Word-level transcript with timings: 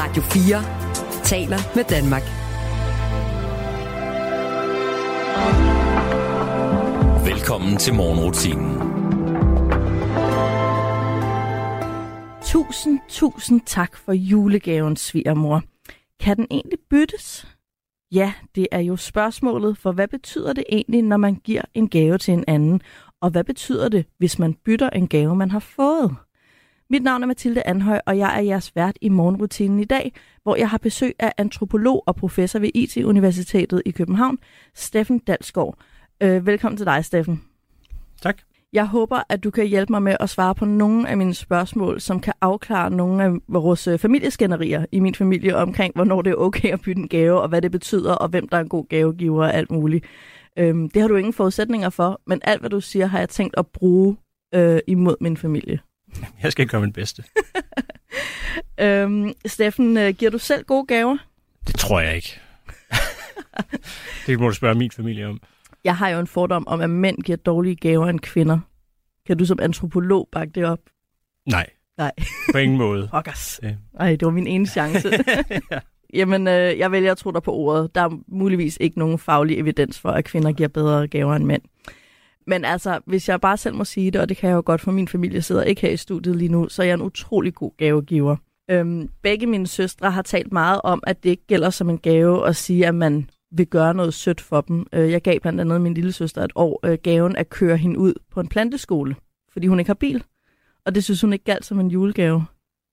Radio 0.00 0.22
4 0.22 1.24
taler 1.24 1.58
med 1.76 1.84
Danmark. 1.84 2.22
Velkommen 7.26 7.76
til 7.76 7.94
morgenrutinen. 7.94 8.72
Tusind, 12.42 12.98
tusind 13.08 13.60
tak 13.66 13.96
for 13.96 14.12
julegaven, 14.12 14.96
svigermor. 14.96 15.62
Kan 16.20 16.36
den 16.36 16.46
egentlig 16.50 16.78
byttes? 16.90 17.56
Ja, 18.12 18.32
det 18.54 18.66
er 18.72 18.80
jo 18.80 18.96
spørgsmålet, 18.96 19.78
for 19.78 19.92
hvad 19.92 20.08
betyder 20.08 20.52
det 20.52 20.64
egentlig, 20.68 21.02
når 21.02 21.16
man 21.16 21.34
giver 21.34 21.62
en 21.74 21.88
gave 21.88 22.18
til 22.18 22.34
en 22.34 22.44
anden? 22.48 22.80
Og 23.20 23.30
hvad 23.30 23.44
betyder 23.44 23.88
det, 23.88 24.06
hvis 24.18 24.38
man 24.38 24.54
bytter 24.54 24.90
en 24.90 25.08
gave, 25.08 25.36
man 25.36 25.50
har 25.50 25.58
fået? 25.58 26.16
Mit 26.90 27.02
navn 27.02 27.22
er 27.22 27.26
Mathilde 27.26 27.66
Anhøj, 27.66 28.00
og 28.06 28.18
jeg 28.18 28.36
er 28.36 28.42
jeres 28.42 28.76
vært 28.76 28.98
i 29.00 29.08
morgenrutinen 29.08 29.80
i 29.80 29.84
dag, 29.84 30.12
hvor 30.42 30.56
jeg 30.56 30.70
har 30.70 30.78
besøg 30.78 31.14
af 31.18 31.32
antropolog 31.38 32.02
og 32.06 32.16
professor 32.16 32.58
ved 32.58 32.70
IT-universitetet 32.74 33.82
i 33.86 33.90
København, 33.90 34.38
Steffen 34.74 35.18
Dalsgaard. 35.18 35.78
Øh, 36.22 36.46
velkommen 36.46 36.76
til 36.76 36.86
dig, 36.86 37.04
Steffen. 37.04 37.42
Tak. 38.22 38.38
Jeg 38.72 38.86
håber, 38.86 39.20
at 39.28 39.44
du 39.44 39.50
kan 39.50 39.66
hjælpe 39.66 39.92
mig 39.92 40.02
med 40.02 40.16
at 40.20 40.30
svare 40.30 40.54
på 40.54 40.64
nogle 40.64 41.08
af 41.08 41.16
mine 41.16 41.34
spørgsmål, 41.34 42.00
som 42.00 42.20
kan 42.20 42.32
afklare 42.40 42.90
nogle 42.90 43.24
af 43.24 43.30
vores 43.48 43.86
øh, 43.86 43.98
familieskænderier 43.98 44.86
i 44.92 45.00
min 45.00 45.14
familie 45.14 45.56
omkring, 45.56 45.94
hvornår 45.94 46.22
det 46.22 46.30
er 46.30 46.36
okay 46.36 46.72
at 46.72 46.80
bytte 46.80 47.02
en 47.02 47.08
gave, 47.08 47.40
og 47.40 47.48
hvad 47.48 47.62
det 47.62 47.70
betyder, 47.70 48.12
og 48.14 48.28
hvem 48.28 48.48
der 48.48 48.56
er 48.56 48.60
en 48.60 48.68
god 48.68 48.84
gavegiver 48.88 49.44
og 49.44 49.54
alt 49.54 49.70
muligt. 49.70 50.04
Øhm, 50.58 50.90
det 50.90 51.02
har 51.02 51.08
du 51.08 51.16
ingen 51.16 51.32
forudsætninger 51.32 51.90
for, 51.90 52.20
men 52.26 52.40
alt, 52.44 52.60
hvad 52.60 52.70
du 52.70 52.80
siger, 52.80 53.06
har 53.06 53.18
jeg 53.18 53.28
tænkt 53.28 53.54
at 53.58 53.66
bruge 53.66 54.16
øh, 54.54 54.78
imod 54.86 55.16
min 55.20 55.36
familie. 55.36 55.80
Jeg 56.42 56.52
skal 56.52 56.68
gøre 56.68 56.80
mit 56.80 56.94
bedste. 56.94 57.24
øhm, 58.80 59.32
Steffen, 59.46 59.96
øh, 59.96 60.14
giver 60.14 60.30
du 60.30 60.38
selv 60.38 60.64
gode 60.64 60.86
gaver? 60.86 61.16
Det 61.66 61.74
tror 61.74 62.00
jeg 62.00 62.16
ikke. 62.16 62.40
det 64.26 64.40
må 64.40 64.48
du 64.48 64.54
spørge 64.54 64.74
min 64.74 64.90
familie 64.90 65.26
om. 65.26 65.40
Jeg 65.84 65.96
har 65.96 66.08
jo 66.08 66.18
en 66.18 66.26
fordom 66.26 66.68
om, 66.68 66.80
at 66.80 66.90
mænd 66.90 67.18
giver 67.18 67.36
dårlige 67.36 67.76
gaver 67.76 68.06
end 68.06 68.20
kvinder. 68.20 68.58
Kan 69.26 69.36
du 69.38 69.44
som 69.44 69.58
antropolog 69.62 70.28
bakke 70.32 70.52
det 70.54 70.64
op? 70.64 70.80
Nej. 71.46 71.66
Nej. 71.98 72.12
På 72.52 72.58
ingen 72.58 72.78
måde. 72.78 73.08
Pokkers. 73.10 73.60
Ja. 73.62 73.74
Ej, 74.00 74.10
det 74.10 74.26
var 74.26 74.30
min 74.30 74.46
ene 74.46 74.66
chance. 74.66 75.10
ja. 75.70 75.78
Jamen, 76.14 76.48
øh, 76.48 76.78
jeg 76.78 76.92
vælger 76.92 77.12
at 77.12 77.18
tro 77.18 77.30
dig 77.30 77.42
på 77.42 77.52
ordet. 77.52 77.94
Der 77.94 78.00
er 78.00 78.18
muligvis 78.28 78.78
ikke 78.80 78.98
nogen 78.98 79.18
faglig 79.18 79.58
evidens 79.58 80.00
for, 80.00 80.08
at 80.08 80.24
kvinder 80.24 80.52
giver 80.52 80.68
bedre 80.68 81.08
gaver 81.08 81.34
end 81.34 81.44
mænd. 81.44 81.62
Men 82.48 82.64
altså, 82.64 83.00
hvis 83.06 83.28
jeg 83.28 83.40
bare 83.40 83.56
selv 83.56 83.74
må 83.74 83.84
sige 83.84 84.10
det, 84.10 84.20
og 84.20 84.28
det 84.28 84.36
kan 84.36 84.50
jeg 84.50 84.56
jo 84.56 84.62
godt, 84.64 84.80
for 84.80 84.92
min 84.92 85.08
familie 85.08 85.42
sidder 85.42 85.62
ikke 85.62 85.82
her 85.82 85.90
i 85.90 85.96
studiet 85.96 86.36
lige 86.36 86.52
nu, 86.52 86.68
så 86.68 86.82
er 86.82 86.86
jeg 86.86 86.94
en 86.94 87.02
utrolig 87.02 87.54
god 87.54 87.70
gavegiver. 87.76 88.36
Øhm, 88.70 89.08
begge 89.22 89.46
mine 89.46 89.66
søstre 89.66 90.10
har 90.10 90.22
talt 90.22 90.52
meget 90.52 90.80
om, 90.84 91.02
at 91.06 91.22
det 91.22 91.30
ikke 91.30 91.46
gælder 91.46 91.70
som 91.70 91.90
en 91.90 91.98
gave 91.98 92.48
at 92.48 92.56
sige, 92.56 92.86
at 92.86 92.94
man 92.94 93.30
vil 93.52 93.66
gøre 93.66 93.94
noget 93.94 94.14
sødt 94.14 94.40
for 94.40 94.60
dem. 94.60 94.86
Øh, 94.92 95.10
jeg 95.10 95.22
gav 95.22 95.40
blandt 95.40 95.60
andet 95.60 95.80
min 95.80 95.94
lille 95.94 96.12
søster 96.12 96.42
et 96.42 96.52
år 96.54 96.80
øh, 96.86 96.98
gaven 97.02 97.36
at 97.36 97.50
køre 97.50 97.76
hende 97.76 97.98
ud 97.98 98.14
på 98.30 98.40
en 98.40 98.48
planteskole, 98.48 99.16
fordi 99.52 99.66
hun 99.66 99.78
ikke 99.78 99.88
har 99.88 99.94
bil. 99.94 100.24
Og 100.86 100.94
det 100.94 101.04
synes 101.04 101.20
hun 101.20 101.32
ikke 101.32 101.44
galt 101.44 101.64
som 101.64 101.80
en 101.80 101.90
julegave. 101.90 102.44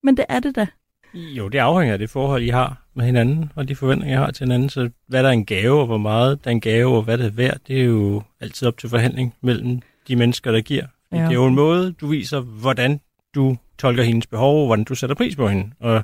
Men 0.03 0.17
det 0.17 0.25
er 0.29 0.39
det 0.39 0.55
da. 0.55 0.67
Jo, 1.15 1.47
det 1.47 1.59
afhænger 1.59 1.93
af 1.93 1.99
det 1.99 2.09
forhold, 2.09 2.43
I 2.43 2.49
har 2.49 2.81
med 2.93 3.05
hinanden, 3.05 3.51
og 3.55 3.67
de 3.67 3.75
forventninger, 3.75 4.15
jeg 4.15 4.25
har 4.25 4.31
til 4.31 4.43
hinanden. 4.43 4.69
Så 4.69 4.89
hvad 5.07 5.23
der 5.23 5.29
er 5.29 5.33
en 5.33 5.45
gave, 5.45 5.79
og 5.79 5.85
hvor 5.85 5.97
meget 5.97 6.43
der 6.43 6.49
er 6.49 6.51
en 6.51 6.61
gave, 6.61 6.95
og 6.95 7.03
hvad 7.03 7.17
det 7.17 7.25
er 7.25 7.29
værd, 7.29 7.57
det 7.67 7.79
er 7.81 7.85
jo 7.85 8.23
altid 8.41 8.67
op 8.67 8.77
til 8.77 8.89
forhandling 8.89 9.35
mellem 9.41 9.81
de 10.07 10.15
mennesker, 10.15 10.51
der 10.51 10.61
giver. 10.61 10.85
Ja. 11.11 11.17
Det 11.17 11.25
er 11.25 11.33
jo 11.33 11.45
en 11.45 11.55
måde, 11.55 11.91
du 11.91 12.07
viser, 12.07 12.39
hvordan 12.39 12.99
du 13.35 13.57
tolker 13.79 14.03
hendes 14.03 14.27
behov, 14.27 14.59
og 14.59 14.65
hvordan 14.65 14.85
du 14.85 14.95
sætter 14.95 15.15
pris 15.15 15.35
på 15.35 15.47
hende. 15.47 15.71
Og 15.79 16.03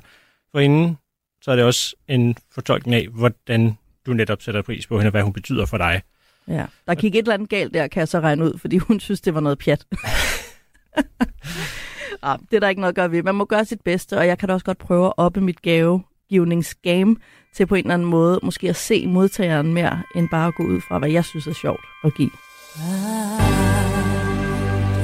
for 0.52 0.60
hende, 0.60 0.96
så 1.42 1.50
er 1.50 1.56
det 1.56 1.64
også 1.64 1.94
en 2.08 2.36
fortolkning 2.54 2.94
af, 2.94 3.08
hvordan 3.08 3.78
du 4.06 4.12
netop 4.12 4.42
sætter 4.42 4.62
pris 4.62 4.86
på 4.86 4.98
hende, 4.98 5.08
og 5.08 5.10
hvad 5.10 5.22
hun 5.22 5.32
betyder 5.32 5.66
for 5.66 5.78
dig. 5.78 6.02
Ja, 6.48 6.66
der 6.86 6.94
gik 6.94 7.14
et 7.14 7.18
eller 7.18 7.34
andet 7.34 7.48
galt 7.48 7.74
der, 7.74 7.86
kan 7.86 8.00
jeg 8.00 8.08
så 8.08 8.20
regne 8.20 8.44
ud, 8.44 8.58
fordi 8.58 8.78
hun 8.78 9.00
synes, 9.00 9.20
det 9.20 9.34
var 9.34 9.40
noget 9.40 9.58
pjat. 9.58 9.86
ramt. 12.24 12.50
det 12.50 12.56
er 12.56 12.60
der 12.60 12.68
ikke 12.68 12.80
noget 12.80 12.92
at 12.92 12.96
gøre 12.96 13.10
ved. 13.10 13.22
Man 13.22 13.34
må 13.34 13.44
gøre 13.44 13.64
sit 13.64 13.80
bedste, 13.80 14.18
og 14.18 14.26
jeg 14.26 14.38
kan 14.38 14.48
da 14.48 14.54
også 14.54 14.66
godt 14.66 14.78
prøve 14.78 15.06
at 15.06 15.12
oppe 15.16 15.40
mit 15.40 15.62
gavegivningsgame 15.62 17.16
til 17.54 17.66
på 17.66 17.74
en 17.74 17.84
eller 17.84 17.94
anden 17.94 18.08
måde 18.08 18.40
måske 18.42 18.68
at 18.68 18.76
se 18.76 19.06
modtageren 19.06 19.74
mere, 19.74 20.02
end 20.16 20.28
bare 20.28 20.48
at 20.48 20.54
gå 20.54 20.62
ud 20.62 20.80
fra, 20.88 20.98
hvad 20.98 21.10
jeg 21.10 21.24
synes 21.24 21.46
er 21.46 21.54
sjovt 21.54 21.84
at 22.04 22.14
give. 22.14 22.30
I 22.76 22.80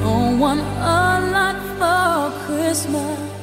don't 0.03 0.39
want 0.41 0.61
a 0.61 1.19
lot 1.33 1.59
for 1.77 2.31
Christmas. 2.45 3.38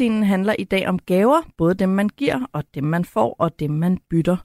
Morgenrutinen 0.00 0.28
handler 0.28 0.54
i 0.58 0.64
dag 0.64 0.88
om 0.88 0.98
gaver, 0.98 1.42
både 1.56 1.74
dem 1.74 1.88
man 1.88 2.08
giver, 2.08 2.50
og 2.52 2.64
dem 2.74 2.84
man 2.84 3.04
får, 3.04 3.36
og 3.38 3.58
dem 3.58 3.70
man 3.70 3.98
bytter. 4.10 4.36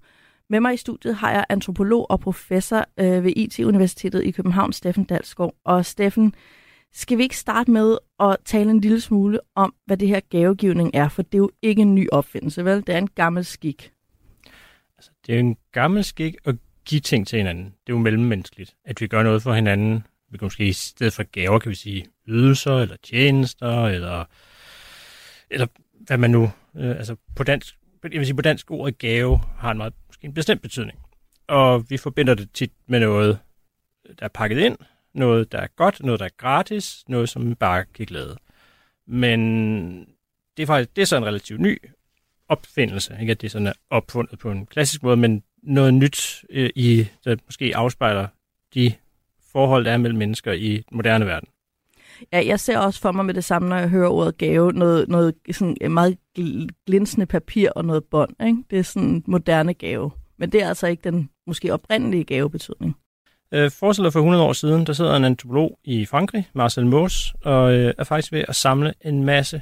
Med 0.50 0.60
mig 0.60 0.74
i 0.74 0.78
studiet 0.78 1.16
har 1.16 1.32
jeg 1.32 1.46
antropolog 1.50 2.12
og 2.12 2.20
professor 2.20 2.86
øh, 3.00 3.24
ved 3.24 3.34
IT-universitetet 3.36 4.24
i 4.24 4.32
København, 4.32 4.74
Steffen 4.74 5.04
Dalsgaard. 5.04 5.56
Og 5.66 5.86
Steffen, 5.86 6.34
skal 6.94 7.18
vi 7.18 7.24
ikke 7.24 7.38
starte 7.38 7.72
med 7.72 7.98
at 8.20 8.38
tale 8.46 8.72
en 8.72 8.80
lille 8.80 9.02
smule 9.02 9.40
om, 9.56 9.74
hvad 9.86 9.98
det 9.98 10.08
her 10.08 10.20
gavegivning 10.20 10.92
er? 10.94 11.10
For 11.10 11.22
det 11.22 11.34
er 11.34 11.38
jo 11.38 11.52
ikke 11.62 11.82
en 11.82 11.96
ny 11.96 12.08
opfindelse, 12.12 12.66
vel? 12.66 12.88
Det 12.88 12.96
er 12.96 12.98
en 12.98 13.10
gammel 13.16 13.46
skik. 13.46 13.92
Altså, 14.98 15.12
det 15.28 15.36
er 15.36 15.40
en 15.40 15.58
gammel 15.72 16.04
skik 16.04 16.36
at 16.46 16.56
give 16.86 17.02
ting 17.02 17.28
til 17.28 17.38
hinanden. 17.38 17.66
Det 17.66 17.94
er 17.94 17.94
jo 17.94 18.00
mellemmenneskeligt, 18.00 18.76
at 18.86 19.02
vi 19.02 19.08
gør 19.08 19.24
noget 19.24 19.42
for 19.42 19.54
hinanden. 19.54 20.04
Vi 20.30 20.38
kan 20.38 20.46
måske 20.46 20.68
i 20.68 20.74
stedet 20.74 21.14
for 21.14 21.24
gaver, 21.24 21.60
kan 21.60 21.70
vi 21.70 21.76
sige 21.76 22.06
ydelser, 22.28 22.78
eller 22.78 22.96
tjenester, 23.04 23.86
eller, 23.86 24.26
eller 25.52 25.68
hvad 25.92 26.18
man 26.18 26.32
nu... 26.32 26.52
Øh, 26.76 26.90
altså 26.90 27.16
på 27.36 27.44
dansk, 27.44 27.78
jeg 28.04 28.12
vil 28.12 28.26
sige, 28.26 28.36
på 28.36 28.42
dansk 28.42 28.72
ordet 28.72 28.98
gave 28.98 29.42
har 29.58 29.72
en 29.72 29.78
meget 29.78 29.94
måske 30.08 30.26
en 30.26 30.34
bestemt 30.34 30.62
betydning. 30.62 31.00
Og 31.48 31.90
vi 31.90 31.98
forbinder 31.98 32.34
det 32.34 32.52
tit 32.54 32.72
med 32.88 33.00
noget, 33.00 33.40
der 34.20 34.26
er 34.26 34.30
pakket 34.34 34.58
ind, 34.58 34.78
noget, 35.14 35.52
der 35.52 35.58
er 35.58 35.68
godt, 35.68 36.04
noget, 36.04 36.20
der 36.20 36.26
er 36.26 36.30
gratis, 36.38 37.04
noget, 37.08 37.30
som 37.30 37.56
bare 37.56 37.86
kan 37.94 38.06
glæde. 38.06 38.38
Men 39.06 39.40
det 40.58 40.64
er 40.64 40.68
faktisk 40.68 40.96
det 40.96 41.02
er 41.02 41.06
så 41.06 41.18
en 41.18 41.26
relativt 41.26 41.62
ny 41.62 41.78
opfindelse. 42.48 43.18
Ikke 43.22 43.32
at 43.32 43.42
det 43.42 43.52
sådan 43.52 43.68
er 43.68 43.74
opfundet 43.90 44.40
på 44.40 44.52
en 44.52 44.66
klassisk 44.66 45.04
måde, 45.04 45.18
men 45.18 45.44
noget 45.64 45.94
nyt 45.94 46.46
øh, 46.50 46.70
i, 46.76 47.08
der 47.26 47.36
måske 47.46 47.76
afspejler 47.76 48.28
de 48.74 48.94
forhold, 49.52 49.86
der 49.86 49.92
er 49.92 49.98
mellem 49.98 50.20
mennesker 50.20 50.52
i 50.52 50.72
den 50.78 50.98
moderne 50.98 51.26
verden. 51.26 51.50
Ja, 52.34 52.46
jeg 52.46 52.60
ser 52.60 52.78
også 52.78 53.02
for 53.02 53.12
mig 53.12 53.26
med 53.26 53.34
det 53.34 53.44
samme, 53.44 53.70
når 53.70 53.78
jeg 53.78 53.90
hører 53.90 54.10
ordet 54.10 54.38
gave, 54.38 54.72
noget, 54.72 55.08
noget 55.10 55.36
sådan 55.52 55.78
øh, 55.82 55.92
meget 55.92 56.18
glinsende 56.86 57.26
papir 57.26 57.70
og 57.70 57.86
noget 57.86 58.04
bånd. 58.04 58.46
Ikke? 58.46 58.64
Det 58.70 58.80
er 58.80 58.84
sådan 58.84 59.10
en 59.10 59.24
moderne 59.28 59.74
gave. 59.74 60.12
Men 60.38 60.52
det 60.52 60.64
er 60.64 60.68
altså 60.68 60.88
ikke 60.88 61.04
den 61.04 61.30
måske 61.48 61.74
oprindelige 61.74 62.24
gavebetydning. 62.24 62.96
Øh, 63.54 63.72
forestil 63.72 64.04
dig 64.04 64.14
for 64.14 64.20
100 64.20 64.44
år 64.44 64.54
siden, 64.54 64.86
der 64.86 64.94
sidder 64.94 65.16
en 65.16 65.26
antropolog 65.26 65.80
i 65.84 66.06
Frankrig, 66.06 66.50
Marcel 66.54 66.86
Mauss, 66.86 67.34
og 67.44 67.74
øh, 67.74 67.94
er 67.98 68.04
faktisk 68.04 68.32
ved 68.32 68.46
at 68.48 68.56
samle 68.56 68.94
en 69.02 69.24
masse 69.24 69.62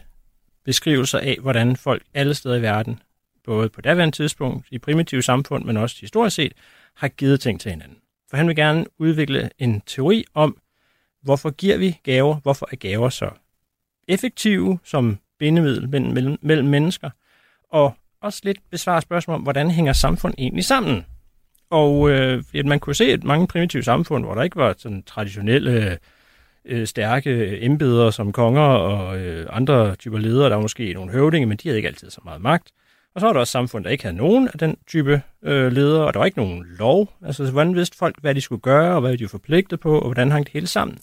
beskrivelser 0.65 1.19
af, 1.19 1.37
hvordan 1.41 1.75
folk 1.75 2.03
alle 2.13 2.33
steder 2.33 2.55
i 2.55 2.61
verden, 2.61 2.99
både 3.45 3.69
på 3.69 3.81
daværende 3.81 4.15
tidspunkt, 4.15 4.67
i 4.71 4.77
primitive 4.77 5.21
samfund, 5.21 5.65
men 5.65 5.77
også 5.77 5.97
historisk 6.01 6.35
set, 6.35 6.53
har 6.95 7.07
givet 7.07 7.39
ting 7.39 7.61
til 7.61 7.71
hinanden. 7.71 7.97
For 8.29 8.37
han 8.37 8.47
vil 8.47 8.55
gerne 8.55 8.85
udvikle 8.99 9.49
en 9.59 9.81
teori 9.81 10.25
om, 10.33 10.57
hvorfor 11.21 11.49
giver 11.49 11.77
vi 11.77 11.99
gaver, 12.03 12.35
hvorfor 12.35 12.69
er 12.71 12.75
gaver 12.75 13.09
så 13.09 13.29
effektive 14.07 14.79
som 14.83 15.17
bindemiddel 15.39 15.89
mellem, 15.89 16.13
mellem, 16.13 16.37
mellem 16.41 16.67
mennesker, 16.67 17.09
og 17.71 17.93
også 18.21 18.41
lidt 18.43 18.57
besvare 18.71 19.01
spørgsmål 19.01 19.35
om, 19.35 19.41
hvordan 19.41 19.71
hænger 19.71 19.93
samfund 19.93 20.33
egentlig 20.37 20.65
sammen? 20.65 21.05
Og 21.69 22.09
øh, 22.09 22.43
man 22.65 22.79
kunne 22.79 22.95
se, 22.95 23.05
at 23.05 23.23
mange 23.23 23.47
primitive 23.47 23.83
samfund, 23.83 24.25
hvor 24.25 24.35
der 24.35 24.43
ikke 24.43 24.55
var 24.55 24.75
sådan 24.77 25.03
traditionelle, 25.03 25.97
øh, 26.65 26.87
stærke 26.87 27.61
embeder 27.65 28.11
som 28.11 28.31
konger 28.31 28.61
og 28.61 29.19
øh, 29.19 29.47
andre 29.49 29.95
typer 29.95 30.17
ledere, 30.17 30.49
der 30.49 30.55
var 30.55 30.61
måske 30.61 30.93
nogle 30.93 31.11
høvdinge, 31.11 31.45
men 31.45 31.57
de 31.57 31.67
havde 31.69 31.77
ikke 31.77 31.87
altid 31.87 32.09
så 32.09 32.21
meget 32.23 32.41
magt. 32.41 32.71
Og 33.15 33.21
så 33.21 33.25
var 33.27 33.33
der 33.33 33.39
også 33.39 33.51
samfund, 33.51 33.83
der 33.83 33.89
ikke 33.89 34.03
havde 34.03 34.17
nogen 34.17 34.47
af 34.47 34.59
den 34.59 34.77
type 34.87 35.21
øh, 35.43 35.71
ledere, 35.71 36.05
og 36.05 36.13
der 36.13 36.19
var 36.19 36.25
ikke 36.25 36.37
nogen 36.37 36.65
lov. 36.65 37.13
Altså, 37.25 37.51
hvordan 37.51 37.75
vidste 37.75 37.97
folk, 37.97 38.21
hvad 38.21 38.35
de 38.35 38.41
skulle 38.41 38.61
gøre, 38.61 38.95
og 38.95 39.01
hvad 39.01 39.17
de 39.17 39.23
var 39.23 39.29
forpligtet 39.29 39.79
på, 39.79 39.99
og 39.99 40.05
hvordan 40.05 40.31
hang 40.31 40.45
det 40.45 40.53
hele 40.53 40.67
sammen? 40.67 40.99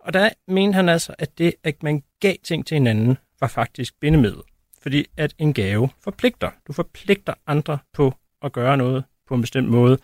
Og 0.00 0.12
der 0.12 0.30
mente 0.48 0.76
han 0.76 0.88
altså, 0.88 1.14
at 1.18 1.38
det, 1.38 1.54
at 1.64 1.82
man 1.82 2.02
gav 2.20 2.34
ting 2.44 2.66
til 2.66 2.74
hinanden, 2.74 3.18
var 3.40 3.46
faktisk 3.46 4.00
bindemiddel. 4.00 4.42
Fordi 4.82 5.06
at 5.16 5.34
en 5.38 5.54
gave 5.54 5.88
forpligter. 6.04 6.50
Du 6.66 6.72
forpligter 6.72 7.34
andre 7.46 7.78
på 7.92 8.14
at 8.42 8.52
gøre 8.52 8.76
noget 8.76 9.04
på 9.28 9.34
en 9.34 9.40
bestemt 9.40 9.68
måde, 9.68 9.98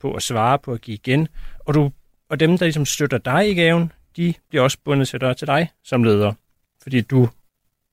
på 0.00 0.14
at 0.14 0.22
svare, 0.22 0.58
på 0.58 0.72
at 0.72 0.80
give 0.80 0.94
igen. 0.94 1.28
Og, 1.58 1.74
du, 1.74 1.90
og 2.28 2.40
dem, 2.40 2.58
der 2.58 2.66
ligesom 2.66 2.84
støtter 2.84 3.18
dig 3.18 3.50
i 3.50 3.54
gaven, 3.54 3.92
de 4.16 4.34
bliver 4.48 4.62
også 4.62 4.78
bundet 4.84 5.08
til 5.08 5.20
dig, 5.20 5.36
til 5.36 5.46
dig 5.46 5.70
som 5.84 6.04
leder. 6.04 6.32
Fordi 6.82 7.00
du 7.00 7.28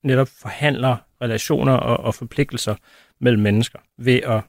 netop 0.02 0.28
forhandler 0.28 0.96
relationer 1.22 1.72
og, 1.72 1.96
og 1.96 2.14
forpligtelser 2.14 2.74
mellem 3.20 3.42
mennesker 3.42 3.78
ved 3.98 4.20
at, 4.22 4.42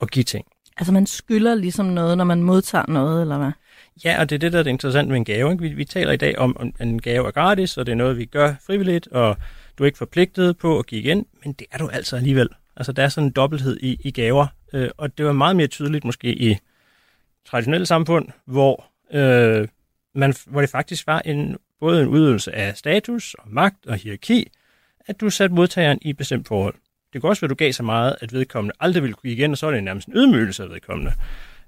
at 0.00 0.10
give 0.10 0.24
ting. 0.24 0.46
Altså 0.76 0.92
man 0.92 1.06
skylder 1.06 1.54
ligesom 1.54 1.86
noget, 1.86 2.18
når 2.18 2.24
man 2.24 2.42
modtager 2.42 2.84
noget, 2.88 3.20
eller 3.20 3.38
hvad? 3.38 3.52
Ja, 4.04 4.20
og 4.20 4.30
det 4.30 4.36
er 4.36 4.38
det, 4.38 4.52
der 4.52 4.58
er 4.58 4.62
det 4.62 4.70
interessant 4.70 5.08
med 5.08 5.16
en 5.16 5.24
gave. 5.24 5.52
Ikke? 5.52 5.62
Vi, 5.62 5.68
vi 5.68 5.84
taler 5.84 6.12
i 6.12 6.16
dag 6.16 6.38
om, 6.38 6.56
at 6.78 6.86
en 6.86 7.02
gave 7.02 7.26
er 7.26 7.30
gratis, 7.30 7.76
og 7.76 7.86
det 7.86 7.92
er 7.92 7.96
noget, 7.96 8.16
vi 8.16 8.24
gør 8.24 8.54
frivilligt, 8.66 9.06
og 9.06 9.36
du 9.78 9.84
er 9.84 9.86
ikke 9.86 9.98
forpligtet 9.98 10.58
på 10.58 10.78
at 10.78 10.86
give 10.86 11.00
igen, 11.00 11.26
men 11.44 11.52
det 11.52 11.66
er 11.72 11.78
du 11.78 11.88
altså 11.88 12.16
alligevel. 12.16 12.48
Altså, 12.76 12.92
der 12.92 13.02
er 13.02 13.08
sådan 13.08 13.26
en 13.26 13.32
dobbelthed 13.32 13.76
i, 13.80 14.00
i 14.00 14.10
gaver, 14.10 14.46
øh, 14.72 14.90
og 14.96 15.18
det 15.18 15.26
var 15.26 15.32
meget 15.32 15.56
mere 15.56 15.66
tydeligt 15.66 16.04
måske 16.04 16.34
i 16.34 16.58
traditionelle 17.46 17.86
samfund, 17.86 18.28
hvor, 18.46 18.84
øh, 19.12 19.68
man, 20.14 20.34
hvor 20.46 20.60
det 20.60 20.70
faktisk 20.70 21.06
var 21.06 21.18
en, 21.18 21.56
både 21.80 22.02
en 22.02 22.08
udøvelse 22.08 22.54
af 22.54 22.76
status 22.76 23.34
og 23.34 23.44
magt 23.50 23.86
og 23.86 23.96
hierarki, 23.96 24.50
at 25.06 25.20
du 25.20 25.30
satte 25.30 25.54
modtageren 25.54 25.98
i 26.02 26.10
et 26.10 26.16
bestemt 26.16 26.48
forhold. 26.48 26.74
Det 27.12 27.20
kunne 27.20 27.30
også 27.30 27.40
være, 27.40 27.46
at 27.46 27.50
du 27.50 27.54
gav 27.54 27.72
så 27.72 27.82
meget, 27.82 28.16
at 28.20 28.32
vedkommende 28.32 28.74
aldrig 28.80 29.02
ville 29.02 29.14
kunne 29.14 29.32
igen, 29.32 29.50
og 29.50 29.58
så 29.58 29.66
er 29.66 29.70
det 29.70 29.84
nærmest 29.84 30.08
en 30.08 30.14
ydmygelse 30.16 30.62
af 30.62 30.70
vedkommende. 30.70 31.12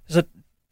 Så 0.09 0.23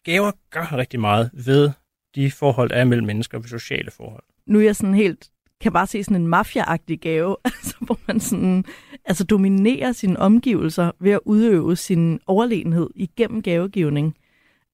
gaver 0.04 0.32
gør 0.50 0.76
rigtig 0.76 1.00
meget 1.00 1.30
ved 1.32 1.70
de 2.14 2.30
forhold, 2.30 2.70
der 2.70 2.76
er 2.76 2.84
mellem 2.84 3.06
mennesker 3.06 3.38
ved 3.38 3.48
sociale 3.48 3.90
forhold. 3.90 4.22
Nu 4.46 4.58
er 4.58 4.64
jeg 4.64 4.76
sådan 4.76 4.94
helt, 4.94 5.30
kan 5.60 5.72
bare 5.72 5.86
se 5.86 6.04
sådan 6.04 6.22
en 6.22 6.34
mafia-agtig 6.34 6.98
gave, 7.00 7.36
altså, 7.44 7.74
hvor 7.80 7.98
man 8.06 8.20
sådan, 8.20 8.64
altså 9.04 9.24
dominerer 9.24 9.92
sine 9.92 10.19
omgivelser 10.19 10.90
ved 11.00 11.12
at 11.12 11.20
udøve 11.24 11.76
sin 11.76 12.20
overlegenhed 12.26 12.90
igennem 12.94 13.42
gavegivning. 13.42 14.16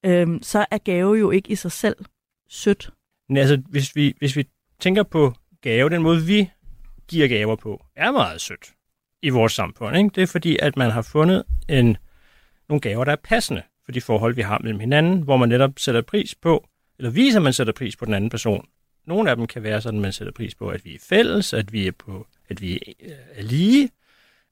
Øhm, 0.05 0.43
så 0.43 0.67
er 0.71 0.79
gave 0.79 1.19
jo 1.19 1.31
ikke 1.31 1.53
i 1.53 1.55
sig 1.55 1.73
selv 1.73 1.97
sødt. 2.49 2.91
Men 3.29 3.37
altså, 3.37 3.63
hvis 3.69 3.97
vi, 3.97 4.15
hvis 4.19 4.37
vi 4.37 4.45
tænker 4.81 5.03
på 5.03 5.35
gave, 5.63 5.91
den 5.91 6.03
måde 6.03 6.27
vi 6.27 6.51
giver 7.13 7.29
gaver 7.29 7.57
på, 7.57 7.85
er 7.97 8.11
meget 8.11 8.41
sødt 8.41 8.73
i 9.23 9.29
vores 9.29 9.53
samfund. 9.53 9.97
Ikke? 9.97 10.11
Det 10.15 10.23
er 10.23 10.27
fordi, 10.27 10.59
at 10.63 10.77
man 10.77 10.91
har 10.91 11.03
fundet 11.03 11.45
en, 11.69 11.97
nogle 12.69 12.81
gaver, 12.81 13.05
der 13.05 13.13
er 13.13 13.17
passende 13.25 13.63
for 13.85 13.93
de 13.93 14.01
forhold, 14.01 14.35
vi 14.35 14.43
har 14.43 14.59
mellem 14.59 14.81
hinanden, 14.81 15.23
hvor 15.23 15.37
man 15.37 15.49
netop 15.49 15.71
sætter 15.77 16.03
pris 16.03 16.35
på, 16.35 16.69
eller 16.99 17.11
viser, 17.11 17.39
at 17.39 17.43
man 17.43 17.53
sætter 17.53 17.73
pris 17.73 17.97
på 17.97 18.05
den 18.05 18.15
anden 18.15 18.31
person. 18.31 18.67
Nogle 19.07 19.31
af 19.31 19.37
dem 19.37 19.47
kan 19.47 19.63
være 19.63 19.81
sådan, 19.81 19.99
at 19.99 20.03
man 20.03 20.13
sætter 20.13 20.33
pris 20.33 20.55
på, 20.55 20.69
at 20.69 20.85
vi 20.85 20.95
er 20.95 20.99
fælles, 21.09 21.53
at 21.53 21.73
vi 21.73 21.87
er, 21.87 21.93
på, 21.99 22.27
at 22.49 22.61
vi 22.61 22.97
er 23.35 23.43
lige. 23.43 23.91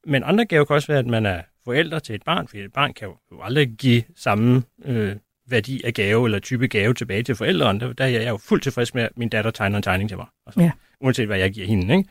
Men 0.06 0.22
andre 0.24 0.44
gaver 0.44 0.64
kan 0.64 0.74
også 0.74 0.88
være, 0.88 0.98
at 0.98 1.06
man 1.06 1.26
er 1.26 1.42
forældre 1.64 2.00
til 2.00 2.14
et 2.14 2.22
barn, 2.22 2.48
fordi 2.48 2.62
et 2.62 2.72
barn 2.72 2.92
kan 2.92 3.08
jo 3.08 3.42
aldrig 3.42 3.68
give 3.78 4.02
samme 4.16 4.62
øh, 4.84 5.16
værdi 5.48 5.82
af 5.84 5.94
gave 5.94 6.26
eller 6.26 6.38
type 6.38 6.66
gave 6.68 6.94
tilbage 6.94 7.22
til 7.22 7.34
forældrene. 7.34 7.80
Der, 7.80 7.92
der 7.92 8.04
er 8.04 8.08
jeg 8.08 8.28
jo 8.28 8.36
fuldt 8.36 8.62
tilfreds 8.62 8.94
med, 8.94 9.02
at 9.02 9.10
min 9.16 9.28
datter 9.28 9.50
tegner 9.50 9.76
en 9.76 9.82
tegning 9.82 10.10
til 10.10 10.16
mig. 10.16 10.26
Altså, 10.46 10.60
Ja. 10.60 10.70
Uanset 11.00 11.26
hvad 11.26 11.38
jeg 11.38 11.52
giver 11.52 11.66
hende. 11.66 11.96
Ikke? 11.96 12.08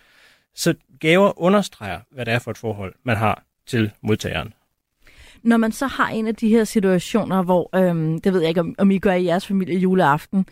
Så 0.59 0.73
gaver 0.99 1.41
understreger, 1.41 1.99
hvad 2.11 2.25
det 2.25 2.33
er 2.33 2.39
for 2.39 2.51
et 2.51 2.57
forhold, 2.57 2.95
man 3.03 3.17
har 3.17 3.43
til 3.67 3.91
modtageren. 4.01 4.53
Når 5.43 5.57
man 5.57 5.71
så 5.71 5.87
har 5.87 6.09
en 6.09 6.27
af 6.27 6.35
de 6.35 6.49
her 6.49 6.63
situationer, 6.63 7.43
hvor, 7.43 7.69
øhm, 7.75 8.21
det 8.21 8.33
ved 8.33 8.39
jeg 8.39 8.49
ikke, 8.49 8.61
om, 8.61 8.75
om 8.77 8.91
I 8.91 8.97
gør 8.99 9.13
i 9.13 9.25
jeres 9.25 9.47
familie 9.47 9.79
juleaften, 9.79 10.45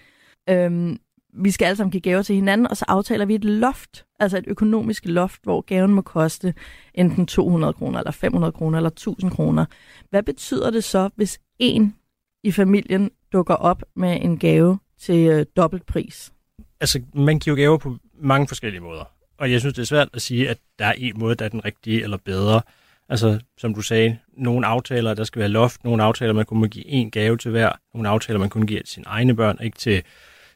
øhm, 0.50 1.00
vi 1.34 1.52
skal 1.52 1.66
alle 1.66 1.76
sammen 1.76 1.92
give 1.92 2.02
gaver 2.02 2.22
til 2.22 2.36
hinanden, 2.36 2.68
og 2.68 2.78
så 2.78 2.86
aftaler 2.88 3.26
vi 3.26 3.36
et 3.36 3.44
loft, 3.44 4.06
altså 4.20 4.38
et 4.38 4.44
økonomisk 4.48 5.06
loft, 5.06 5.44
hvor 5.44 5.62
gaven 5.62 5.94
må 5.94 6.02
koste 6.02 6.54
enten 6.94 7.26
200 7.26 7.74
kroner, 7.74 8.00
eller 8.00 8.12
500 8.12 8.52
kroner, 8.52 8.78
eller 8.78 8.90
1000 8.90 9.32
kroner. 9.32 9.66
Hvad 10.10 10.24
betyder 10.24 10.72
det 10.72 10.84
så, 10.84 11.10
hvis 11.16 11.40
en 11.60 11.96
i 12.44 12.52
familien 12.52 13.12
dukker 13.34 13.56
op 13.56 13.84
med 13.96 14.18
en 14.22 14.40
gave 14.40 14.80
til 15.00 15.28
øh, 15.30 15.46
dobbelt 15.58 15.86
pris? 15.86 16.34
Altså, 16.80 17.02
man 17.14 17.40
giver 17.40 17.56
gaver 17.56 17.78
på 17.78 17.98
mange 18.22 18.48
forskellige 18.48 18.82
måder. 18.82 19.17
Og 19.38 19.52
jeg 19.52 19.60
synes, 19.60 19.74
det 19.74 19.82
er 19.82 19.86
svært 19.86 20.10
at 20.14 20.22
sige, 20.22 20.50
at 20.50 20.58
der 20.80 20.86
er 20.86 20.94
en 20.98 21.20
måde, 21.20 21.36
der 21.36 21.46
er 21.46 21.50
den 21.50 21.66
rigtige 21.66 22.04
eller 22.04 22.18
bedre. 22.18 22.62
Altså, 23.10 23.40
som 23.58 23.74
du 23.74 23.82
sagde, 23.82 24.18
nogle 24.34 24.68
aftaler, 24.68 25.14
der 25.14 25.24
skal 25.24 25.40
være 25.40 25.50
loft, 25.50 25.84
nogle 25.84 26.04
aftaler, 26.04 26.34
man 26.34 26.46
kun 26.46 26.58
må 26.58 26.68
give 26.68 26.86
en 26.86 27.12
gave 27.12 27.38
til 27.38 27.52
hver, 27.52 27.72
nogle 27.94 28.10
aftaler, 28.10 28.40
man 28.40 28.50
kun 28.50 28.68
giver 28.68 28.82
til 28.82 28.94
sine 28.94 29.06
egne 29.08 29.36
børn, 29.36 29.58
ikke 29.62 29.78
til 29.78 30.04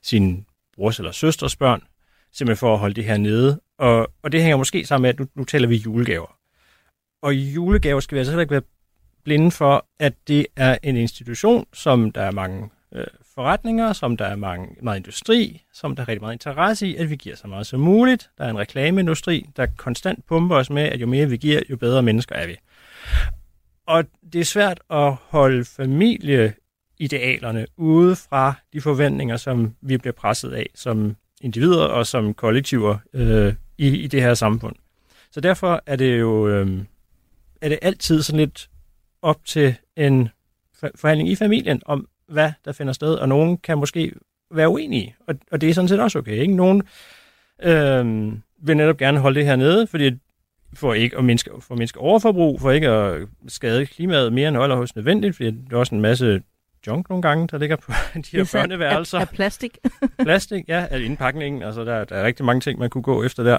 sin 0.02 0.46
brors 0.76 1.00
eller 1.00 1.12
søsters 1.12 1.56
børn, 1.56 1.84
simpelthen 2.34 2.60
for 2.60 2.74
at 2.74 2.80
holde 2.80 2.96
det 2.96 3.06
her 3.06 3.18
nede. 3.18 3.62
Og, 3.78 4.12
og 4.24 4.32
det 4.32 4.42
hænger 4.42 4.58
måske 4.58 4.86
sammen 4.86 5.02
med, 5.02 5.10
at 5.10 5.20
nu, 5.20 5.28
nu 5.36 5.44
taler 5.44 5.68
vi 5.68 5.76
julegaver. 5.76 6.38
Og 7.22 7.36
julegaver 7.36 8.00
skal 8.00 8.16
vi 8.16 8.20
altså 8.20 8.32
heller 8.32 8.42
ikke 8.42 8.52
være 8.52 8.62
blinde 9.24 9.52
for, 9.52 9.86
at 10.00 10.14
det 10.28 10.48
er 10.56 10.78
en 10.84 10.98
institution, 10.98 11.66
som 11.74 12.12
der 12.12 12.22
er 12.22 12.32
mange 12.32 12.70
øh, 12.94 13.06
forretninger, 13.42 13.94
som 13.94 14.18
der 14.18 14.26
er 14.26 14.36
mange, 14.36 14.68
meget 14.82 14.98
industri, 14.98 15.64
som 15.74 15.96
der 15.96 16.04
er 16.04 16.08
rigtig 16.08 16.22
meget 16.22 16.34
interesse 16.34 16.88
i, 16.88 16.96
at 16.96 17.10
vi 17.10 17.16
giver 17.16 17.36
så 17.36 17.48
meget 17.48 17.68
som 17.68 17.80
muligt. 17.80 18.30
Der 18.38 18.46
er 18.46 18.50
en 18.50 18.58
reklameindustri, 18.58 19.50
der 19.58 19.68
konstant 19.78 20.26
pumper 20.26 20.56
os 20.56 20.70
med, 20.70 20.84
at 20.84 21.02
jo 21.02 21.08
mere 21.08 21.30
vi 21.30 21.38
giver, 21.38 21.62
jo 21.70 21.78
bedre 21.78 22.04
mennesker 22.04 22.36
er 22.36 22.48
vi. 22.48 22.58
Og 23.86 24.04
det 24.34 24.42
er 24.42 24.46
svært 24.46 24.80
at 24.90 25.14
holde 25.14 25.66
familieidealerne 25.66 27.66
ude 27.78 28.16
fra 28.16 28.54
de 28.74 28.82
forventninger, 28.82 29.38
som 29.38 29.76
vi 29.82 29.98
bliver 29.98 30.14
presset 30.14 30.54
af 30.54 30.70
som 30.76 31.16
individer 31.42 31.86
og 31.86 32.08
som 32.08 32.34
kollektiver 32.34 32.98
øh, 33.14 33.54
i, 33.78 33.88
i 33.88 34.08
det 34.08 34.22
her 34.22 34.34
samfund. 34.34 34.76
Så 35.32 35.42
derfor 35.42 35.84
er 35.86 35.96
det 35.96 36.20
jo 36.20 36.48
øh, 36.48 36.80
er 37.62 37.70
det 37.70 37.80
altid 37.82 38.22
sådan 38.22 38.40
lidt 38.40 38.70
op 39.22 39.46
til 39.46 39.76
en 39.96 40.30
forhandling 40.96 41.30
i 41.30 41.36
familien 41.36 41.82
om, 41.86 42.08
hvad 42.32 42.52
der 42.66 42.72
finder 42.72 42.94
sted, 42.94 43.14
og 43.14 43.30
nogen 43.30 43.58
kan 43.58 43.78
måske 43.78 44.12
være 44.52 44.70
uenige, 44.70 45.16
og, 45.28 45.36
og 45.52 45.62
det 45.62 45.70
er 45.70 45.74
sådan 45.74 45.88
set 45.88 46.00
også 46.00 46.20
okay. 46.20 46.42
Ikke? 46.42 46.56
Nogen 46.56 46.84
øh, 47.64 48.34
vil 48.64 48.78
netop 48.78 48.98
gerne 48.98 49.20
holde 49.20 49.40
det 49.40 49.46
her 49.46 49.56
nede, 49.56 49.88
fordi 49.88 50.12
for 50.74 50.94
ikke 50.94 51.18
at 51.18 51.24
mindske, 51.24 51.52
for 51.60 51.74
at 51.74 51.78
mindske 51.78 52.00
overforbrug, 52.00 52.62
for 52.62 52.72
ikke 52.72 52.90
at 52.90 53.28
skade 53.48 53.86
klimaet 53.86 54.34
mere 54.34 54.48
end 54.48 54.58
allerhøjst 54.58 54.96
nødvendigt, 54.96 55.36
fordi 55.36 55.52
der 55.52 55.76
er 55.76 55.80
også 55.80 55.96
en 55.96 56.02
masse 56.02 56.42
junk 56.88 57.10
nogle 57.10 57.22
gange, 57.22 57.48
der 57.48 57.58
ligger 57.58 57.76
på 57.76 57.92
de 58.16 58.24
her 58.32 58.44
sandt. 58.44 58.52
børneværelser 58.52 59.18
Af, 59.18 59.22
af 59.22 59.30
plastik. 59.30 59.78
plastik, 60.24 60.64
ja, 60.68 60.86
altså 60.92 61.06
indpakningen, 61.06 61.64
altså 61.64 61.86
der, 61.86 62.04
der 62.04 62.16
er 62.16 62.26
rigtig 62.26 62.46
mange 62.46 62.62
ting, 62.62 62.80
man 62.80 62.90
kunne 62.90 63.04
gå 63.04 63.24
efter 63.24 63.44
der. 63.44 63.58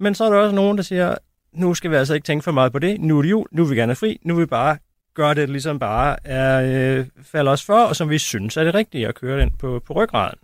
Men 0.00 0.14
så 0.14 0.24
er 0.24 0.30
der 0.30 0.38
også 0.38 0.54
nogen, 0.54 0.76
der 0.76 0.82
siger, 0.82 1.14
nu 1.52 1.74
skal 1.74 1.90
vi 1.90 1.96
altså 1.96 2.14
ikke 2.14 2.24
tænke 2.24 2.44
for 2.44 2.52
meget 2.52 2.72
på 2.72 2.78
det, 2.78 3.00
nu 3.00 3.18
er 3.18 3.22
det 3.22 3.30
jul, 3.30 3.46
nu 3.50 3.64
vil 3.64 3.70
vi 3.70 3.80
gerne 3.80 3.90
have 3.90 3.96
fri, 3.96 4.20
nu 4.24 4.34
vil 4.34 4.42
vi 4.42 4.46
bare 4.46 4.78
gør 5.14 5.34
det, 5.34 5.50
ligesom 5.50 5.78
bare 5.78 6.16
er, 6.26 6.98
øh, 6.98 7.06
falder 7.22 7.52
os 7.52 7.64
for, 7.64 7.78
og 7.84 7.96
som 7.96 8.10
vi 8.10 8.18
synes 8.18 8.56
er 8.56 8.64
det 8.64 8.74
rigtige 8.74 9.08
at 9.08 9.14
køre 9.14 9.40
den 9.40 9.50
på, 9.50 9.82
på 9.86 9.92
ryggraden. 9.92 10.38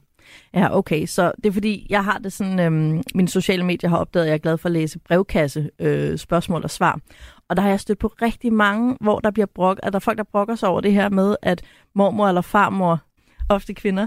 Ja, 0.54 0.76
okay. 0.76 1.06
Så 1.06 1.32
det 1.36 1.46
er 1.46 1.52
fordi, 1.52 1.86
jeg 1.90 2.04
har 2.04 2.18
det 2.18 2.32
sådan, 2.32 2.60
øhm, 2.60 3.02
mine 3.14 3.28
sociale 3.28 3.64
medier 3.64 3.90
har 3.90 3.96
opdaget, 3.96 4.24
at 4.24 4.28
jeg 4.28 4.34
er 4.34 4.38
glad 4.38 4.58
for 4.58 4.68
at 4.68 4.72
læse 4.72 4.98
brevkasse, 4.98 5.70
øh, 5.78 6.18
spørgsmål 6.18 6.64
og 6.64 6.70
svar. 6.70 7.00
Og 7.48 7.56
der 7.56 7.62
har 7.62 7.68
jeg 7.68 7.80
stødt 7.80 7.98
på 7.98 8.14
rigtig 8.22 8.52
mange, 8.52 8.96
hvor 9.00 9.18
der 9.18 9.30
bliver 9.30 9.46
brok, 9.46 9.80
at 9.82 9.92
der 9.92 9.96
er 9.98 10.00
folk, 10.00 10.18
der 10.18 10.24
brokker 10.24 10.54
sig 10.54 10.68
over 10.68 10.80
det 10.80 10.92
her 10.92 11.08
med, 11.08 11.36
at 11.42 11.62
mormor 11.94 12.28
eller 12.28 12.40
farmor, 12.40 13.00
ofte 13.48 13.74
kvinder, 13.74 14.06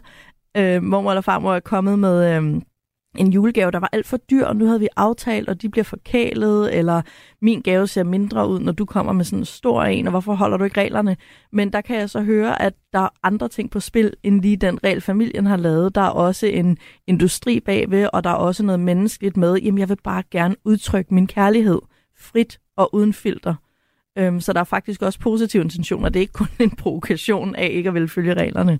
øh, 0.57 0.83
mormor 0.83 1.11
eller 1.11 1.21
farmor 1.21 1.53
er 1.53 1.59
kommet 1.59 1.99
med, 1.99 2.35
øh, 2.35 2.61
en 3.17 3.33
julegave, 3.33 3.71
der 3.71 3.79
var 3.79 3.89
alt 3.91 4.07
for 4.07 4.17
dyr, 4.17 4.45
og 4.45 4.55
nu 4.55 4.65
havde 4.65 4.79
vi 4.79 4.87
aftalt, 4.95 5.49
og 5.49 5.61
de 5.61 5.69
bliver 5.69 5.83
forkælet, 5.83 6.77
eller 6.77 7.01
min 7.41 7.61
gave 7.61 7.87
ser 7.87 8.03
mindre 8.03 8.47
ud, 8.47 8.59
når 8.59 8.71
du 8.71 8.85
kommer 8.85 9.13
med 9.13 9.25
sådan 9.25 9.39
en 9.39 9.45
stor 9.45 9.83
en, 9.83 10.07
og 10.07 10.11
hvorfor 10.11 10.33
holder 10.33 10.57
du 10.57 10.63
ikke 10.63 10.81
reglerne? 10.81 11.17
Men 11.51 11.73
der 11.73 11.81
kan 11.81 11.95
jeg 11.97 12.09
så 12.09 12.21
høre, 12.21 12.61
at 12.61 12.73
der 12.93 12.99
er 12.99 13.09
andre 13.23 13.47
ting 13.47 13.71
på 13.71 13.79
spil, 13.79 14.13
end 14.23 14.41
lige 14.41 14.57
den 14.57 14.83
regel, 14.83 15.01
familien 15.01 15.45
har 15.45 15.57
lavet. 15.57 15.95
Der 15.95 16.01
er 16.01 16.09
også 16.09 16.47
en 16.47 16.77
industri 17.07 17.59
bagved, 17.59 18.09
og 18.13 18.23
der 18.23 18.29
er 18.29 18.33
også 18.33 18.63
noget 18.63 18.79
menneskeligt 18.79 19.37
med, 19.37 19.55
jamen 19.55 19.79
jeg 19.79 19.89
vil 19.89 19.97
bare 20.03 20.23
gerne 20.31 20.55
udtrykke 20.65 21.13
min 21.13 21.27
kærlighed 21.27 21.79
frit 22.17 22.59
og 22.75 22.95
uden 22.95 23.13
filter. 23.13 23.55
Øhm, 24.17 24.39
så 24.39 24.53
der 24.53 24.59
er 24.59 24.63
faktisk 24.63 25.01
også 25.01 25.19
positive 25.19 25.63
intentioner. 25.63 26.09
Det 26.09 26.19
er 26.19 26.21
ikke 26.21 26.33
kun 26.33 26.47
en 26.59 26.75
provokation 26.75 27.55
af 27.55 27.69
ikke 27.73 27.87
at 27.87 27.93
ville 27.93 28.09
følge 28.09 28.33
reglerne. 28.33 28.79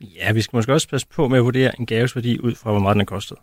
Ja, 0.00 0.32
vi 0.32 0.40
skal 0.40 0.56
måske 0.56 0.72
også 0.72 0.88
passe 0.88 1.06
på 1.06 1.28
med 1.28 1.38
at 1.38 1.44
vurdere 1.44 1.80
en 1.80 1.86
gaves 1.86 2.16
værdi 2.16 2.38
ud 2.40 2.54
fra, 2.54 2.70
hvor 2.70 2.80
meget 2.80 2.94
den 2.94 3.00
er 3.00 3.04
kostet. 3.04 3.38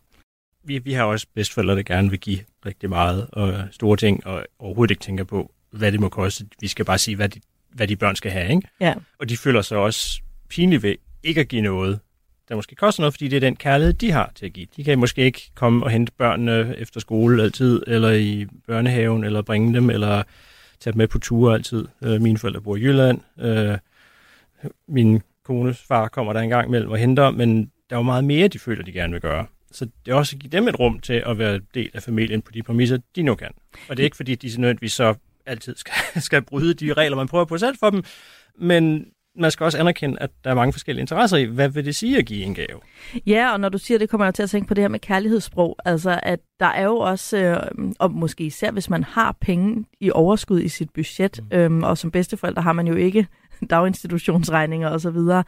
Vi, 0.70 0.78
vi 0.78 0.94
har 0.94 1.04
også 1.04 1.28
bedsteforældre, 1.36 1.76
der 1.76 1.84
gerne 1.84 2.10
vil 2.10 2.20
give 2.20 2.40
rigtig 2.66 2.90
meget 2.90 3.28
og 3.34 3.54
store 3.72 3.98
ting, 3.98 4.28
og 4.28 4.46
overhovedet 4.60 4.92
ikke 4.92 5.02
tænker 5.02 5.24
på, 5.24 5.52
hvad 5.72 5.92
det 5.92 6.00
må 6.00 6.10
koste. 6.10 6.46
Vi 6.62 6.68
skal 6.68 6.86
bare 6.86 6.98
sige, 6.98 7.16
hvad 7.16 7.30
de, 7.30 7.40
hvad 7.74 7.88
de 7.88 7.96
børn 7.96 8.16
skal 8.16 8.32
have, 8.32 8.50
ikke? 8.50 8.68
Ja. 8.82 8.94
Og 9.20 9.30
de 9.30 9.38
føler 9.38 9.62
sig 9.62 9.78
også 9.78 10.22
pinligt 10.50 10.84
ved 10.84 10.96
ikke 11.24 11.42
at 11.42 11.48
give 11.48 11.62
noget, 11.62 12.00
der 12.50 12.56
måske 12.56 12.76
koster 12.76 13.02
noget, 13.02 13.14
fordi 13.14 13.28
det 13.28 13.36
er 13.36 13.40
den 13.40 13.56
kærlighed, 13.56 13.94
de 13.94 14.12
har 14.12 14.32
til 14.36 14.46
at 14.46 14.54
give. 14.54 14.68
De 14.76 14.84
kan 14.84 15.00
måske 15.00 15.22
ikke 15.22 15.52
komme 15.56 15.86
og 15.86 15.92
hente 15.92 16.12
børnene 16.18 16.76
efter 16.78 17.00
skole 17.00 17.44
altid, 17.44 17.84
eller 17.88 18.12
i 18.12 18.46
børnehaven, 18.68 19.24
eller 19.24 19.42
bringe 19.42 19.74
dem, 19.74 19.90
eller 19.90 20.24
tage 20.80 20.92
dem 20.92 20.98
med 20.98 21.08
på 21.08 21.20
ture 21.20 21.54
altid. 21.54 21.88
Øh, 22.04 22.22
mine 22.22 22.38
forældre 22.38 22.62
bor 22.62 22.76
i 22.76 22.80
Jylland. 22.80 23.22
Øh, 23.40 23.78
min 24.88 25.22
kones 25.46 25.82
far 25.88 26.08
kommer 26.08 26.34
der 26.34 26.40
en 26.40 26.50
gang 26.50 26.68
imellem 26.68 26.92
og 26.92 26.98
henter, 26.98 27.32
men 27.32 27.72
der 27.90 27.96
er 27.96 28.00
jo 28.00 28.04
meget 28.04 28.24
mere, 28.24 28.48
de 28.48 28.60
føler, 28.60 28.84
de 28.84 28.92
gerne 28.92 29.14
vil 29.14 29.22
gøre. 29.22 29.46
Så 29.72 29.88
det 30.06 30.14
også 30.14 30.36
at 30.36 30.40
give 30.40 30.52
dem 30.52 30.68
et 30.68 30.80
rum 30.80 31.00
til 31.00 31.24
at 31.26 31.38
være 31.38 31.60
del 31.74 31.90
af 31.94 32.04
familien 32.04 32.42
på 32.42 32.52
de 32.52 32.64
præmisser, 32.64 32.98
de 33.16 33.24
nu 33.24 33.36
kan. 33.36 33.52
Og 33.90 33.98
det 33.98 34.04
er 34.04 34.06
ikke 34.06 34.18
fordi, 34.18 34.36
de 34.36 34.62
nødvendigvis 34.62 34.94
så 34.94 35.16
altid 35.46 35.76
skal, 35.76 35.94
skal 36.28 36.42
bryde 36.42 36.74
de 36.74 36.94
regler, 36.94 37.18
man 37.18 37.28
prøver 37.28 37.46
på 37.46 37.58
selv 37.58 37.78
for 37.78 37.90
dem, 37.90 38.04
men 38.58 39.06
man 39.36 39.52
skal 39.52 39.64
også 39.64 39.78
anerkende, 39.78 40.18
at 40.20 40.30
der 40.44 40.50
er 40.50 40.54
mange 40.54 40.74
forskellige 40.74 41.02
interesser 41.02 41.38
i, 41.38 41.44
hvad 41.44 41.70
vil 41.70 41.86
det 41.86 41.96
sige 41.96 42.18
at 42.18 42.26
give 42.26 42.44
en 42.44 42.56
gave? 42.56 42.80
Ja, 43.28 43.54
og 43.54 43.60
når 43.60 43.70
du 43.70 43.78
siger 43.78 43.98
det, 43.98 44.10
kommer 44.10 44.26
jeg 44.26 44.36
til 44.36 44.44
at 44.44 44.50
tænke 44.50 44.68
på 44.68 44.74
det 44.74 44.82
her 44.82 44.88
med 44.88 45.00
kærlighedssprog. 45.00 45.76
Altså, 45.86 46.20
at 46.24 46.40
der 46.60 46.66
er 46.66 46.84
jo 46.84 46.98
også, 46.98 47.38
øh, 47.38 47.92
og 48.00 48.12
måske 48.12 48.44
især 48.44 48.72
hvis 48.72 48.90
man 48.90 49.04
har 49.04 49.38
penge 49.42 49.86
i 50.00 50.12
overskud 50.12 50.62
i 50.62 50.70
sit 50.70 50.90
budget, 50.90 51.40
mm. 51.52 51.58
øhm, 51.58 51.84
og 51.84 51.98
som 51.98 52.12
bedsteforældre 52.12 52.62
har 52.62 52.74
man 52.74 52.88
jo 52.88 52.96
ikke 52.96 53.28
daginstitutionsregninger 53.70 54.90
osv., 54.90 55.44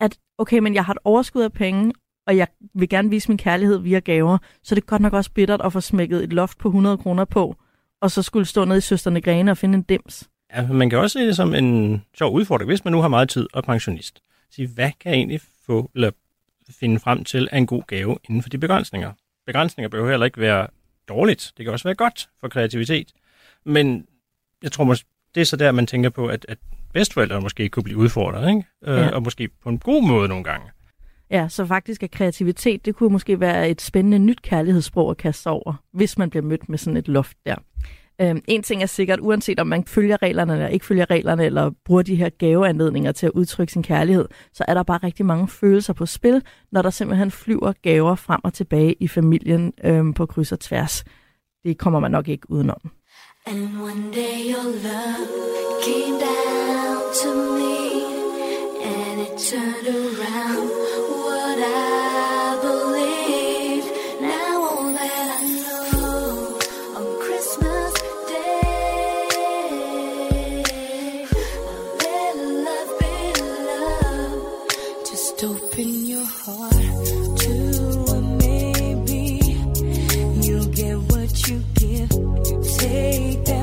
at 0.00 0.18
okay, 0.38 0.58
men 0.58 0.74
jeg 0.74 0.84
har 0.84 0.92
et 0.92 0.98
overskud 1.04 1.42
af 1.42 1.52
penge, 1.52 1.92
og 2.30 2.36
jeg 2.36 2.48
vil 2.74 2.88
gerne 2.88 3.10
vise 3.10 3.28
min 3.28 3.38
kærlighed 3.38 3.78
via 3.78 3.98
gaver, 3.98 4.38
så 4.62 4.74
det 4.74 4.82
er 4.82 4.86
godt 4.86 5.02
nok 5.02 5.12
også 5.12 5.30
bittert 5.32 5.60
at 5.64 5.72
få 5.72 5.80
smækket 5.80 6.24
et 6.24 6.32
loft 6.32 6.58
på 6.58 6.68
100 6.68 6.96
kroner 6.98 7.24
på, 7.24 7.56
og 8.00 8.10
så 8.10 8.22
skulle 8.22 8.46
stå 8.46 8.64
nede 8.64 8.78
i 8.78 8.80
Søsterne 8.80 9.20
Grene 9.20 9.50
og 9.50 9.58
finde 9.58 9.76
en 9.76 9.82
dims. 9.82 10.28
Ja, 10.56 10.66
man 10.66 10.90
kan 10.90 10.98
også 10.98 11.18
se 11.18 11.26
det 11.26 11.36
som 11.36 11.54
en 11.54 12.02
sjov 12.18 12.34
udfordring, 12.34 12.68
hvis 12.70 12.84
man 12.84 12.92
nu 12.92 13.00
har 13.00 13.08
meget 13.08 13.28
tid 13.28 13.46
og 13.52 13.58
er 13.58 13.62
pensionist. 13.62 14.20
Sige, 14.50 14.68
hvad 14.68 14.90
kan 15.00 15.10
jeg 15.12 15.18
egentlig 15.18 15.40
få, 15.66 15.90
eller 15.94 16.10
finde 16.80 17.00
frem 17.00 17.24
til 17.24 17.48
af 17.52 17.58
en 17.58 17.66
god 17.66 17.82
gave 17.86 18.18
inden 18.28 18.42
for 18.42 18.48
de 18.48 18.58
begrænsninger? 18.58 19.12
Begrænsninger 19.46 19.88
behøver 19.88 20.10
heller 20.10 20.26
ikke 20.26 20.40
være 20.40 20.66
dårligt. 21.08 21.52
Det 21.56 21.64
kan 21.64 21.72
også 21.72 21.88
være 21.88 21.94
godt 21.94 22.28
for 22.40 22.48
kreativitet. 22.48 23.12
Men 23.64 24.06
jeg 24.62 24.72
tror, 24.72 24.84
mås- 24.94 25.30
det 25.34 25.40
er 25.40 25.44
så 25.44 25.56
der, 25.56 25.72
man 25.72 25.86
tænker 25.86 26.10
på, 26.10 26.26
at, 26.26 26.46
at 26.48 26.58
bedsteforældre 26.92 27.40
måske 27.40 27.68
kunne 27.68 27.82
blive 27.82 27.98
udfordret, 27.98 28.48
ikke? 28.48 28.64
Øh, 28.84 28.96
Ja. 28.98 29.08
og 29.10 29.22
måske 29.22 29.48
på 29.62 29.68
en 29.68 29.78
god 29.78 30.08
måde 30.08 30.28
nogle 30.28 30.44
gange. 30.44 30.66
Ja, 31.30 31.48
så 31.48 31.66
faktisk 31.66 32.02
er 32.02 32.06
kreativitet, 32.06 32.84
det 32.84 32.94
kunne 32.94 33.12
måske 33.12 33.40
være 33.40 33.70
et 33.70 33.80
spændende 33.80 34.18
nyt 34.18 34.42
kærlighedssprog 34.42 35.10
at 35.10 35.16
kaste 35.16 35.42
sig 35.42 35.52
over, 35.52 35.74
hvis 35.92 36.18
man 36.18 36.30
bliver 36.30 36.42
mødt 36.44 36.68
med 36.68 36.78
sådan 36.78 36.96
et 36.96 37.08
loft 37.08 37.36
der. 37.46 37.56
Øhm, 38.20 38.42
en 38.48 38.62
ting 38.62 38.82
er 38.82 38.86
sikkert, 38.86 39.18
uanset 39.20 39.60
om 39.60 39.66
man 39.66 39.84
følger 39.84 40.22
reglerne 40.22 40.52
eller 40.52 40.68
ikke 40.68 40.86
følger 40.86 41.10
reglerne, 41.10 41.44
eller 41.44 41.70
bruger 41.84 42.02
de 42.02 42.14
her 42.14 42.28
gaveanledninger 42.28 43.12
til 43.12 43.26
at 43.26 43.32
udtrykke 43.32 43.72
sin 43.72 43.82
kærlighed, 43.82 44.28
så 44.52 44.64
er 44.68 44.74
der 44.74 44.82
bare 44.82 44.98
rigtig 44.98 45.26
mange 45.26 45.48
følelser 45.48 45.92
på 45.92 46.06
spil, 46.06 46.42
når 46.72 46.82
der 46.82 46.90
simpelthen 46.90 47.30
flyver 47.30 47.72
gaver 47.82 48.14
frem 48.14 48.40
og 48.44 48.54
tilbage 48.54 48.94
i 49.00 49.08
familien 49.08 49.72
øhm, 49.84 50.14
på 50.14 50.26
kryds 50.26 50.52
og 50.52 50.60
tværs. 50.60 51.04
Det 51.64 51.78
kommer 51.78 52.00
man 52.00 52.10
nok 52.10 52.28
ikke 52.28 52.50
udenom. 52.50 52.90
And 53.46 53.80
one 53.80 54.12
day 54.14 54.52
your 54.52 54.64
love 54.64 55.28
came 55.84 56.16
down 56.20 56.96
to 57.22 57.30
me, 57.58 57.76
and 58.84 59.20
it 59.20 59.38
turned 59.38 59.69
You 83.00 83.59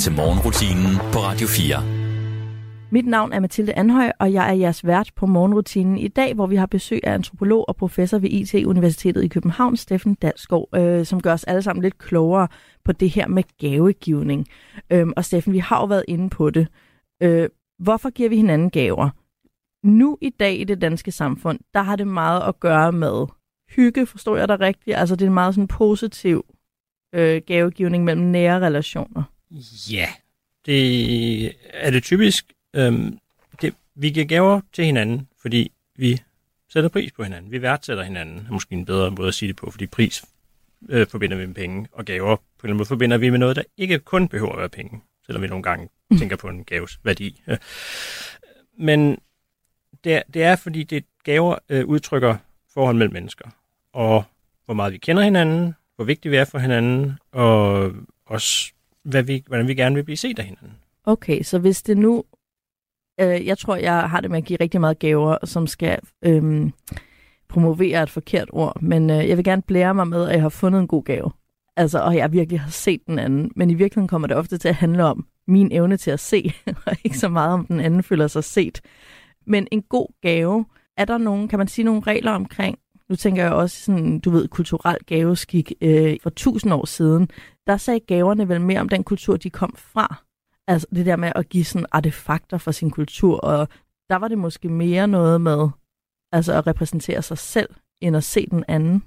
til 0.00 0.12
morgenrutinen 0.12 0.96
på 1.12 1.18
Radio 1.18 1.46
4. 1.46 2.90
Mit 2.90 3.06
navn 3.06 3.32
er 3.32 3.40
Mathilde 3.40 3.72
Anhøj, 3.72 4.12
og 4.18 4.32
jeg 4.32 4.48
er 4.48 4.52
jeres 4.52 4.86
vært 4.86 5.10
på 5.16 5.26
morgenrutinen 5.26 5.98
i 5.98 6.08
dag, 6.08 6.34
hvor 6.34 6.46
vi 6.46 6.56
har 6.56 6.66
besøg 6.66 7.00
af 7.04 7.12
antropolog 7.14 7.68
og 7.68 7.76
professor 7.76 8.18
ved 8.18 8.30
IT-universitetet 8.30 9.24
i 9.24 9.28
København, 9.28 9.76
Steffen 9.76 10.14
Dalsgaard, 10.14 10.68
øh, 10.74 11.06
som 11.06 11.20
gør 11.20 11.32
os 11.32 11.44
alle 11.44 11.62
sammen 11.62 11.82
lidt 11.82 11.98
klogere 11.98 12.48
på 12.84 12.92
det 12.92 13.10
her 13.10 13.28
med 13.28 13.42
gavegivning. 13.58 14.46
Øhm, 14.90 15.12
og 15.16 15.24
Steffen, 15.24 15.52
vi 15.52 15.58
har 15.58 15.80
jo 15.80 15.86
været 15.86 16.04
inde 16.08 16.30
på 16.30 16.50
det. 16.50 16.68
Øh, 17.22 17.48
hvorfor 17.78 18.10
giver 18.10 18.28
vi 18.28 18.36
hinanden 18.36 18.70
gaver? 18.70 19.10
Nu 19.86 20.18
i 20.20 20.30
dag 20.30 20.60
i 20.60 20.64
det 20.64 20.80
danske 20.80 21.12
samfund, 21.12 21.58
der 21.74 21.82
har 21.82 21.96
det 21.96 22.06
meget 22.06 22.42
at 22.48 22.60
gøre 22.60 22.92
med 22.92 23.26
hygge, 23.76 24.06
forstår 24.06 24.36
jeg 24.36 24.48
dig 24.48 24.60
rigtigt? 24.60 24.96
Altså 24.96 25.16
det 25.16 25.22
er 25.22 25.28
en 25.28 25.34
meget 25.34 25.54
sådan 25.54 25.68
positiv 25.68 26.44
øh, 27.14 27.42
gavegivning 27.46 28.04
mellem 28.04 28.26
nære 28.26 28.60
relationer. 28.60 29.22
Ja, 29.90 30.08
det 30.66 31.44
er 31.70 31.90
det 31.90 32.02
typisk. 32.02 32.52
Øhm, 32.74 33.18
det, 33.62 33.74
vi 33.94 34.10
giver 34.10 34.26
gaver 34.26 34.60
til 34.72 34.84
hinanden, 34.84 35.28
fordi 35.42 35.72
vi 35.96 36.22
sætter 36.68 36.88
pris 36.90 37.12
på 37.12 37.22
hinanden. 37.22 37.50
Vi 37.50 37.62
værdsætter 37.62 38.04
hinanden, 38.04 38.46
er 38.46 38.52
måske 38.52 38.72
en 38.72 38.84
bedre 38.84 39.10
måde 39.10 39.28
at 39.28 39.34
sige 39.34 39.48
det 39.48 39.56
på, 39.56 39.70
fordi 39.70 39.86
pris 39.86 40.24
øh, 40.88 41.06
forbinder 41.06 41.36
vi 41.36 41.46
med 41.46 41.54
penge, 41.54 41.88
og 41.92 42.04
gaver 42.04 42.36
på 42.36 42.42
en 42.42 42.46
eller 42.58 42.64
anden 42.64 42.76
måde 42.76 42.86
forbinder 42.86 43.18
vi 43.18 43.30
med 43.30 43.38
noget, 43.38 43.56
der 43.56 43.62
ikke 43.76 43.98
kun 43.98 44.28
behøver 44.28 44.52
at 44.52 44.58
være 44.58 44.68
penge, 44.68 45.00
selvom 45.26 45.42
vi 45.42 45.48
nogle 45.48 45.62
gange 45.62 45.88
tænker 46.18 46.36
på 46.36 46.48
en 46.48 46.64
gaves 46.64 47.00
værdi. 47.04 47.42
Øh, 47.46 47.58
Men 48.78 49.18
det 50.04 50.14
er, 50.14 50.22
det 50.34 50.42
er 50.42 50.56
fordi 50.56 50.82
det 50.82 51.04
gaver 51.24 51.58
øh, 51.68 51.86
udtrykker 51.86 52.36
forhold 52.74 52.96
mellem 52.96 53.12
mennesker, 53.12 53.48
og 53.92 54.24
hvor 54.64 54.74
meget 54.74 54.92
vi 54.92 54.98
kender 54.98 55.22
hinanden, 55.22 55.74
hvor 55.96 56.04
vigtige 56.04 56.30
vi 56.30 56.36
er 56.36 56.44
for 56.44 56.58
hinanden, 56.58 57.18
og 57.32 57.92
også 58.26 58.72
hvad 59.04 59.22
vi, 59.22 59.44
hvordan 59.46 59.68
vi 59.68 59.74
gerne 59.74 59.94
vil 59.94 60.04
blive 60.04 60.16
set 60.16 60.38
af 60.38 60.44
hinanden. 60.44 60.72
Okay, 61.04 61.42
så 61.42 61.58
hvis 61.58 61.82
det 61.82 61.98
nu... 61.98 62.24
Øh, 63.20 63.46
jeg 63.46 63.58
tror, 63.58 63.76
jeg 63.76 64.10
har 64.10 64.20
det 64.20 64.30
med 64.30 64.38
at 64.38 64.44
give 64.44 64.58
rigtig 64.60 64.80
meget 64.80 64.98
gaver, 64.98 65.36
som 65.44 65.66
skal 65.66 65.98
øh, 66.24 66.70
promovere 67.48 68.02
et 68.02 68.10
forkert 68.10 68.48
ord, 68.52 68.82
men 68.82 69.10
øh, 69.10 69.28
jeg 69.28 69.36
vil 69.36 69.44
gerne 69.44 69.62
blære 69.62 69.94
mig 69.94 70.08
med, 70.08 70.28
at 70.28 70.34
jeg 70.34 70.42
har 70.42 70.48
fundet 70.48 70.80
en 70.80 70.88
god 70.88 71.04
gave. 71.04 71.30
Altså, 71.76 71.98
og 71.98 72.16
jeg 72.16 72.32
virkelig 72.32 72.60
har 72.60 72.70
set 72.70 73.06
den 73.06 73.18
anden. 73.18 73.50
Men 73.56 73.70
i 73.70 73.74
virkeligheden 73.74 74.08
kommer 74.08 74.28
det 74.28 74.36
ofte 74.36 74.58
til 74.58 74.68
at 74.68 74.74
handle 74.74 75.04
om 75.04 75.26
min 75.46 75.72
evne 75.72 75.96
til 75.96 76.10
at 76.10 76.20
se, 76.20 76.52
og 76.86 76.96
ikke 77.04 77.18
så 77.18 77.28
meget 77.28 77.52
om 77.52 77.66
den 77.66 77.80
anden 77.80 78.02
føler 78.02 78.26
sig 78.26 78.44
set. 78.44 78.80
Men 79.46 79.68
en 79.70 79.82
god 79.82 80.06
gave, 80.22 80.64
er 80.96 81.04
der 81.04 81.18
nogen, 81.18 81.48
kan 81.48 81.58
man 81.58 81.68
sige 81.68 81.84
nogle 81.84 82.00
regler 82.00 82.32
omkring, 82.32 82.78
nu 83.10 83.16
tænker 83.16 83.42
jeg 83.42 83.52
også 83.52 83.80
sådan, 83.84 84.20
du 84.20 84.30
ved, 84.30 84.48
kulturel 84.48 84.96
gaveskik 85.06 85.72
øh, 85.80 86.16
for 86.22 86.30
tusind 86.30 86.72
år 86.72 86.86
siden, 86.86 87.28
der 87.66 87.76
sagde 87.76 88.00
gaverne 88.00 88.48
vel 88.48 88.60
mere 88.60 88.80
om 88.80 88.88
den 88.88 89.04
kultur, 89.04 89.36
de 89.36 89.50
kom 89.50 89.74
fra. 89.76 90.22
Altså 90.66 90.86
det 90.94 91.06
der 91.06 91.16
med 91.16 91.32
at 91.34 91.48
give 91.48 91.64
sådan 91.64 91.86
artefakter 91.92 92.58
fra 92.58 92.72
sin 92.72 92.90
kultur, 92.90 93.40
og 93.40 93.68
der 94.10 94.16
var 94.16 94.28
det 94.28 94.38
måske 94.38 94.68
mere 94.68 95.08
noget 95.08 95.40
med 95.40 95.68
altså 96.32 96.52
at 96.52 96.66
repræsentere 96.66 97.22
sig 97.22 97.38
selv, 97.38 97.68
end 98.00 98.16
at 98.16 98.24
se 98.24 98.46
den 98.50 98.64
anden. 98.68 99.02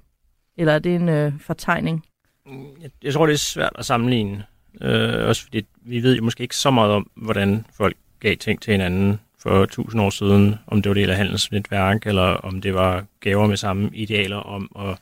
Eller 0.56 0.72
er 0.72 0.78
det 0.78 0.94
en 0.94 1.08
øh, 1.08 1.40
fortegning? 1.40 2.04
Jeg, 2.80 2.90
jeg 3.02 3.12
tror, 3.12 3.26
det 3.26 3.32
er 3.32 3.38
svært 3.38 3.72
at 3.78 3.84
sammenligne. 3.84 4.44
Øh, 4.80 5.28
også 5.28 5.42
fordi 5.42 5.66
vi 5.82 6.02
ved 6.02 6.16
jo 6.16 6.22
måske 6.22 6.42
ikke 6.42 6.56
så 6.56 6.70
meget 6.70 6.92
om, 6.92 7.10
hvordan 7.14 7.66
folk 7.72 7.96
gav 8.20 8.36
ting 8.36 8.62
til 8.62 8.70
hinanden 8.70 9.20
for 9.44 9.66
tusind 9.66 10.02
år 10.02 10.10
siden. 10.10 10.54
Om 10.66 10.82
det 10.82 10.90
var 10.90 10.94
del 10.94 11.10
af 11.10 11.16
handelsnetværk, 11.16 12.06
eller 12.06 12.22
om 12.22 12.60
det 12.60 12.74
var 12.74 13.04
gaver 13.20 13.46
med 13.46 13.56
samme 13.56 13.90
idealer 13.92 14.36
om 14.36 14.70
at 14.78 14.98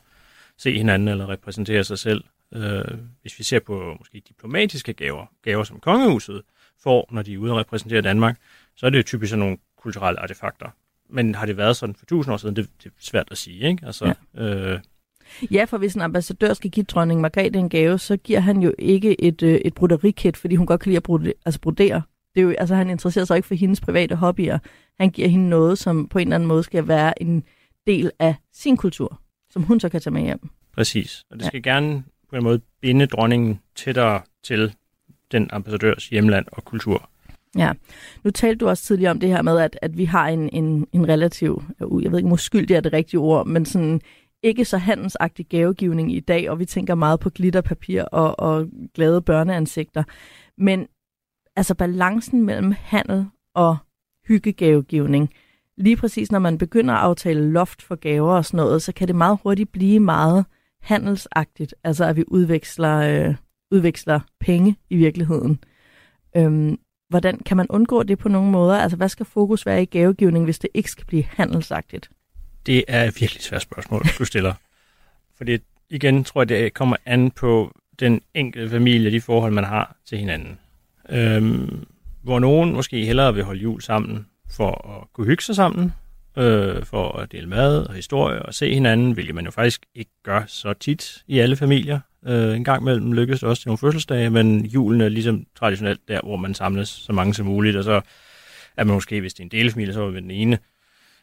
se 0.57 0.77
hinanden 0.77 1.07
eller 1.07 1.29
repræsentere 1.29 1.83
sig 1.83 1.99
selv. 1.99 2.23
Øh, 2.53 2.83
hvis 3.21 3.39
vi 3.39 3.43
ser 3.43 3.59
på 3.59 3.95
måske 3.99 4.21
diplomatiske 4.27 4.93
gaver, 4.93 5.25
gaver 5.43 5.63
som 5.63 5.79
kongehuset 5.79 6.41
får, 6.83 7.09
når 7.11 7.21
de 7.21 7.33
er 7.33 7.37
ude 7.37 7.51
og 7.51 7.57
repræsentere 7.57 8.01
Danmark, 8.01 8.37
så 8.75 8.85
er 8.85 8.89
det 8.89 8.97
jo 8.97 9.03
typisk 9.03 9.29
sådan 9.29 9.39
nogle 9.39 9.57
kulturelle 9.77 10.19
artefakter. 10.19 10.67
Men 11.09 11.35
har 11.35 11.45
det 11.45 11.57
været 11.57 11.75
sådan 11.75 11.95
for 11.95 12.05
tusind 12.05 12.33
år 12.33 12.37
siden, 12.37 12.55
det, 12.55 12.69
det 12.83 12.85
er 12.85 12.93
svært 12.99 13.27
at 13.31 13.37
sige, 13.37 13.67
ikke? 13.69 13.85
Altså, 13.85 14.13
ja. 14.35 14.43
øh, 14.43 14.79
Ja, 15.51 15.63
for 15.63 15.77
hvis 15.77 15.93
en 15.93 16.01
ambassadør 16.01 16.53
skal 16.53 16.71
give 16.71 16.83
dronning 16.83 17.21
Margrethe 17.21 17.59
en 17.59 17.69
gave, 17.69 17.99
så 17.99 18.17
giver 18.17 18.39
han 18.39 18.61
jo 18.61 18.73
ikke 18.79 19.21
et, 19.21 19.43
øh, 19.43 19.55
et 19.55 19.73
broderikit, 19.73 20.37
fordi 20.37 20.55
hun 20.55 20.67
godt 20.67 20.81
kan 20.81 20.89
lide 20.89 20.97
at 20.97 21.03
brode, 21.03 21.33
altså 21.45 21.61
brodere. 21.61 22.01
Det 22.35 22.41
er 22.41 22.43
jo, 22.43 22.53
altså, 22.57 22.75
han 22.75 22.89
interesserer 22.89 23.25
sig 23.25 23.35
ikke 23.35 23.47
for 23.47 23.55
hendes 23.55 23.81
private 23.81 24.15
hobbyer. 24.15 24.59
Han 24.99 25.09
giver 25.09 25.27
hende 25.27 25.49
noget, 25.49 25.77
som 25.77 26.07
på 26.07 26.19
en 26.19 26.27
eller 26.27 26.35
anden 26.35 26.47
måde 26.47 26.63
skal 26.63 26.87
være 26.87 27.21
en 27.21 27.43
del 27.87 28.11
af 28.19 28.35
sin 28.53 28.77
kultur, 28.77 29.19
som 29.49 29.63
hun 29.63 29.79
så 29.79 29.89
kan 29.89 30.01
tage 30.01 30.13
med 30.13 30.21
hjem. 30.21 30.49
Præcis. 30.73 31.23
Og 31.31 31.37
det 31.37 31.45
skal 31.45 31.61
ja. 31.65 31.71
gerne 31.71 32.03
på 32.29 32.35
en 32.35 32.43
måde 32.43 32.61
binde 32.81 33.05
dronningen 33.05 33.59
tættere 33.75 34.21
til 34.43 34.73
den 35.31 35.49
ambassadørs 35.51 36.07
hjemland 36.07 36.45
og 36.51 36.65
kultur. 36.65 37.09
Ja, 37.57 37.71
nu 38.23 38.31
talte 38.31 38.57
du 38.57 38.69
også 38.69 38.83
tidligere 38.83 39.11
om 39.11 39.19
det 39.19 39.29
her 39.29 39.41
med, 39.41 39.59
at, 39.59 39.79
at 39.81 39.97
vi 39.97 40.05
har 40.05 40.27
en, 40.27 40.49
en, 40.53 40.87
en 40.91 41.09
relativ, 41.09 41.63
jeg 41.79 42.11
ved 42.11 42.19
ikke, 42.19 42.27
om 42.27 42.31
uskyldig 42.31 42.75
er 42.75 42.81
det 42.81 42.93
rigtige 42.93 43.19
ord, 43.19 43.47
men 43.47 43.65
sådan 43.65 44.01
ikke 44.43 44.65
så 44.65 44.77
handelsagtig 44.77 45.45
gavegivning 45.45 46.13
i 46.13 46.19
dag, 46.19 46.49
og 46.49 46.59
vi 46.59 46.65
tænker 46.65 46.95
meget 46.95 47.19
på 47.19 47.29
glitterpapir 47.29 48.03
og, 48.03 48.39
og 48.39 48.67
glade 48.93 49.21
børneansigter. 49.21 50.03
Men 50.57 50.87
altså 51.55 51.75
balancen 51.75 52.41
mellem 52.41 52.73
handel 52.79 53.25
og 53.55 53.77
hyggegavegivning, 54.27 55.33
lige 55.77 55.97
præcis 55.97 56.31
når 56.31 56.39
man 56.39 56.57
begynder 56.57 56.93
at 56.93 56.99
aftale 56.99 57.51
loft 57.51 57.81
for 57.81 57.95
gaver 57.95 58.33
og 58.33 58.45
sådan 58.45 58.57
noget, 58.57 58.81
så 58.81 58.93
kan 58.93 59.07
det 59.07 59.15
meget 59.15 59.39
hurtigt 59.43 59.71
blive 59.71 59.99
meget 59.99 60.45
handelsagtigt, 60.81 61.75
altså 61.83 62.05
at 62.05 62.15
vi 62.15 62.23
udveksler, 62.27 62.97
øh, 62.97 63.35
udveksler 63.71 64.19
penge 64.39 64.75
i 64.89 64.95
virkeligheden. 64.97 65.59
Øhm, 66.35 66.79
hvordan 67.09 67.39
kan 67.39 67.57
man 67.57 67.67
undgå 67.69 68.03
det 68.03 68.19
på 68.19 68.29
nogle 68.29 68.51
måder? 68.51 68.77
Altså, 68.77 68.97
hvad 68.97 69.09
skal 69.09 69.25
fokus 69.25 69.65
være 69.65 69.81
i 69.83 69.85
gavegivning, 69.85 70.45
hvis 70.45 70.59
det 70.59 70.69
ikke 70.73 70.91
skal 70.91 71.05
blive 71.05 71.23
handelsagtigt? 71.23 72.09
Det 72.65 72.83
er 72.87 73.03
et 73.03 73.21
virkelig 73.21 73.41
svært 73.41 73.61
spørgsmål, 73.61 74.01
du 74.19 74.25
stiller. 74.25 74.53
Fordi 75.37 75.57
igen 75.89 76.23
tror 76.23 76.41
jeg, 76.41 76.49
det 76.49 76.73
kommer 76.73 76.95
an 77.05 77.31
på 77.31 77.71
den 77.99 78.21
enkelte 78.33 78.69
familie, 78.69 79.11
de 79.11 79.21
forhold, 79.21 79.53
man 79.53 79.63
har 79.63 79.95
til 80.05 80.17
hinanden. 80.17 80.59
Øhm, 81.13 81.85
hvor 82.23 82.39
nogen 82.39 82.73
måske 82.73 83.05
hellere 83.05 83.33
vil 83.33 83.43
holde 83.43 83.61
jul 83.61 83.81
sammen 83.81 84.27
for 84.49 85.01
at 85.01 85.13
kunne 85.13 85.27
hygge 85.27 85.43
sig 85.43 85.55
sammen, 85.55 85.93
øh, 86.37 86.85
for 86.85 87.17
at 87.17 87.31
dele 87.31 87.47
mad 87.47 87.85
og 87.85 87.93
historie 87.93 88.41
og 88.41 88.53
se 88.53 88.73
hinanden, 88.73 89.11
hvilket 89.11 89.35
man 89.35 89.45
jo 89.45 89.51
faktisk 89.51 89.85
ikke 89.95 90.11
gør 90.23 90.43
så 90.47 90.73
tit 90.73 91.23
i 91.27 91.39
alle 91.39 91.55
familier. 91.55 91.99
Øh, 92.25 92.55
en 92.55 92.63
gang 92.63 92.81
imellem 92.81 93.13
lykkes 93.13 93.39
det 93.39 93.49
også 93.49 93.61
til 93.61 93.67
nogle 93.67 93.77
fødselsdage, 93.77 94.29
men 94.29 94.65
julen 94.65 95.01
er 95.01 95.09
ligesom 95.09 95.45
traditionelt 95.55 96.01
der, 96.07 96.19
hvor 96.23 96.35
man 96.35 96.53
samles 96.53 96.89
så 96.89 97.13
mange 97.13 97.33
som 97.33 97.45
muligt, 97.45 97.77
og 97.77 97.83
så 97.83 98.01
er 98.77 98.83
man 98.83 98.93
måske, 98.93 99.21
hvis 99.21 99.33
det 99.33 99.39
er 99.39 99.43
en 99.43 99.51
delfamilie, 99.51 99.93
så 99.93 100.03
er 100.03 100.11
man 100.11 100.23
den 100.23 100.31
ene 100.31 100.57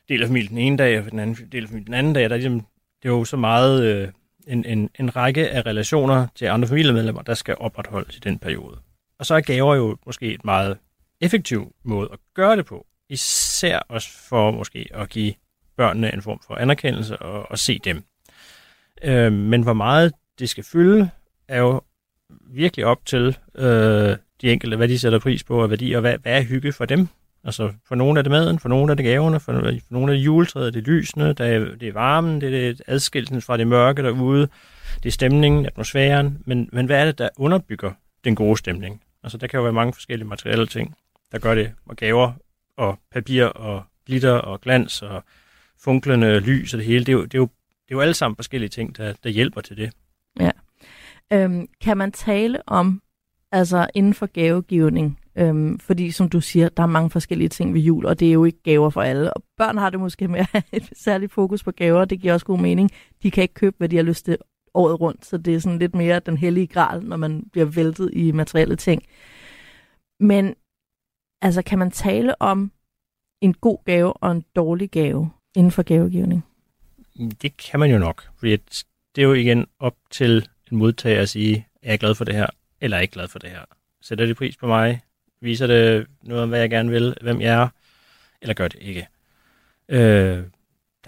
del 0.09 0.23
af 0.23 0.29
familien 0.29 0.51
den 0.51 0.59
ene 0.59 0.77
dag, 0.77 0.99
og 0.99 1.11
den 1.11 1.19
anden 1.19 1.49
del 1.53 1.63
af 1.63 1.69
familien 1.69 1.87
den 1.87 1.95
anden 1.95 2.13
dag. 2.13 2.23
Der 2.23 2.31
er 2.31 2.37
ligesom, 2.37 2.61
det 3.03 3.09
er 3.09 3.13
jo 3.13 3.25
så 3.25 3.37
meget 3.37 3.85
øh, 3.85 4.09
en, 4.47 4.65
en, 4.65 4.91
en 5.01 5.17
række 5.17 5.51
af 5.51 5.67
relationer 5.67 6.27
til 6.35 6.47
andre 6.47 6.69
familiemedlemmer, 6.69 7.23
der 7.23 7.35
skal 7.35 7.57
opretholdes 7.61 8.17
i 8.17 8.21
den 8.21 8.39
periode. 8.39 8.77
Og 9.21 9.27
så 9.27 9.35
er 9.35 9.41
gaver 9.41 9.75
jo 9.75 9.97
måske 10.07 10.35
et 10.35 10.45
meget 10.45 10.77
effektiv 11.21 11.73
måde 11.85 12.09
at 12.13 12.19
gøre 12.35 12.57
det 12.57 12.67
på. 12.67 12.87
Især 13.09 13.79
også 13.79 14.09
for 14.29 14.51
måske 14.51 14.89
at 14.95 15.09
give 15.09 15.35
børnene 15.77 16.15
en 16.15 16.23
form 16.23 16.41
for 16.47 16.55
anerkendelse 16.55 17.17
og, 17.17 17.51
og 17.51 17.59
se 17.59 17.79
dem. 17.79 18.03
Øh, 19.05 19.33
men 19.33 19.63
hvor 19.63 19.73
meget 19.73 20.13
det 20.39 20.49
skal 20.49 20.65
fylde, 20.65 21.11
er 21.49 21.59
jo 21.59 21.81
virkelig 22.51 22.87
op 22.87 23.07
til 23.07 23.37
øh, 23.55 24.17
de 24.41 24.53
enkelte, 24.53 24.77
hvad 24.77 24.89
de 24.89 24.99
sætter 24.99 25.19
pris 25.19 25.45
på, 25.45 25.63
og 25.63 25.69
hvad, 25.69 25.79
de, 25.79 25.97
og 25.97 26.01
hvad, 26.01 26.19
hvad 26.19 26.39
er 26.39 26.43
hygge 26.43 26.73
for 26.73 26.85
dem. 26.85 27.09
Altså 27.45 27.73
for 27.89 27.95
nogle 27.95 28.19
er 28.19 28.23
det 28.23 28.31
maden, 28.33 28.59
for 28.59 28.69
nogle 28.69 28.91
er 28.91 28.95
det 28.95 29.05
gaverne, 29.05 29.41
for, 29.41 29.53
for 29.53 29.93
nogle 29.95 30.13
er 30.13 30.17
det 30.17 30.25
juletræet, 30.25 30.75
det 30.75 30.81
er 30.81 30.91
lysene, 30.91 31.29
det 31.29 31.41
er, 31.41 31.59
det 31.59 31.89
er 31.89 31.93
varmen, 31.93 32.41
det 32.41 32.47
er 32.47 32.51
det 32.73 32.83
adskillelsen 32.87 33.43
fra 33.43 33.57
det 33.57 33.67
mørke 33.67 34.03
derude, 34.03 34.49
det 35.03 35.09
er 35.09 35.13
stemningen, 35.13 35.67
atmosfæren, 35.67 36.43
men, 36.47 36.69
men 36.73 36.87
hvad 36.87 37.01
er 37.01 37.05
det, 37.05 37.19
der 37.19 37.29
underbygger 37.37 37.93
den 38.25 38.35
gode 38.35 38.57
stemning? 38.57 39.03
Altså 39.23 39.39
der 39.39 39.47
kan 39.47 39.59
jo 39.59 39.63
være 39.63 39.73
mange 39.73 39.93
forskellige 39.93 40.29
materielle 40.29 40.67
ting, 40.67 40.95
der 41.33 41.39
gør 41.39 41.55
det, 41.55 41.73
og 41.87 41.97
gaver, 41.97 42.33
og 42.77 42.99
papir, 43.11 43.45
og 43.45 43.83
glitter, 44.07 44.33
og 44.33 44.61
glans, 44.61 45.03
og 45.03 45.25
funklende 45.81 46.41
lys 46.41 46.75
og 46.75 46.79
det 46.79 46.87
hele, 46.87 47.05
det 47.05 47.09
er 47.09 47.17
jo, 47.17 47.25
det 47.25 47.35
er 47.35 47.39
jo, 47.39 47.49
det 47.89 47.95
er 47.95 47.97
jo 47.97 48.01
alle 48.01 48.15
sammen 48.15 48.37
forskellige 48.37 48.69
ting, 48.69 48.97
der, 48.97 49.13
der 49.25 49.31
hjælper 49.31 49.61
til 49.61 49.77
det. 49.77 49.93
Ja. 50.41 50.51
Øhm, 51.33 51.67
kan 51.81 51.97
man 51.97 52.13
tale 52.13 52.69
om, 52.69 53.03
altså 53.53 53.87
inden 53.95 54.15
for 54.15 54.27
gavegivning, 54.27 55.19
øhm, 55.37 55.79
fordi 55.79 56.11
som 56.11 56.29
du 56.29 56.41
siger, 56.41 56.69
der 56.69 56.83
er 56.83 56.87
mange 56.87 57.11
forskellige 57.11 57.49
ting 57.49 57.75
ved 57.75 57.81
jul, 57.81 58.07
og 58.07 58.21
det 58.21 58.29
er 58.29 58.33
jo 58.33 58.45
ikke 58.45 58.63
gaver 58.63 58.91
for 58.91 59.03
alle. 59.03 59.35
Og 59.35 59.43
børn 59.57 59.77
har 59.77 59.91
det 59.91 60.01
måske 60.01 60.29
med 60.29 60.41
at 60.41 60.49
have 60.53 60.63
et 60.73 60.91
særligt 61.05 61.33
fokus 61.33 61.63
på 61.63 61.71
gaver, 61.71 62.05
det 62.05 62.21
giver 62.21 62.33
også 62.33 62.47
god 62.47 62.59
mening. 62.59 62.91
De 63.23 63.31
kan 63.31 63.43
ikke 63.43 63.55
købe, 63.55 63.77
hvad 63.79 63.89
de 63.89 63.97
har 63.97 64.03
lyst 64.03 64.25
til 64.25 64.39
året 64.75 65.01
rundt, 65.01 65.27
så 65.27 65.39
det 65.39 65.55
er 65.55 65.59
sådan 65.59 65.79
lidt 65.79 65.95
mere 65.95 66.21
den 66.21 66.37
hellige 66.37 66.67
gral, 66.67 67.03
når 67.03 67.17
man 67.17 67.43
bliver 67.53 67.67
væltet 67.67 68.11
i 68.13 68.33
materielle 68.33 68.77
ting. 68.77 69.03
Men 70.21 70.55
altså, 71.43 71.63
kan 71.63 71.79
man 71.79 71.91
tale 71.91 72.43
om 72.43 72.73
en 73.41 73.55
god 73.55 73.79
gave 73.85 74.13
og 74.13 74.33
en 74.33 74.45
dårlig 74.57 74.91
gave 74.91 75.31
inden 75.57 75.73
for 75.73 75.83
gavegivning? 75.83 76.45
Det 77.43 77.57
kan 77.57 77.81
man 77.81 77.91
jo 77.91 77.99
nok, 77.99 78.29
fordi 78.39 78.57
det 79.17 79.23
er 79.23 79.27
jo 79.27 79.33
igen 79.33 79.67
op 79.79 79.97
til 80.11 80.49
en 80.73 80.79
modtager 80.79 81.23
at 81.23 81.29
sige, 81.29 81.67
er 81.83 81.93
jeg 81.93 81.99
glad 81.99 82.15
for 82.15 82.25
det 82.25 82.35
her, 82.35 82.47
eller 82.81 82.97
er 82.97 82.99
jeg 82.99 83.03
ikke 83.03 83.13
glad 83.13 83.29
for 83.29 83.39
det 83.39 83.51
her. 83.51 83.65
Sætter 84.03 84.27
de 84.27 84.35
pris 84.35 84.57
på 84.57 84.67
mig? 84.67 85.01
Viser 85.41 85.67
det 85.67 86.07
noget 86.23 86.43
om, 86.43 86.49
hvad 86.49 86.61
jeg 86.61 86.71
gerne 86.71 86.91
vil? 86.91 87.15
Hvem 87.21 87.41
jeg 87.41 87.63
er? 87.63 87.69
Eller 88.43 88.55
gør 88.55 88.69
det 88.69 88.79
ikke? 88.81 89.09
Øh, 89.89 90.45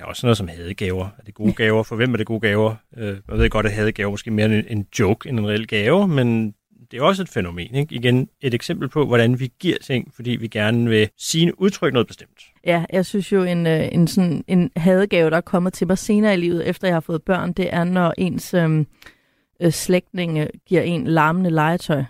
der 0.02 0.06
er 0.06 0.10
også 0.10 0.26
noget 0.26 0.36
som 0.36 0.48
hadegaver. 0.48 1.04
Er 1.18 1.22
det 1.26 1.34
gode 1.34 1.52
gaver? 1.52 1.82
For 1.82 1.96
hvem 1.96 2.12
er 2.12 2.16
det 2.16 2.26
gode 2.26 2.40
gaver? 2.40 2.74
Øh, 2.96 3.16
jeg 3.28 3.38
ved 3.38 3.50
godt, 3.50 3.66
at 3.66 3.72
hadegaver 3.72 4.10
måske 4.10 4.30
mere 4.30 4.46
en, 4.46 4.64
en 4.68 4.86
joke 4.98 5.28
end 5.28 5.38
en 5.38 5.48
reel 5.48 5.66
gave, 5.66 6.08
men 6.08 6.54
det 6.90 6.98
er 6.98 7.02
også 7.02 7.22
et 7.22 7.28
fænomen. 7.28 7.74
Ikke? 7.74 7.94
Igen 7.94 8.28
et 8.40 8.54
eksempel 8.54 8.88
på, 8.88 9.06
hvordan 9.06 9.40
vi 9.40 9.52
giver 9.60 9.76
ting, 9.82 10.12
fordi 10.14 10.30
vi 10.30 10.48
gerne 10.48 10.88
vil 10.88 11.08
sige 11.18 11.60
udtryk 11.60 11.92
noget 11.92 12.06
bestemt. 12.06 12.42
Ja, 12.66 12.84
jeg 12.92 13.06
synes 13.06 13.32
jo, 13.32 13.42
en, 13.42 13.66
øh, 13.66 13.88
en, 13.92 14.08
sådan, 14.08 14.44
en 14.48 14.70
hadegave, 14.76 15.30
der 15.30 15.36
er 15.36 15.40
kommet 15.40 15.72
til 15.72 15.86
mig 15.86 15.98
senere 15.98 16.34
i 16.34 16.36
livet, 16.36 16.68
efter 16.68 16.88
jeg 16.88 16.94
har 16.94 17.00
fået 17.00 17.22
børn, 17.22 17.52
det 17.52 17.74
er, 17.74 17.84
når 17.84 18.14
ens 18.18 18.54
øhm, 18.54 18.86
øh, 19.60 19.72
slægtninge 19.72 20.48
giver 20.66 20.82
en 20.82 21.06
larmende 21.06 21.50
legetøj, 21.50 22.04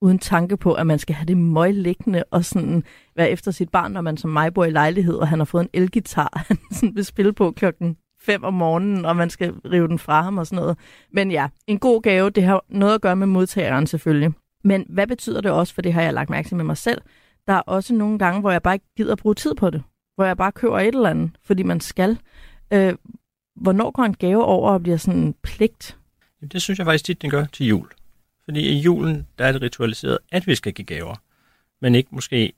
uden 0.00 0.18
tanke 0.18 0.56
på, 0.56 0.72
at 0.72 0.86
man 0.86 0.98
skal 0.98 1.14
have 1.14 1.26
det 1.26 1.36
møgliggende 1.36 2.24
og 2.30 2.44
sådan 2.44 2.84
være 3.16 3.30
efter 3.30 3.50
sit 3.50 3.70
barn, 3.70 3.92
når 3.92 4.00
man 4.00 4.16
som 4.16 4.30
mig 4.30 4.54
bor 4.54 4.64
i 4.64 4.70
lejlighed, 4.70 5.14
og 5.14 5.28
han 5.28 5.38
har 5.38 5.44
fået 5.44 5.62
en 5.62 5.70
elgitar, 5.72 6.42
han 6.48 6.58
sådan 6.72 6.96
vil 6.96 7.04
spille 7.04 7.32
på 7.32 7.50
klokken 7.50 7.96
5 8.20 8.44
om 8.44 8.54
morgenen, 8.54 9.04
og 9.04 9.16
man 9.16 9.30
skal 9.30 9.52
rive 9.52 9.88
den 9.88 9.98
fra 9.98 10.22
ham 10.22 10.38
og 10.38 10.46
sådan 10.46 10.62
noget. 10.62 10.78
Men 11.12 11.30
ja, 11.30 11.48
en 11.66 11.78
god 11.78 12.02
gave, 12.02 12.30
det 12.30 12.42
har 12.42 12.64
noget 12.68 12.94
at 12.94 13.00
gøre 13.00 13.16
med 13.16 13.26
modtageren 13.26 13.86
selvfølgelig. 13.86 14.32
Men 14.64 14.86
hvad 14.88 15.06
betyder 15.06 15.40
det 15.40 15.50
også, 15.50 15.74
for 15.74 15.82
det 15.82 15.92
har 15.92 16.02
jeg 16.02 16.14
lagt 16.14 16.30
mærke 16.30 16.48
til 16.48 16.56
med 16.56 16.64
mig 16.64 16.76
selv, 16.76 17.00
der 17.46 17.54
er 17.54 17.60
også 17.60 17.94
nogle 17.94 18.18
gange, 18.18 18.40
hvor 18.40 18.50
jeg 18.50 18.62
bare 18.62 18.74
ikke 18.74 18.86
gider 18.96 19.12
at 19.12 19.18
bruge 19.18 19.34
tid 19.34 19.54
på 19.54 19.70
det. 19.70 19.82
Hvor 20.14 20.24
jeg 20.24 20.36
bare 20.36 20.52
køber 20.52 20.78
et 20.78 20.94
eller 20.94 21.10
andet, 21.10 21.30
fordi 21.44 21.62
man 21.62 21.80
skal. 21.80 22.18
Øh, 22.72 22.94
hvornår 23.56 23.90
går 23.90 24.02
en 24.02 24.14
gave 24.14 24.44
over 24.44 24.70
og 24.70 24.82
bliver 24.82 24.96
sådan 24.96 25.20
en 25.20 25.34
pligt? 25.42 25.98
Jamen, 26.40 26.48
Det 26.48 26.62
synes 26.62 26.78
jeg 26.78 26.86
faktisk 26.86 27.04
tit, 27.04 27.22
den 27.22 27.30
gør 27.30 27.44
til 27.44 27.66
jul. 27.66 27.88
Fordi 28.48 28.60
i 28.60 28.78
julen, 28.78 29.26
der 29.38 29.44
er 29.44 29.52
det 29.52 29.62
ritualiseret, 29.62 30.18
at 30.32 30.46
vi 30.46 30.54
skal 30.54 30.72
give 30.72 30.86
gaver. 30.86 31.22
Men 31.80 31.94
ikke 31.94 32.08
måske, 32.12 32.52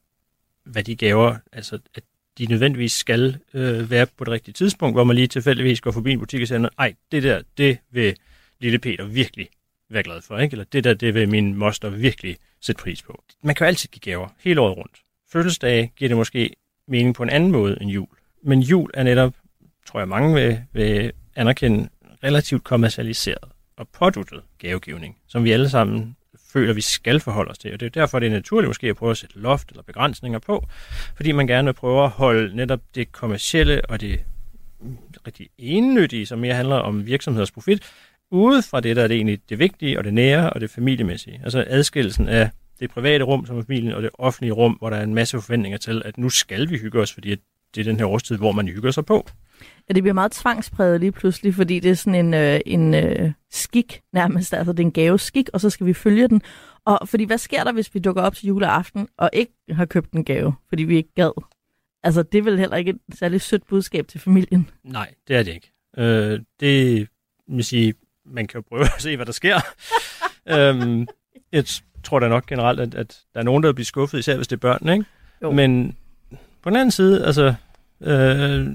hvad 0.65 0.85
de 0.85 0.97
gaver, 0.97 1.37
altså 1.53 1.79
at 1.95 2.03
de 2.39 2.47
nødvendigvis 2.47 2.93
skal 2.93 3.39
øh, 3.55 3.91
være 3.91 4.07
på 4.07 4.25
det 4.25 4.33
rigtige 4.33 4.53
tidspunkt, 4.53 4.95
hvor 4.95 5.05
man 5.05 5.17
lige 5.17 5.27
tilfældigvis 5.27 5.81
går 5.81 5.91
forbi 5.91 6.13
en 6.13 6.19
butik 6.19 6.43
og 6.43 6.49
siger, 6.49 6.69
nej, 6.79 6.95
det 7.13 7.23
der, 7.23 7.43
det 7.59 7.79
vil 7.91 8.17
lille 8.61 8.79
Peter 8.79 9.05
virkelig 9.05 9.49
være 9.89 10.03
glad 10.03 10.23
for, 10.23 10.39
ikke? 10.39 10.55
Eller 10.55 10.65
det 10.65 10.85
der, 10.85 10.95
det 10.95 11.15
vil 11.15 11.29
min 11.29 11.55
moster 11.55 11.91
virkelig 11.91 12.37
sætte 12.61 12.83
pris 12.83 13.03
på. 13.03 13.23
Man 13.43 13.55
kan 13.55 13.65
jo 13.65 13.69
altid 13.69 13.89
give 13.89 14.13
gaver, 14.13 14.29
hele 14.41 14.61
året 14.61 14.77
rundt. 14.77 14.97
Fødselsdage 15.33 15.93
giver 15.97 16.09
det 16.09 16.17
måske 16.17 16.57
mening 16.89 17.15
på 17.15 17.23
en 17.23 17.31
anden 17.31 17.53
måde 17.53 17.79
end 17.81 17.91
jul. 17.91 18.09
Men 18.43 18.61
jul 18.61 18.91
er 18.95 19.03
netop, 19.03 19.35
tror 19.87 20.01
jeg 20.01 20.09
mange 20.09 20.35
vil, 20.35 20.63
vil 20.73 21.13
anerkende, 21.37 21.89
relativt 22.25 22.65
kommercialiseret 22.65 23.45
og 23.81 23.89
påduttet 23.89 24.41
gavegivning, 24.59 25.17
som 25.29 25.45
vi 25.45 25.53
alle 25.53 25.69
sammen 25.69 26.17
føler, 26.53 26.73
vi 26.73 26.81
skal 26.81 27.21
forholde 27.21 27.51
os 27.51 27.59
til. 27.59 27.73
Og 27.73 27.81
det 27.81 27.87
er 27.87 27.91
derfor, 27.91 28.19
det 28.19 28.27
er 28.27 28.31
naturligt 28.31 28.69
måske 28.69 28.89
at 28.89 28.97
prøve 28.97 29.11
at 29.11 29.17
sætte 29.17 29.39
loft 29.39 29.71
eller 29.71 29.83
begrænsninger 29.83 30.39
på, 30.39 30.67
fordi 31.17 31.33
man 31.33 31.47
gerne 31.47 31.67
vil 31.67 31.73
prøve 31.73 32.05
at 32.05 32.11
holde 32.11 32.57
netop 32.57 32.81
det 32.95 33.13
kommercielle 33.13 33.85
og 33.85 34.01
det 34.01 34.21
rigtig 35.27 35.49
ennyttige, 35.59 36.27
som 36.27 36.39
mere 36.39 36.55
handler 36.55 36.77
om 36.77 37.07
virksomheders 37.07 37.51
profit, 37.51 37.83
ude 38.31 38.63
fra 38.63 38.81
det, 38.81 38.97
der 38.97 39.03
er 39.03 39.09
det 39.09 39.15
egentlig 39.15 39.41
det 39.49 39.59
vigtige 39.59 39.99
og 39.99 40.05
det 40.05 40.15
nære 40.15 40.51
og 40.51 40.61
det 40.61 40.71
familiemæssige. 40.71 41.41
Altså 41.45 41.65
adskillelsen 41.69 42.29
af 42.29 42.51
det 42.81 42.91
private 42.91 43.25
rum 43.25 43.47
som 43.47 43.65
familien 43.67 43.93
og 43.93 44.03
det 44.03 44.11
offentlige 44.15 44.53
rum, 44.53 44.73
hvor 44.73 44.91
der 44.91 44.97
er 44.97 45.03
en 45.03 45.15
masse 45.15 45.41
forventninger 45.41 45.79
til, 45.79 46.03
at 46.05 46.19
nu 46.19 46.29
skal 46.29 46.71
vi 46.71 46.79
hygge 46.79 47.01
os, 47.01 47.13
fordi 47.13 47.33
at 47.33 47.39
det 47.75 47.81
er 47.81 47.85
den 47.85 47.97
her 47.97 48.07
årstid, 48.07 48.37
hvor 48.37 48.53
man 48.53 48.69
hygger 48.69 48.91
sig 48.91 49.07
på. 49.07 49.29
Ja, 49.89 49.95
det 49.95 50.03
bliver 50.03 50.15
meget 50.15 50.33
tvangspræget 50.33 51.01
lige 51.01 51.13
pludselig, 51.13 51.55
fordi 51.55 51.81
det 51.81 51.91
er 51.91 51.95
sådan 51.95 52.27
en, 52.27 52.35
øh, 52.35 52.61
en 52.67 52.95
øh, 52.95 53.33
skik 53.51 54.01
nærmest, 54.13 54.55
altså 54.55 54.73
det 54.73 54.81
er 54.81 54.85
en 54.85 54.93
gaveskik, 54.93 55.49
og 55.53 55.61
så 55.61 55.71
skal 55.71 55.87
vi 55.87 55.95
følge 55.95 56.29
den. 56.29 56.43
Og 56.85 57.09
fordi 57.09 57.25
hvad 57.25 57.39
sker 57.39 57.65
der, 57.65 57.73
hvis 57.73 57.95
vi 57.95 58.01
dukker 58.01 58.23
op 58.23 58.35
til 58.35 58.47
juleaften 58.47 59.09
og 59.17 59.31
ikke 59.33 59.53
har 59.71 59.85
købt 59.85 60.13
en 60.13 60.25
gave, 60.25 60.55
fordi 60.69 60.83
vi 60.83 60.97
ikke 60.97 61.15
gad? 61.15 61.43
Altså 62.03 62.23
det 62.23 62.39
er 62.39 62.43
vel 62.43 62.59
heller 62.59 62.77
ikke 62.77 62.91
et 62.91 63.19
særligt 63.19 63.43
sødt 63.43 63.67
budskab 63.67 64.09
til 64.09 64.21
familien. 64.21 64.71
Nej, 64.85 65.15
det 65.29 65.37
er 65.37 65.43
det 65.43 65.55
ikke. 65.55 65.73
Øh, 65.99 66.41
det 66.61 67.09
vil 67.49 67.65
sige, 67.65 67.95
man 68.27 68.47
kan 68.47 68.59
jo 68.59 68.65
prøve 68.69 68.83
at 68.83 69.03
se, 69.03 69.17
hvad 69.17 69.27
der 69.27 69.33
sker. 69.33 69.61
øhm, 70.55 71.07
jeg 71.53 71.65
tror 72.05 72.19
da 72.19 72.29
nok 72.29 72.47
generelt, 72.47 72.81
at, 72.81 72.95
at 72.95 73.21
der 73.35 73.41
er 73.41 73.45
nogen, 73.45 73.63
der 73.63 73.69
vil 73.69 73.75
blive 73.75 73.87
skuffet, 73.87 74.19
især 74.19 74.37
hvis 74.37 74.49
det 74.49 74.57
er 74.57 74.61
børn, 74.61 74.89
ikke? 74.89 75.05
Jo. 75.43 75.51
Men 75.51 75.97
på 76.63 76.71
den 76.71 76.77
anden 76.77 76.91
side, 76.91 77.27
altså, 77.27 77.55
øh, 78.01 78.67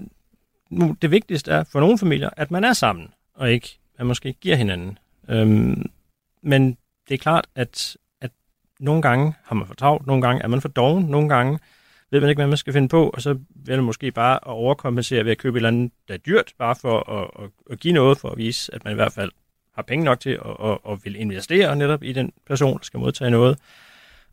det 1.02 1.12
vigtigste 1.12 1.52
er 1.52 1.64
for 1.64 1.80
nogle 1.80 1.98
familier, 1.98 2.30
at 2.38 2.52
man 2.52 2.64
er 2.64 2.74
sammen, 2.74 3.14
og 3.34 3.52
ikke 3.52 3.80
at 3.98 4.06
måske 4.06 4.34
giver 4.34 4.56
hinanden. 4.56 4.98
Øhm, 5.30 5.90
men 6.42 6.78
det 7.10 7.14
er 7.14 7.18
klart, 7.18 7.48
at, 7.56 7.98
at 8.22 8.32
nogle 8.80 9.02
gange 9.02 9.34
har 9.44 9.56
man 9.56 9.68
for 9.68 9.76
travlt, 9.76 10.08
nogle 10.08 10.22
gange 10.22 10.44
er 10.44 10.48
man 10.48 10.62
for 10.62 10.70
doven, 10.70 11.06
nogle 11.06 11.30
gange 11.30 11.60
ved 12.12 12.22
man 12.22 12.30
ikke, 12.30 12.40
hvad 12.40 12.48
man 12.48 12.58
skal 12.58 12.74
finde 12.74 12.88
på, 12.88 13.10
og 13.10 13.22
så 13.22 13.40
vil 13.50 13.76
man 13.76 13.84
måske 13.84 14.12
bare 14.12 14.36
at 14.36 14.48
overkompensere 14.48 15.26
ved 15.26 15.32
at 15.32 15.38
købe 15.38 15.58
et 15.58 15.60
eller 15.60 15.68
andet, 15.68 15.92
der 16.08 16.14
er 16.14 16.18
dyrt, 16.18 16.54
bare 16.58 16.76
for 16.76 17.10
at, 17.10 17.44
at, 17.44 17.50
at 17.72 17.80
give 17.80 17.94
noget, 17.94 18.18
for 18.18 18.30
at 18.30 18.38
vise, 18.38 18.76
at 18.76 18.84
man 18.84 18.94
i 18.94 18.96
hvert 18.96 19.14
fald 19.14 19.32
har 19.76 19.82
penge 19.82 20.06
nok 20.06 20.20
til 20.20 20.30
at, 20.30 20.70
at, 20.70 20.78
at 20.90 21.06
vil 21.06 21.16
investere 21.16 21.76
netop 21.76 22.04
i 22.04 22.14
den 22.14 22.32
person, 22.48 22.78
der 22.78 22.84
skal 22.84 23.00
modtage 23.00 23.32
noget. 23.32 23.60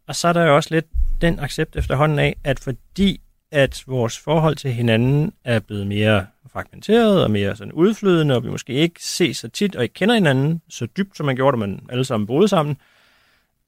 Og 0.07 0.17
så 0.17 0.29
er 0.29 0.33
der 0.33 0.45
jo 0.45 0.57
også 0.57 0.75
lidt 0.75 0.87
den 1.21 1.39
accept 1.39 1.77
efterhånden 1.77 2.19
af, 2.19 2.37
at 2.45 2.61
fordi 2.61 3.21
at 3.53 3.85
vores 3.87 4.19
forhold 4.19 4.57
til 4.57 4.73
hinanden 4.73 5.33
er 5.45 5.59
blevet 5.59 5.87
mere 5.87 6.27
fragmenteret 6.53 7.25
og 7.25 7.31
mere 7.31 7.57
sådan 7.57 7.73
udflydende, 7.73 8.37
og 8.37 8.45
vi 8.45 8.51
måske 8.51 8.73
ikke 8.73 9.05
ses 9.05 9.37
så 9.37 9.49
tit 9.49 9.77
og 9.77 9.83
ikke 9.83 9.93
kender 9.93 10.15
hinanden 10.15 10.63
så 10.69 10.87
dybt, 10.87 11.17
som 11.17 11.27
man 11.27 11.37
gjorde, 11.37 11.55
da 11.55 11.59
man 11.59 11.81
alle 11.91 12.05
sammen 12.05 12.27
boede 12.27 12.49
sammen, 12.49 12.77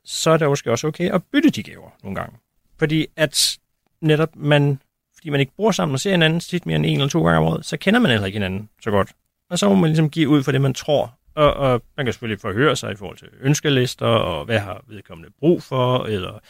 så 0.05 0.31
er 0.31 0.37
det 0.37 0.49
måske 0.49 0.71
også 0.71 0.87
okay 0.87 1.11
at 1.11 1.23
bytte 1.33 1.51
de 1.51 1.63
gaver 1.63 1.91
nogle 2.03 2.17
gange. 2.17 2.37
Fordi 2.79 3.07
at 3.17 3.59
netop 4.01 4.37
man, 4.37 4.79
fordi 5.15 5.31
man 5.31 5.41
ikke 5.41 5.53
bor 5.57 5.71
sammen 5.71 5.95
og 5.95 6.01
ser 6.01 6.11
hinanden 6.11 6.41
tit 6.41 6.67
mere 6.67 6.77
end 6.77 6.87
en 6.87 6.97
eller 6.97 7.09
to 7.09 7.25
gange 7.25 7.39
om 7.39 7.45
året, 7.45 7.65
så 7.65 7.77
kender 7.77 8.01
man 8.01 8.11
heller 8.11 8.27
ikke 8.27 8.37
hinanden 8.37 8.69
så 8.83 8.91
godt. 8.91 9.13
Og 9.51 9.59
så 9.59 9.69
må 9.69 9.75
man 9.75 9.91
ligesom 9.91 10.11
give 10.11 10.29
ud 10.29 10.43
for 10.43 10.53
det, 10.53 10.61
man 10.61 10.75
tror. 10.75 11.19
Og, 11.35 11.55
og 11.55 11.83
man 11.97 12.07
kan 12.07 12.13
selvfølgelig 12.13 12.41
forhøre 12.41 12.77
sig 12.77 12.93
i 12.93 12.97
forhold 12.97 13.19
til 13.19 13.29
ønskelister, 13.41 14.07
og 14.07 14.45
hvad 14.45 14.59
har 14.59 14.85
vedkommende 14.89 15.31
brug 15.41 15.63
for, 15.63 16.05
eller... 16.05 16.41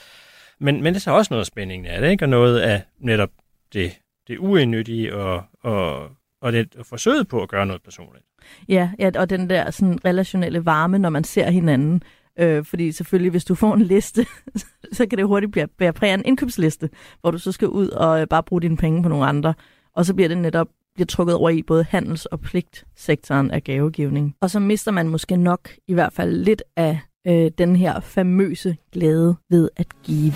Men, 0.60 0.82
men 0.82 0.94
det 0.94 1.00
er 1.00 1.02
så 1.02 1.10
også 1.10 1.34
noget 1.34 1.40
af 1.40 1.46
spændingen 1.46 1.86
af 1.86 2.00
det, 2.00 2.10
ikke? 2.10 2.24
Og 2.24 2.28
noget 2.28 2.58
af 2.60 2.82
netop 2.98 3.30
det, 3.72 3.92
det 4.28 4.38
uindnyttige 4.38 5.14
og, 5.14 5.42
og, 5.62 6.10
og 6.40 6.52
det 6.52 6.76
forsøget 6.82 7.28
på 7.28 7.42
at 7.42 7.48
gøre 7.48 7.66
noget 7.66 7.82
personligt. 7.82 8.24
Ja, 8.68 8.90
ja 8.98 9.10
og 9.16 9.30
den 9.30 9.50
der 9.50 9.70
sådan 9.70 10.04
relationelle 10.04 10.64
varme, 10.64 10.98
når 10.98 11.08
man 11.08 11.24
ser 11.24 11.50
hinanden. 11.50 12.02
Øh, 12.38 12.64
fordi 12.64 12.92
selvfølgelig, 12.92 13.30
hvis 13.30 13.44
du 13.44 13.54
får 13.54 13.74
en 13.74 13.82
liste, 13.82 14.26
så 14.92 15.06
kan 15.06 15.18
det 15.18 15.26
hurtigt 15.26 15.52
blive 15.52 15.66
bære 15.66 15.92
præg 15.92 16.10
af 16.10 16.14
en 16.14 16.24
indkøbsliste, 16.24 16.90
hvor 17.20 17.30
du 17.30 17.38
så 17.38 17.52
skal 17.52 17.68
ud 17.68 17.88
og 17.88 18.20
øh, 18.20 18.26
bare 18.26 18.42
bruge 18.42 18.62
dine 18.62 18.76
penge 18.76 19.02
på 19.02 19.08
nogle 19.08 19.26
andre. 19.26 19.54
Og 19.94 20.04
så 20.06 20.14
bliver 20.14 20.28
det 20.28 20.38
netop 20.38 20.68
bliver 20.94 21.06
trukket 21.06 21.34
over 21.34 21.50
i 21.50 21.62
både 21.62 21.84
handels- 21.84 22.26
og 22.26 22.40
pligtsektoren 22.40 23.50
af 23.50 23.64
gavegivning. 23.64 24.36
Og 24.40 24.50
så 24.50 24.60
mister 24.60 24.92
man 24.92 25.08
måske 25.08 25.36
nok 25.36 25.70
i 25.88 25.94
hvert 25.94 26.12
fald 26.12 26.44
lidt 26.44 26.62
af 26.76 27.00
øh, 27.26 27.50
den 27.58 27.76
her 27.76 28.00
famøse 28.00 28.76
glæde 28.92 29.36
ved 29.50 29.68
at 29.76 29.86
give. 30.02 30.32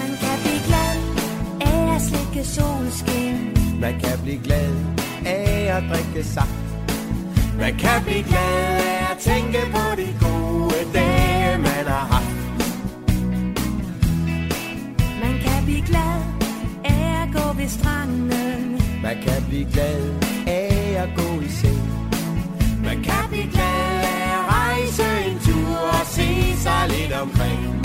Man 0.00 0.12
kan 0.22 0.36
blive 0.42 0.62
glad 0.68 0.96
af 1.60 1.94
at 1.94 2.02
slikke 2.02 2.48
solskin. 2.48 3.34
Man 3.80 4.00
kan 4.00 4.18
blive 4.22 4.40
glad 4.44 4.74
af 5.26 5.76
at 5.76 5.82
drikke 5.90 6.28
saft. 6.28 6.62
Man 7.58 7.74
kan 7.78 8.02
blive 8.04 8.22
glad 8.22 8.80
af 8.94 9.12
at 9.12 9.18
tænke 9.18 9.58
på 9.74 9.84
de 10.00 10.08
gode 10.20 10.80
dage, 10.94 11.58
man 11.58 11.84
har 11.92 12.06
haft. 12.14 12.36
Man 15.24 15.34
kan 15.44 15.64
blive 15.64 15.82
glad 15.90 16.18
af 16.84 17.22
at 17.22 17.28
gå 17.36 17.56
ved 17.58 17.68
stranden. 17.68 18.28
Man 19.02 19.16
kan 19.22 19.42
blive 19.48 19.66
glad 19.72 20.21
sig 27.30 27.50
lidt 27.62 27.81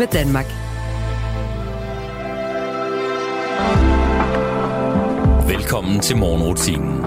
med 0.00 0.06
Danmark. 0.06 0.46
Velkommen 5.48 6.00
til 6.00 6.16
morgenrutinen. 6.16 7.00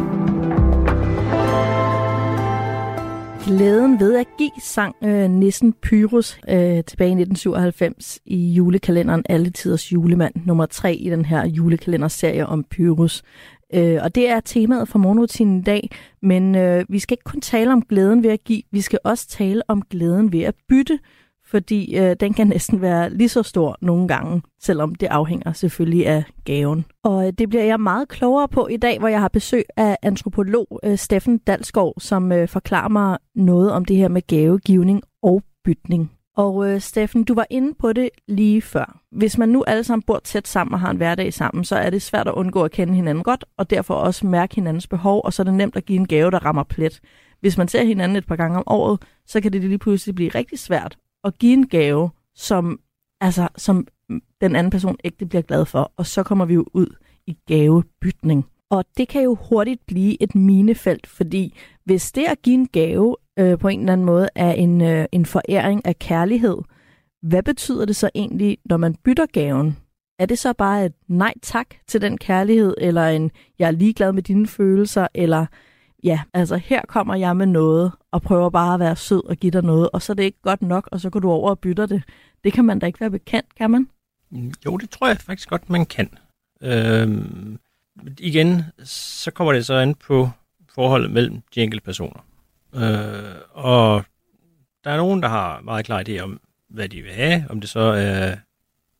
Glæden 3.45 3.99
ved 3.99 4.17
at 4.17 4.27
give 4.37 4.51
sang 4.61 4.95
øh, 5.03 5.29
Nissen 5.29 5.73
Pyrus 5.73 6.39
øh, 6.49 6.83
tilbage 6.83 7.09
i 7.09 7.21
1997 7.21 8.19
i 8.25 8.53
julekalenderen 8.53 9.23
Alle 9.29 9.49
Tiders 9.49 9.93
Julemand, 9.93 10.33
nummer 10.45 10.65
3 10.65 10.95
i 10.95 11.09
den 11.09 11.25
her 11.25 11.47
julekalenderserie 11.47 12.47
om 12.47 12.63
Pyrus. 12.63 13.23
Øh, 13.73 13.99
og 14.03 14.15
det 14.15 14.29
er 14.29 14.39
temaet 14.39 14.87
for 14.87 14.99
morgenrutinen 14.99 15.59
i 15.59 15.63
dag, 15.63 15.89
men 16.21 16.55
øh, 16.55 16.85
vi 16.89 16.99
skal 16.99 17.13
ikke 17.13 17.23
kun 17.23 17.41
tale 17.41 17.71
om 17.71 17.81
glæden 17.81 18.23
ved 18.23 18.29
at 18.29 18.43
give, 18.43 18.61
vi 18.71 18.81
skal 18.81 18.99
også 19.03 19.27
tale 19.27 19.61
om 19.67 19.81
glæden 19.89 20.33
ved 20.33 20.41
at 20.41 20.55
bytte, 20.69 20.99
fordi 21.53 21.97
øh, 21.97 22.15
den 22.19 22.33
kan 22.33 22.47
næsten 22.47 22.81
være 22.81 23.09
lige 23.09 23.29
så 23.29 23.43
stor 23.43 23.77
nogle 23.81 24.07
gange, 24.07 24.41
selvom 24.61 24.95
det 24.95 25.07
afhænger 25.07 25.53
selvfølgelig 25.53 26.07
af 26.07 26.23
gaven. 26.45 26.85
Og 27.03 27.27
øh, 27.27 27.33
det 27.37 27.49
bliver 27.49 27.63
jeg 27.63 27.79
meget 27.79 28.07
klogere 28.07 28.47
på 28.47 28.67
i 28.67 28.77
dag, 28.77 28.99
hvor 28.99 29.07
jeg 29.07 29.19
har 29.21 29.27
besøg 29.27 29.63
af 29.77 29.97
antropolog 30.01 30.79
øh, 30.83 30.97
Steffen 30.97 31.37
Dalskov, 31.37 31.93
som 31.99 32.31
øh, 32.31 32.47
forklarer 32.47 32.89
mig 32.89 33.17
noget 33.35 33.71
om 33.71 33.85
det 33.85 33.97
her 33.97 34.07
med 34.07 34.21
gavegivning 34.27 35.01
og 35.23 35.43
bytning. 35.63 36.11
Og 36.37 36.69
øh, 36.69 36.81
Steffen, 36.81 37.23
du 37.23 37.33
var 37.33 37.45
inde 37.49 37.73
på 37.79 37.93
det 37.93 38.09
lige 38.27 38.61
før. 38.61 38.99
Hvis 39.11 39.37
man 39.37 39.49
nu 39.49 39.63
alle 39.67 39.83
sammen 39.83 40.03
bor 40.07 40.19
tæt 40.23 40.47
sammen 40.47 40.73
og 40.73 40.79
har 40.79 40.91
en 40.91 40.97
hverdag 40.97 41.33
sammen, 41.33 41.63
så 41.63 41.75
er 41.75 41.89
det 41.89 42.01
svært 42.01 42.27
at 42.27 42.33
undgå 42.33 42.63
at 42.63 42.71
kende 42.71 42.93
hinanden 42.93 43.23
godt, 43.23 43.45
og 43.57 43.69
derfor 43.69 43.93
også 43.93 44.27
mærke 44.27 44.55
hinandens 44.55 44.87
behov, 44.87 45.21
og 45.25 45.33
så 45.33 45.41
er 45.41 45.43
det 45.43 45.53
nemt 45.53 45.75
at 45.75 45.85
give 45.85 45.99
en 45.99 46.07
gave, 46.07 46.31
der 46.31 46.45
rammer 46.45 46.63
plet. 46.63 46.99
Hvis 47.41 47.57
man 47.57 47.67
ser 47.67 47.83
hinanden 47.83 48.15
et 48.15 48.27
par 48.27 48.35
gange 48.35 48.57
om 48.57 48.63
året, 48.67 48.99
så 49.27 49.41
kan 49.41 49.53
det 49.53 49.61
lige 49.61 49.77
pludselig 49.77 50.15
blive 50.15 50.29
rigtig 50.29 50.59
svært 50.59 50.97
at 51.23 51.39
give 51.39 51.53
en 51.53 51.67
gave, 51.67 52.09
som, 52.35 52.79
altså, 53.21 53.47
som 53.57 53.87
den 54.41 54.55
anden 54.55 54.71
person 54.71 54.95
ægte 55.03 55.25
bliver 55.25 55.41
glad 55.41 55.65
for, 55.65 55.91
og 55.97 56.05
så 56.05 56.23
kommer 56.23 56.45
vi 56.45 56.53
jo 56.53 56.65
ud 56.73 56.95
i 57.27 57.37
gavebytning. 57.47 58.45
Og 58.69 58.85
det 58.97 59.07
kan 59.07 59.23
jo 59.23 59.37
hurtigt 59.49 59.85
blive 59.85 60.23
et 60.23 60.35
minefelt, 60.35 61.07
fordi 61.07 61.57
hvis 61.85 62.11
det 62.11 62.25
at 62.25 62.41
give 62.41 62.53
en 62.53 62.67
gave 62.67 63.15
øh, 63.39 63.59
på 63.59 63.67
en 63.67 63.79
eller 63.79 63.93
anden 63.93 64.05
måde 64.05 64.29
er 64.35 64.51
en, 64.51 64.81
øh, 64.81 65.05
en 65.11 65.25
foræring 65.25 65.85
af 65.85 65.99
kærlighed, 65.99 66.57
hvad 67.21 67.43
betyder 67.43 67.85
det 67.85 67.95
så 67.95 68.09
egentlig, 68.15 68.57
når 68.65 68.77
man 68.77 68.95
bytter 68.95 69.25
gaven? 69.25 69.77
Er 70.19 70.25
det 70.25 70.39
så 70.39 70.53
bare 70.53 70.85
et 70.85 70.93
nej 71.07 71.33
tak 71.41 71.67
til 71.87 72.01
den 72.01 72.17
kærlighed, 72.17 72.75
eller 72.77 73.07
en 73.07 73.31
jeg 73.59 73.67
er 73.67 73.71
ligeglad 73.71 74.11
med 74.11 74.23
dine 74.23 74.47
følelser, 74.47 75.07
eller 75.13 75.45
ja, 76.03 76.21
altså 76.33 76.57
her 76.57 76.81
kommer 76.87 77.15
jeg 77.15 77.37
med 77.37 77.45
noget, 77.45 77.91
og 78.11 78.21
prøver 78.21 78.49
bare 78.49 78.73
at 78.73 78.79
være 78.79 78.95
sød 78.95 79.25
og 79.25 79.37
give 79.37 79.51
dig 79.51 79.63
noget, 79.63 79.89
og 79.93 80.01
så 80.01 80.13
er 80.13 80.15
det 80.15 80.23
ikke 80.23 80.41
godt 80.41 80.61
nok, 80.61 80.89
og 80.91 80.99
så 80.99 81.09
går 81.09 81.19
du 81.19 81.31
over 81.31 81.49
og 81.49 81.59
bytter 81.59 81.85
det. 81.85 82.03
Det 82.43 82.53
kan 82.53 82.65
man 82.65 82.79
da 82.79 82.85
ikke 82.85 82.99
være 82.99 83.09
bekendt, 83.09 83.55
kan 83.55 83.71
man? 83.71 83.87
Mm, 84.29 84.53
jo, 84.65 84.77
det 84.77 84.89
tror 84.89 85.07
jeg 85.07 85.17
faktisk 85.17 85.49
godt, 85.49 85.69
man 85.69 85.85
kan. 85.85 86.09
Øhm, 86.61 87.59
igen, 88.19 88.61
så 88.83 89.31
kommer 89.31 89.53
det 89.53 89.65
så 89.65 89.73
an 89.73 89.95
på 89.95 90.29
forholdet 90.69 91.11
mellem 91.11 91.41
de 91.55 91.63
enkelte 91.63 91.83
personer. 91.83 92.25
Øh, 92.75 93.35
og 93.51 94.03
der 94.83 94.91
er 94.91 94.97
nogen, 94.97 95.21
der 95.21 95.27
har 95.27 95.61
meget 95.61 95.85
klar 95.85 96.03
idé 96.07 96.19
om, 96.19 96.39
hvad 96.69 96.89
de 96.89 97.01
vil 97.01 97.11
have, 97.11 97.43
om 97.49 97.61
det 97.61 97.69
så 97.69 97.79
er 97.79 98.35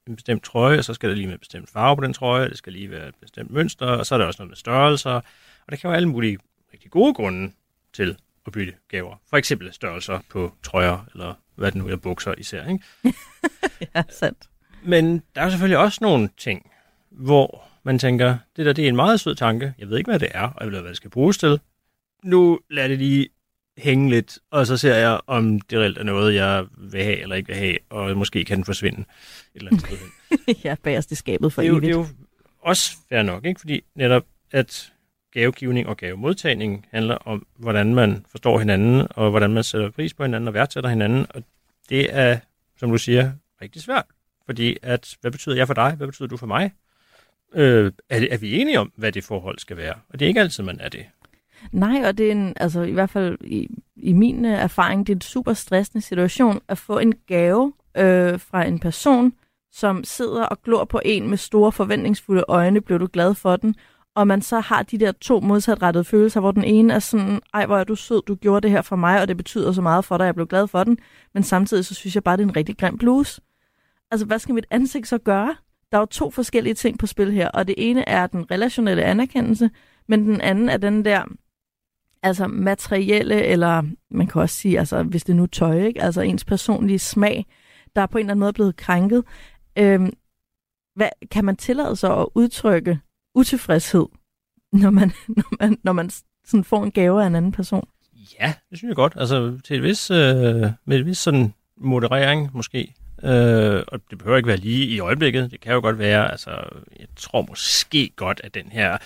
en 0.07 0.15
bestemt 0.15 0.43
trøje, 0.43 0.77
og 0.77 0.83
så 0.83 0.93
skal 0.93 1.09
der 1.09 1.15
lige 1.15 1.27
med 1.27 1.33
en 1.33 1.39
bestemt 1.39 1.69
farve 1.69 1.95
på 1.95 2.03
den 2.03 2.13
trøje, 2.13 2.49
det 2.49 2.57
skal 2.57 2.73
lige 2.73 2.91
være 2.91 3.07
et 3.07 3.15
bestemt 3.21 3.51
mønster, 3.51 3.85
og 3.85 4.05
så 4.05 4.15
er 4.15 4.19
der 4.19 4.25
også 4.25 4.41
noget 4.41 4.49
med 4.49 4.57
størrelser, 4.57 5.11
og 5.65 5.69
der 5.69 5.75
kan 5.75 5.89
jo 5.89 5.95
alle 5.95 6.09
mulige 6.09 6.37
rigtig 6.73 6.91
gode 6.91 7.13
grunde 7.13 7.51
til 7.93 8.17
at 8.45 8.53
bytte 8.53 8.73
gaver. 8.87 9.15
For 9.29 9.37
eksempel 9.37 9.73
størrelser 9.73 10.19
på 10.29 10.53
trøjer, 10.63 11.05
eller 11.13 11.33
hvad 11.55 11.71
det 11.71 11.81
nu 11.83 11.87
er, 11.87 11.95
bukser 11.95 12.33
især. 12.37 12.67
Ikke? 12.67 12.83
Ja, 13.95 14.03
sandt. 14.09 14.37
Men 14.83 15.21
der 15.35 15.41
er 15.41 15.45
jo 15.45 15.51
selvfølgelig 15.51 15.77
også 15.77 15.99
nogle 16.01 16.29
ting, 16.37 16.71
hvor 17.09 17.63
man 17.83 17.99
tænker, 17.99 18.37
det 18.55 18.65
der 18.65 18.73
det 18.73 18.85
er 18.85 18.89
en 18.89 18.95
meget 18.95 19.19
sød 19.19 19.35
tanke. 19.35 19.73
Jeg 19.79 19.89
ved 19.89 19.97
ikke, 19.97 20.09
hvad 20.11 20.19
det 20.19 20.29
er, 20.31 20.47
og 20.47 20.65
jeg 20.65 20.71
ved, 20.71 20.79
hvad 20.79 20.89
det 20.89 20.97
skal 20.97 21.09
bruges 21.09 21.37
til. 21.37 21.59
Nu 22.23 22.59
lader 22.69 22.87
det 22.87 22.97
lige 22.97 23.29
hænge 23.77 24.09
lidt, 24.09 24.39
og 24.51 24.67
så 24.67 24.77
ser 24.77 24.95
jeg, 24.95 25.19
om 25.27 25.61
det 25.61 25.79
reelt 25.79 25.97
er 25.97 26.03
noget, 26.03 26.35
jeg 26.35 26.65
vil 26.77 27.03
have 27.03 27.21
eller 27.21 27.35
ikke 27.35 27.47
vil 27.47 27.55
have, 27.55 27.77
og 27.89 28.17
måske 28.17 28.45
kan 28.45 28.57
den 28.57 28.65
forsvinde 28.65 28.99
et 28.99 29.05
eller 29.55 29.71
andet 29.71 29.87
sted 29.87 30.55
ja, 30.65 30.75
bagerst 30.83 31.11
i 31.11 31.15
skabet 31.15 31.53
for 31.53 31.61
det, 31.61 31.67
er 31.67 31.71
jo, 31.71 31.77
evigt. 31.77 31.87
det 31.87 31.95
er 31.95 31.99
jo 31.99 32.07
også 32.61 32.97
fair 33.09 33.21
nok, 33.21 33.45
ikke? 33.45 33.59
fordi 33.59 33.83
netop 33.95 34.23
at 34.51 34.92
gavegivning 35.33 35.87
og 35.87 35.97
gavemodtagning 35.97 36.85
handler 36.91 37.15
om, 37.15 37.45
hvordan 37.57 37.95
man 37.95 38.25
forstår 38.31 38.59
hinanden, 38.59 39.07
og 39.09 39.29
hvordan 39.29 39.51
man 39.53 39.63
sætter 39.63 39.89
pris 39.91 40.13
på 40.13 40.23
hinanden 40.23 40.47
og 40.47 40.53
værdsætter 40.53 40.89
hinanden, 40.89 41.25
og 41.29 41.43
det 41.89 42.07
er, 42.15 42.37
som 42.77 42.89
du 42.91 42.97
siger, 42.97 43.31
rigtig 43.61 43.81
svært. 43.81 44.05
Fordi 44.45 44.77
at, 44.81 45.15
hvad 45.21 45.31
betyder 45.31 45.55
jeg 45.55 45.67
for 45.67 45.73
dig? 45.73 45.91
Hvad 45.97 46.07
betyder 46.07 46.27
du 46.27 46.37
for 46.37 46.47
mig? 46.47 46.71
Øh, 47.55 47.91
er, 48.09 48.19
det- 48.19 48.33
er 48.33 48.37
vi 48.37 48.61
enige 48.61 48.79
om, 48.79 48.91
hvad 48.95 49.11
det 49.11 49.23
forhold 49.23 49.59
skal 49.59 49.77
være? 49.77 49.93
Og 50.09 50.19
det 50.19 50.25
er 50.25 50.27
ikke 50.27 50.39
altid, 50.39 50.63
man 50.63 50.77
er 50.79 50.89
det. 50.89 51.05
Nej, 51.71 52.01
og 52.07 52.17
det 52.17 52.27
er 52.27 52.31
en, 52.31 52.53
altså 52.55 52.81
i 52.81 52.91
hvert 52.91 53.09
fald 53.09 53.37
i, 53.41 53.67
i 53.95 54.13
min 54.13 54.45
øh, 54.45 54.51
erfaring, 54.51 55.07
det 55.07 55.13
er 55.13 55.17
en 55.17 55.21
super 55.21 55.53
stressende 55.53 56.01
situation 56.01 56.61
at 56.67 56.77
få 56.77 56.97
en 56.99 57.13
gave 57.27 57.73
øh, 57.97 58.39
fra 58.39 58.65
en 58.65 58.79
person, 58.79 59.33
som 59.71 60.03
sidder 60.03 60.43
og 60.45 60.61
glor 60.61 60.85
på 60.85 61.01
en 61.05 61.29
med 61.29 61.37
store 61.37 61.71
forventningsfulde 61.71 62.43
øjne, 62.47 62.81
bliver 62.81 62.97
du 62.99 63.07
glad 63.13 63.35
for 63.35 63.55
den, 63.55 63.75
og 64.15 64.27
man 64.27 64.41
så 64.41 64.59
har 64.59 64.83
de 64.83 64.97
der 64.97 65.11
to 65.11 65.39
modsatrettede 65.39 66.03
følelser, 66.03 66.39
hvor 66.39 66.51
den 66.51 66.63
ene 66.63 66.93
er 66.93 66.99
sådan, 66.99 67.41
ej 67.53 67.65
hvor 67.65 67.77
er 67.77 67.83
du 67.83 67.95
sød, 67.95 68.21
du 68.27 68.35
gjorde 68.35 68.61
det 68.61 68.71
her 68.71 68.81
for 68.81 68.95
mig, 68.95 69.21
og 69.21 69.27
det 69.27 69.37
betyder 69.37 69.71
så 69.71 69.81
meget 69.81 70.05
for 70.05 70.17
dig, 70.17 70.25
jeg 70.25 70.35
blev 70.35 70.47
glad 70.47 70.67
for 70.67 70.83
den, 70.83 70.97
men 71.33 71.43
samtidig 71.43 71.85
så 71.85 71.93
synes 71.93 72.15
jeg 72.15 72.23
bare, 72.23 72.37
det 72.37 72.43
er 72.43 72.47
en 72.47 72.55
rigtig 72.55 72.77
grim 72.77 72.97
bluse. 72.97 73.41
Altså, 74.11 74.25
hvad 74.25 74.39
skal 74.39 74.55
mit 74.55 74.65
ansigt 74.69 75.07
så 75.07 75.17
gøre? 75.17 75.55
Der 75.91 75.97
er 75.97 76.01
jo 76.01 76.05
to 76.05 76.31
forskellige 76.31 76.73
ting 76.73 76.99
på 76.99 77.07
spil 77.07 77.31
her, 77.31 77.49
og 77.49 77.67
det 77.67 77.75
ene 77.77 78.09
er 78.09 78.27
den 78.27 78.51
relationelle 78.51 79.03
anerkendelse, 79.03 79.69
men 80.07 80.25
den 80.25 80.41
anden 80.41 80.69
er 80.69 80.77
den 80.77 81.05
der, 81.05 81.23
altså 82.23 82.47
materielle, 82.47 83.43
eller 83.43 83.83
man 84.11 84.27
kan 84.27 84.41
også 84.41 84.55
sige, 84.55 84.79
altså 84.79 85.03
hvis 85.03 85.23
det 85.23 85.35
nu 85.35 85.43
er 85.43 85.47
tøj, 85.47 85.83
ikke? 85.83 86.01
altså 86.01 86.21
ens 86.21 86.45
personlige 86.45 86.99
smag, 86.99 87.45
der 87.95 88.01
er 88.01 88.05
på 88.05 88.17
en 88.17 88.19
eller 88.19 88.31
anden 88.31 88.39
måde 88.39 88.53
blevet 88.53 88.75
krænket. 88.75 89.23
Øhm, 89.77 90.13
hvad, 90.95 91.09
kan 91.31 91.45
man 91.45 91.55
tillade 91.55 91.95
sig 91.95 92.17
at 92.17 92.27
udtrykke 92.35 92.99
utilfredshed, 93.35 94.05
når 94.71 94.89
man, 94.89 95.11
når 95.37 95.57
man, 95.59 95.77
når 95.83 95.93
man 95.93 96.09
sådan 96.45 96.63
får 96.63 96.83
en 96.83 96.91
gave 96.91 97.23
af 97.23 97.27
en 97.27 97.35
anden 97.35 97.51
person? 97.51 97.87
Ja, 98.39 98.53
det 98.69 98.77
synes 98.77 98.89
jeg 98.89 98.95
godt. 98.95 99.13
Altså 99.17 99.59
til 99.63 99.75
et 99.75 99.83
vis, 99.83 100.11
øh, 100.11 100.17
med 100.85 100.99
et 100.99 101.05
vis 101.05 101.17
sådan 101.17 101.53
moderering 101.77 102.49
måske. 102.53 102.93
Øh, 103.23 103.83
og 103.87 103.99
det 104.09 104.17
behøver 104.17 104.37
ikke 104.37 104.47
være 104.47 104.57
lige 104.57 104.85
i 104.85 104.99
øjeblikket. 104.99 105.51
Det 105.51 105.61
kan 105.61 105.73
jo 105.73 105.81
godt 105.81 105.99
være, 105.99 106.31
altså 106.31 106.51
jeg 106.99 107.07
tror 107.15 107.45
måske 107.49 108.09
godt, 108.15 108.41
at 108.43 108.53
den 108.53 108.71
her 108.71 108.97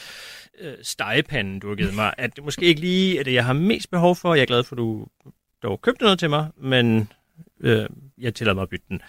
øh, 0.59 0.73
stegepande, 0.81 1.59
du 1.59 1.67
har 1.67 1.75
givet 1.75 1.95
mig, 1.95 2.13
at 2.17 2.35
det 2.35 2.43
måske 2.43 2.65
ikke 2.65 2.81
lige 2.81 3.19
er 3.19 3.23
det, 3.23 3.33
jeg 3.33 3.45
har 3.45 3.53
mest 3.53 3.91
behov 3.91 4.15
for. 4.15 4.33
Jeg 4.35 4.41
er 4.41 4.45
glad 4.45 4.63
for, 4.63 4.75
at 4.75 4.77
du 4.77 5.07
dog 5.63 5.81
købte 5.81 6.03
noget 6.03 6.19
til 6.19 6.29
mig, 6.29 6.47
men 6.57 7.11
øh, 7.59 7.85
jeg 8.17 8.35
tillader 8.35 8.55
mig 8.55 8.61
at 8.61 8.69
bytte 8.69 8.85
den. 8.89 9.01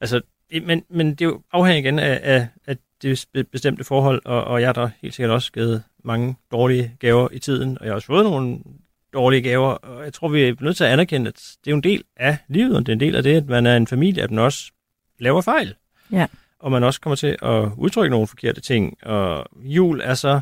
Altså, 0.00 0.20
det, 0.50 0.62
men, 0.62 0.84
men 0.90 1.14
det 1.14 1.34
afhænger 1.52 1.80
jo 1.80 1.84
igen 1.86 1.98
af, 1.98 2.20
af, 2.22 2.48
af 2.66 2.76
det 3.02 3.26
be- 3.32 3.44
bestemte 3.44 3.84
forhold, 3.84 4.22
og, 4.24 4.44
og 4.44 4.60
jeg 4.60 4.68
har 4.68 4.72
da 4.72 4.90
helt 5.02 5.14
sikkert 5.14 5.34
også 5.34 5.52
givet 5.52 5.82
mange 6.04 6.36
dårlige 6.52 6.96
gaver 6.98 7.28
i 7.32 7.38
tiden, 7.38 7.78
og 7.78 7.84
jeg 7.84 7.90
har 7.90 7.94
også 7.94 8.06
fået 8.06 8.24
nogle 8.24 8.58
dårlige 9.12 9.42
gaver, 9.42 9.70
og 9.72 10.04
jeg 10.04 10.12
tror, 10.12 10.28
vi 10.28 10.42
er 10.42 10.54
nødt 10.60 10.76
til 10.76 10.84
at 10.84 10.90
anerkende, 10.90 11.28
at 11.28 11.56
det 11.64 11.70
er 11.70 11.74
en 11.74 11.82
del 11.82 12.04
af 12.16 12.38
livet, 12.48 12.76
og 12.76 12.86
det 12.86 12.92
er 12.92 12.96
en 12.96 13.00
del 13.00 13.16
af 13.16 13.22
det, 13.22 13.36
at 13.36 13.46
man 13.46 13.66
er 13.66 13.76
en 13.76 13.86
familie, 13.86 14.22
at 14.22 14.30
man 14.30 14.38
også 14.44 14.70
laver 15.18 15.40
fejl. 15.40 15.74
Ja. 16.12 16.26
Og 16.58 16.70
man 16.70 16.84
også 16.84 17.00
kommer 17.00 17.16
til 17.16 17.36
at 17.42 17.70
udtrykke 17.76 18.10
nogle 18.10 18.26
forkerte 18.26 18.60
ting, 18.60 18.98
og 19.02 19.46
jul 19.62 20.00
er 20.00 20.14
så, 20.14 20.40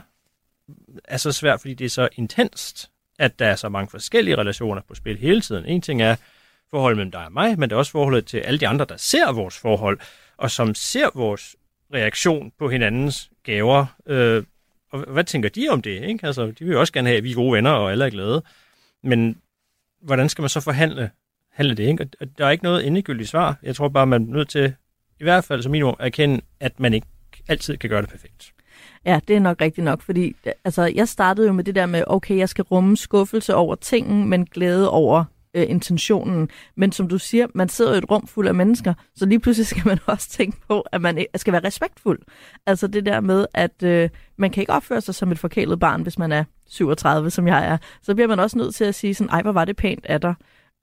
er 1.04 1.16
så 1.16 1.32
svært, 1.32 1.60
fordi 1.60 1.74
det 1.74 1.84
er 1.84 1.88
så 1.88 2.08
intenst, 2.16 2.90
at 3.18 3.38
der 3.38 3.46
er 3.46 3.56
så 3.56 3.68
mange 3.68 3.90
forskellige 3.90 4.36
relationer 4.36 4.82
på 4.88 4.94
spil 4.94 5.18
hele 5.18 5.40
tiden. 5.40 5.64
En 5.64 5.80
ting 5.80 6.02
er 6.02 6.16
forholdet 6.70 6.96
mellem 6.96 7.10
dig 7.10 7.24
og 7.24 7.32
mig, 7.32 7.58
men 7.58 7.70
det 7.70 7.74
er 7.74 7.78
også 7.78 7.92
forholdet 7.92 8.26
til 8.26 8.38
alle 8.38 8.60
de 8.60 8.68
andre, 8.68 8.86
der 8.88 8.96
ser 8.96 9.32
vores 9.32 9.58
forhold, 9.58 9.98
og 10.36 10.50
som 10.50 10.74
ser 10.74 11.10
vores 11.14 11.56
reaktion 11.94 12.52
på 12.58 12.68
hinandens 12.68 13.30
gaver. 13.44 13.86
Øh, 14.06 14.42
og 14.90 15.00
hvad 15.00 15.24
tænker 15.24 15.48
de 15.48 15.68
om 15.70 15.82
det? 15.82 16.02
Ikke? 16.02 16.26
Altså, 16.26 16.46
de 16.46 16.64
vil 16.64 16.72
jo 16.72 16.80
også 16.80 16.92
gerne 16.92 17.08
have, 17.08 17.18
at 17.18 17.24
vi 17.24 17.30
er 17.30 17.34
gode 17.34 17.52
venner, 17.52 17.70
og 17.70 17.92
alle 17.92 18.04
er 18.04 18.10
glade. 18.10 18.42
Men 19.02 19.36
hvordan 20.02 20.28
skal 20.28 20.42
man 20.42 20.48
så 20.48 20.60
forhandle 20.60 21.10
handle 21.52 21.74
det? 21.74 21.88
Ikke? 21.88 22.08
Og 22.20 22.26
der 22.38 22.46
er 22.46 22.50
ikke 22.50 22.64
noget 22.64 22.86
endegyldigt 22.86 23.28
svar. 23.28 23.58
Jeg 23.62 23.76
tror 23.76 23.88
bare, 23.88 24.06
man 24.06 24.22
er 24.22 24.32
nødt 24.32 24.48
til, 24.48 24.74
i 25.20 25.24
hvert 25.24 25.44
fald 25.44 25.62
som 25.62 25.72
minimum, 25.72 25.96
at 25.98 26.06
erkende, 26.06 26.40
at 26.60 26.80
man 26.80 26.94
ikke 26.94 27.06
altid 27.48 27.76
kan 27.76 27.90
gøre 27.90 28.02
det 28.02 28.10
perfekt. 28.10 28.52
Ja, 29.04 29.20
det 29.28 29.36
er 29.36 29.40
nok 29.40 29.60
rigtigt 29.60 29.84
nok, 29.84 30.02
fordi 30.02 30.36
altså, 30.64 30.82
jeg 30.82 31.08
startede 31.08 31.46
jo 31.46 31.52
med 31.52 31.64
det 31.64 31.74
der 31.74 31.86
med, 31.86 32.04
okay, 32.06 32.36
jeg 32.36 32.48
skal 32.48 32.62
rumme 32.62 32.96
skuffelse 32.96 33.54
over 33.54 33.74
tingen, 33.74 34.28
men 34.28 34.44
glæde 34.44 34.90
over 34.90 35.24
øh, 35.54 35.66
intentionen. 35.68 36.48
Men 36.76 36.92
som 36.92 37.08
du 37.08 37.18
siger, 37.18 37.46
man 37.54 37.68
sidder 37.68 37.94
i 37.94 37.98
et 37.98 38.10
rum 38.10 38.26
fuld 38.26 38.48
af 38.48 38.54
mennesker, 38.54 38.94
så 39.16 39.26
lige 39.26 39.40
pludselig 39.40 39.66
skal 39.66 39.82
man 39.86 39.98
også 40.06 40.30
tænke 40.30 40.58
på, 40.68 40.80
at 40.80 41.00
man 41.00 41.26
skal 41.34 41.52
være 41.52 41.64
respektfuld. 41.64 42.18
Altså 42.66 42.86
det 42.86 43.06
der 43.06 43.20
med, 43.20 43.46
at 43.54 43.82
øh, 43.82 44.10
man 44.36 44.50
kan 44.50 44.60
ikke 44.60 44.72
opføre 44.72 45.00
sig 45.00 45.14
som 45.14 45.32
et 45.32 45.38
forkælet 45.38 45.80
barn, 45.80 46.02
hvis 46.02 46.18
man 46.18 46.32
er 46.32 46.44
37, 46.66 47.30
som 47.30 47.46
jeg 47.46 47.66
er. 47.66 47.78
Så 48.02 48.14
bliver 48.14 48.28
man 48.28 48.40
også 48.40 48.58
nødt 48.58 48.74
til 48.74 48.84
at 48.84 48.94
sige 48.94 49.14
sådan, 49.14 49.30
ej, 49.30 49.42
hvor 49.42 49.52
var 49.52 49.64
det 49.64 49.76
pænt 49.76 50.06
af 50.06 50.20
dig. 50.20 50.34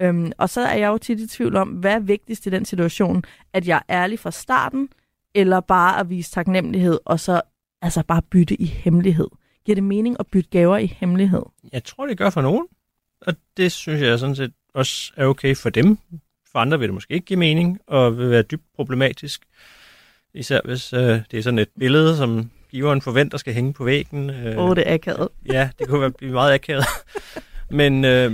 Øhm, 0.01 0.31
og 0.37 0.49
så 0.49 0.61
er 0.61 0.75
jeg 0.75 0.87
jo 0.87 0.97
tit 0.97 1.19
i 1.19 1.27
tvivl 1.27 1.55
om, 1.55 1.67
hvad 1.67 1.93
er 1.93 1.99
vigtigst 1.99 2.45
i 2.45 2.49
den 2.49 2.65
situation? 2.65 3.23
At 3.53 3.67
jeg 3.67 3.81
er 3.87 4.03
ærlig 4.03 4.19
fra 4.19 4.31
starten, 4.31 4.89
eller 5.35 5.59
bare 5.59 5.99
at 5.99 6.09
vise 6.09 6.31
taknemmelighed, 6.31 6.99
og 7.05 7.19
så 7.19 7.41
altså 7.81 8.03
bare 8.07 8.21
bytte 8.21 8.61
i 8.61 8.65
hemmelighed. 8.65 9.27
Giver 9.65 9.75
det 9.75 9.83
mening 9.83 10.15
at 10.19 10.27
bytte 10.27 10.49
gaver 10.49 10.77
i 10.77 10.85
hemmelighed? 10.85 11.41
Jeg 11.71 11.83
tror, 11.83 12.07
det 12.07 12.17
gør 12.17 12.29
for 12.29 12.41
nogen, 12.41 12.67
og 13.27 13.35
det 13.57 13.71
synes 13.71 14.01
jeg 14.01 14.19
sådan 14.19 14.35
set 14.35 14.53
også 14.73 15.11
er 15.17 15.25
okay 15.25 15.55
for 15.55 15.69
dem. 15.69 15.97
For 16.51 16.59
andre 16.59 16.79
vil 16.79 16.87
det 16.87 16.93
måske 16.93 17.13
ikke 17.13 17.25
give 17.25 17.39
mening, 17.39 17.79
og 17.87 18.17
vil 18.17 18.29
være 18.29 18.41
dybt 18.41 18.65
problematisk. 18.75 19.41
Især 20.33 20.59
hvis 20.65 20.93
øh, 20.93 21.19
det 21.31 21.39
er 21.39 21.41
sådan 21.41 21.59
et 21.59 21.69
billede, 21.79 22.17
som 22.17 22.51
giveren 22.71 23.01
forventer 23.01 23.37
skal 23.37 23.53
hænge 23.53 23.73
på 23.73 23.83
væggen. 23.83 24.29
Øh, 24.29 24.57
Åh, 24.57 24.69
oh, 24.69 24.75
det 24.75 24.89
er 24.89 24.93
akavet. 24.93 25.27
Ja, 25.51 25.69
det 25.79 25.87
kunne 25.87 26.01
være 26.01 26.11
blive 26.11 26.31
meget 26.31 26.53
akavet. 26.53 26.85
men, 27.69 28.05
øh, 28.05 28.31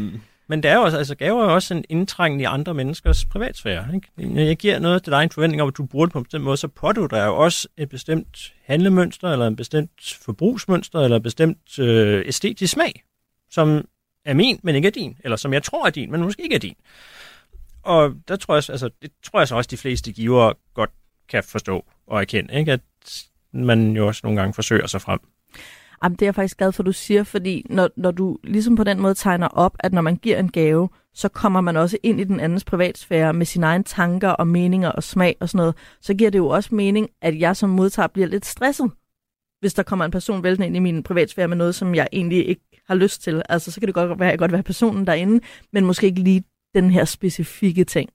men 0.47 0.63
det 0.63 0.71
er 0.71 0.75
jo 0.75 0.81
også, 0.81 0.97
altså 0.97 1.15
gaver 1.15 1.43
er 1.43 1.49
også 1.49 1.73
en 1.73 1.85
indtrængen 1.89 2.39
i 2.39 2.43
andre 2.43 2.73
menneskers 2.73 3.25
privatsfære. 3.25 3.85
Ikke? 3.95 4.33
Når 4.33 4.41
jeg 4.41 4.57
giver 4.57 4.79
noget 4.79 5.03
til 5.03 5.11
dig 5.11 5.23
en 5.23 5.29
forventning 5.29 5.61
om, 5.61 5.67
at 5.67 5.77
du 5.77 5.85
bruger 5.85 6.05
det 6.05 6.13
på 6.13 6.19
en 6.19 6.23
bestemt 6.23 6.43
måde, 6.43 6.57
så 6.57 6.67
pådutter 6.67 7.17
jeg 7.17 7.27
jo 7.27 7.37
også 7.37 7.67
et 7.77 7.89
bestemt 7.89 8.53
handlemønster, 8.65 9.31
eller 9.31 9.47
en 9.47 9.55
bestemt 9.55 10.17
forbrugsmønster, 10.21 10.99
eller 10.99 11.17
en 11.17 11.23
bestemt 11.23 11.79
øh, 11.79 12.23
æstetisk 12.27 12.73
smag, 12.73 13.03
som 13.51 13.85
er 14.25 14.33
min, 14.33 14.59
men 14.63 14.75
ikke 14.75 14.87
er 14.87 14.91
din, 14.91 15.17
eller 15.23 15.37
som 15.37 15.53
jeg 15.53 15.63
tror 15.63 15.85
er 15.85 15.89
din, 15.89 16.11
men 16.11 16.21
måske 16.21 16.43
ikke 16.43 16.55
er 16.55 16.59
din. 16.59 16.75
Og 17.83 18.13
der 18.27 18.35
tror 18.35 18.53
jeg, 18.53 18.63
altså, 18.69 18.89
det 19.01 19.11
tror 19.23 19.39
jeg 19.39 19.47
så 19.47 19.55
også, 19.55 19.67
de 19.67 19.77
fleste 19.77 20.11
giver 20.11 20.53
godt 20.73 20.89
kan 21.29 21.43
forstå 21.43 21.85
og 22.07 22.21
erkende, 22.21 22.53
ikke? 22.53 22.71
at 22.71 22.81
man 23.53 23.91
jo 23.91 24.07
også 24.07 24.21
nogle 24.23 24.39
gange 24.39 24.53
forsøger 24.53 24.87
sig 24.87 25.01
frem. 25.01 25.19
Jamen, 26.03 26.15
det 26.15 26.21
er 26.21 26.27
jeg 26.27 26.35
faktisk 26.35 26.57
glad 26.57 26.71
for, 26.71 26.83
du 26.83 26.91
siger, 26.91 27.23
fordi 27.23 27.65
når, 27.69 27.89
når 27.97 28.11
du 28.11 28.37
ligesom 28.43 28.75
på 28.75 28.83
den 28.83 28.99
måde 28.99 29.13
tegner 29.13 29.47
op, 29.47 29.75
at 29.79 29.93
når 29.93 30.01
man 30.01 30.15
giver 30.15 30.39
en 30.39 30.51
gave, 30.51 30.89
så 31.13 31.29
kommer 31.29 31.61
man 31.61 31.77
også 31.77 31.97
ind 32.03 32.19
i 32.19 32.23
den 32.23 32.39
andens 32.39 32.63
privatsfære 32.63 33.33
med 33.33 33.45
sine 33.45 33.65
egne 33.65 33.83
tanker 33.83 34.29
og 34.29 34.47
meninger 34.47 34.89
og 34.89 35.03
smag 35.03 35.35
og 35.39 35.49
sådan 35.49 35.57
noget, 35.57 35.75
så 36.01 36.13
giver 36.13 36.29
det 36.29 36.39
jo 36.39 36.47
også 36.47 36.75
mening, 36.75 37.09
at 37.21 37.39
jeg 37.39 37.55
som 37.55 37.69
modtager 37.69 38.07
bliver 38.07 38.27
lidt 38.27 38.45
stresset, 38.45 38.91
hvis 39.61 39.73
der 39.73 39.83
kommer 39.83 40.05
en 40.05 40.11
person 40.11 40.43
væltende 40.43 40.67
ind 40.67 40.75
i 40.75 40.79
min 40.79 41.03
privatsfære 41.03 41.47
med 41.47 41.57
noget, 41.57 41.75
som 41.75 41.95
jeg 41.95 42.07
egentlig 42.13 42.47
ikke 42.47 42.81
har 42.87 42.95
lyst 42.95 43.23
til. 43.23 43.41
Altså, 43.49 43.71
så 43.71 43.79
kan 43.79 43.87
det 43.87 43.93
godt 43.95 44.19
være, 44.19 44.29
at 44.29 44.31
jeg 44.31 44.39
godt 44.39 44.51
være 44.51 44.63
personen 44.63 45.07
derinde, 45.07 45.43
men 45.73 45.85
måske 45.85 46.07
ikke 46.07 46.21
lige 46.21 46.43
den 46.75 46.91
her 46.91 47.05
specifikke 47.05 47.83
ting. 47.83 48.09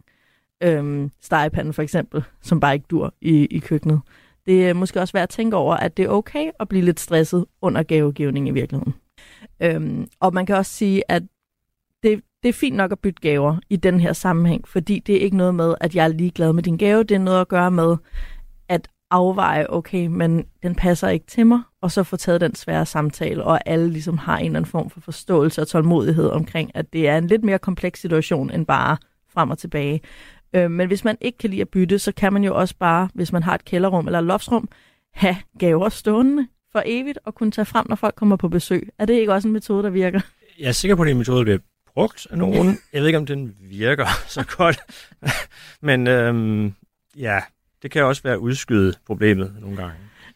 Øhm, 0.62 1.10
stegepanden 1.20 1.74
for 1.74 1.82
eksempel, 1.82 2.22
som 2.42 2.60
bare 2.60 2.74
ikke 2.74 2.86
dur 2.90 3.14
i, 3.20 3.44
i 3.44 3.58
køkkenet. 3.58 4.00
Det 4.46 4.68
er 4.68 4.74
måske 4.74 5.00
også 5.00 5.12
værd 5.12 5.22
at 5.22 5.28
tænke 5.28 5.56
over, 5.56 5.74
at 5.74 5.96
det 5.96 6.04
er 6.04 6.08
okay 6.08 6.50
at 6.60 6.68
blive 6.68 6.84
lidt 6.84 7.00
stresset 7.00 7.44
under 7.62 7.82
gavegivning 7.82 8.48
i 8.48 8.50
virkeligheden. 8.50 8.94
Øhm, 9.60 10.08
og 10.20 10.34
man 10.34 10.46
kan 10.46 10.56
også 10.56 10.72
sige, 10.72 11.02
at 11.10 11.22
det, 12.02 12.22
det 12.42 12.48
er 12.48 12.52
fint 12.52 12.76
nok 12.76 12.92
at 12.92 12.98
bytte 12.98 13.20
gaver 13.20 13.56
i 13.70 13.76
den 13.76 14.00
her 14.00 14.12
sammenhæng, 14.12 14.68
fordi 14.68 14.98
det 14.98 15.16
er 15.16 15.20
ikke 15.20 15.36
noget 15.36 15.54
med, 15.54 15.74
at 15.80 15.94
jeg 15.94 16.04
er 16.04 16.08
ligeglad 16.08 16.52
med 16.52 16.62
din 16.62 16.76
gave. 16.76 17.04
Det 17.04 17.14
er 17.14 17.18
noget 17.18 17.40
at 17.40 17.48
gøre 17.48 17.70
med 17.70 17.96
at 18.68 18.88
afveje, 19.10 19.66
okay, 19.68 20.06
men 20.06 20.46
den 20.62 20.74
passer 20.74 21.08
ikke 21.08 21.26
til 21.26 21.46
mig, 21.46 21.60
og 21.80 21.90
så 21.90 22.02
få 22.02 22.16
taget 22.16 22.40
den 22.40 22.54
svære 22.54 22.86
samtale, 22.86 23.44
og 23.44 23.60
alle 23.66 23.90
ligesom 23.90 24.18
har 24.18 24.38
en 24.38 24.46
eller 24.46 24.58
anden 24.58 24.70
form 24.70 24.90
for 24.90 25.00
forståelse 25.00 25.60
og 25.60 25.68
tålmodighed 25.68 26.28
omkring, 26.28 26.70
at 26.74 26.92
det 26.92 27.08
er 27.08 27.18
en 27.18 27.26
lidt 27.26 27.44
mere 27.44 27.58
kompleks 27.58 28.00
situation 28.00 28.50
end 28.50 28.66
bare 28.66 28.96
frem 29.32 29.50
og 29.50 29.58
tilbage. 29.58 30.00
Øh, 30.52 30.70
men 30.70 30.86
hvis 30.86 31.04
man 31.04 31.16
ikke 31.20 31.38
kan 31.38 31.50
lide 31.50 31.60
at 31.60 31.68
bytte, 31.68 31.98
så 31.98 32.12
kan 32.12 32.32
man 32.32 32.44
jo 32.44 32.56
også 32.56 32.74
bare, 32.78 33.08
hvis 33.14 33.32
man 33.32 33.42
har 33.42 33.54
et 33.54 33.64
kælderrum 33.64 34.06
eller 34.06 34.18
et 34.18 34.24
loftsrum, 34.24 34.68
have 35.14 35.36
gaver 35.58 35.88
stående 35.88 36.46
for 36.72 36.82
evigt 36.86 37.18
og 37.24 37.34
kunne 37.34 37.50
tage 37.50 37.64
frem, 37.64 37.86
når 37.88 37.96
folk 37.96 38.14
kommer 38.14 38.36
på 38.36 38.48
besøg. 38.48 38.88
Er 38.98 39.06
det 39.06 39.14
ikke 39.14 39.32
også 39.32 39.48
en 39.48 39.52
metode, 39.52 39.82
der 39.82 39.90
virker? 39.90 40.20
Jeg 40.58 40.68
er 40.68 40.72
sikker 40.72 40.96
på, 40.96 41.02
at 41.02 41.08
en 41.08 41.18
metode 41.18 41.44
bliver 41.44 41.58
brugt 41.94 42.26
af 42.30 42.38
nogen. 42.38 42.78
Jeg 42.92 43.00
ved 43.00 43.06
ikke, 43.06 43.18
om 43.18 43.26
den 43.26 43.56
virker 43.60 44.06
så 44.36 44.44
godt. 44.56 44.80
Men 45.82 46.06
øhm, 46.06 46.74
ja, 47.16 47.40
det 47.86 47.92
kan 47.92 48.04
også 48.04 48.22
være 48.22 48.40
udskyde 48.40 48.92
problemet 49.06 49.52
nogle 49.60 49.76
gange. 49.76 49.94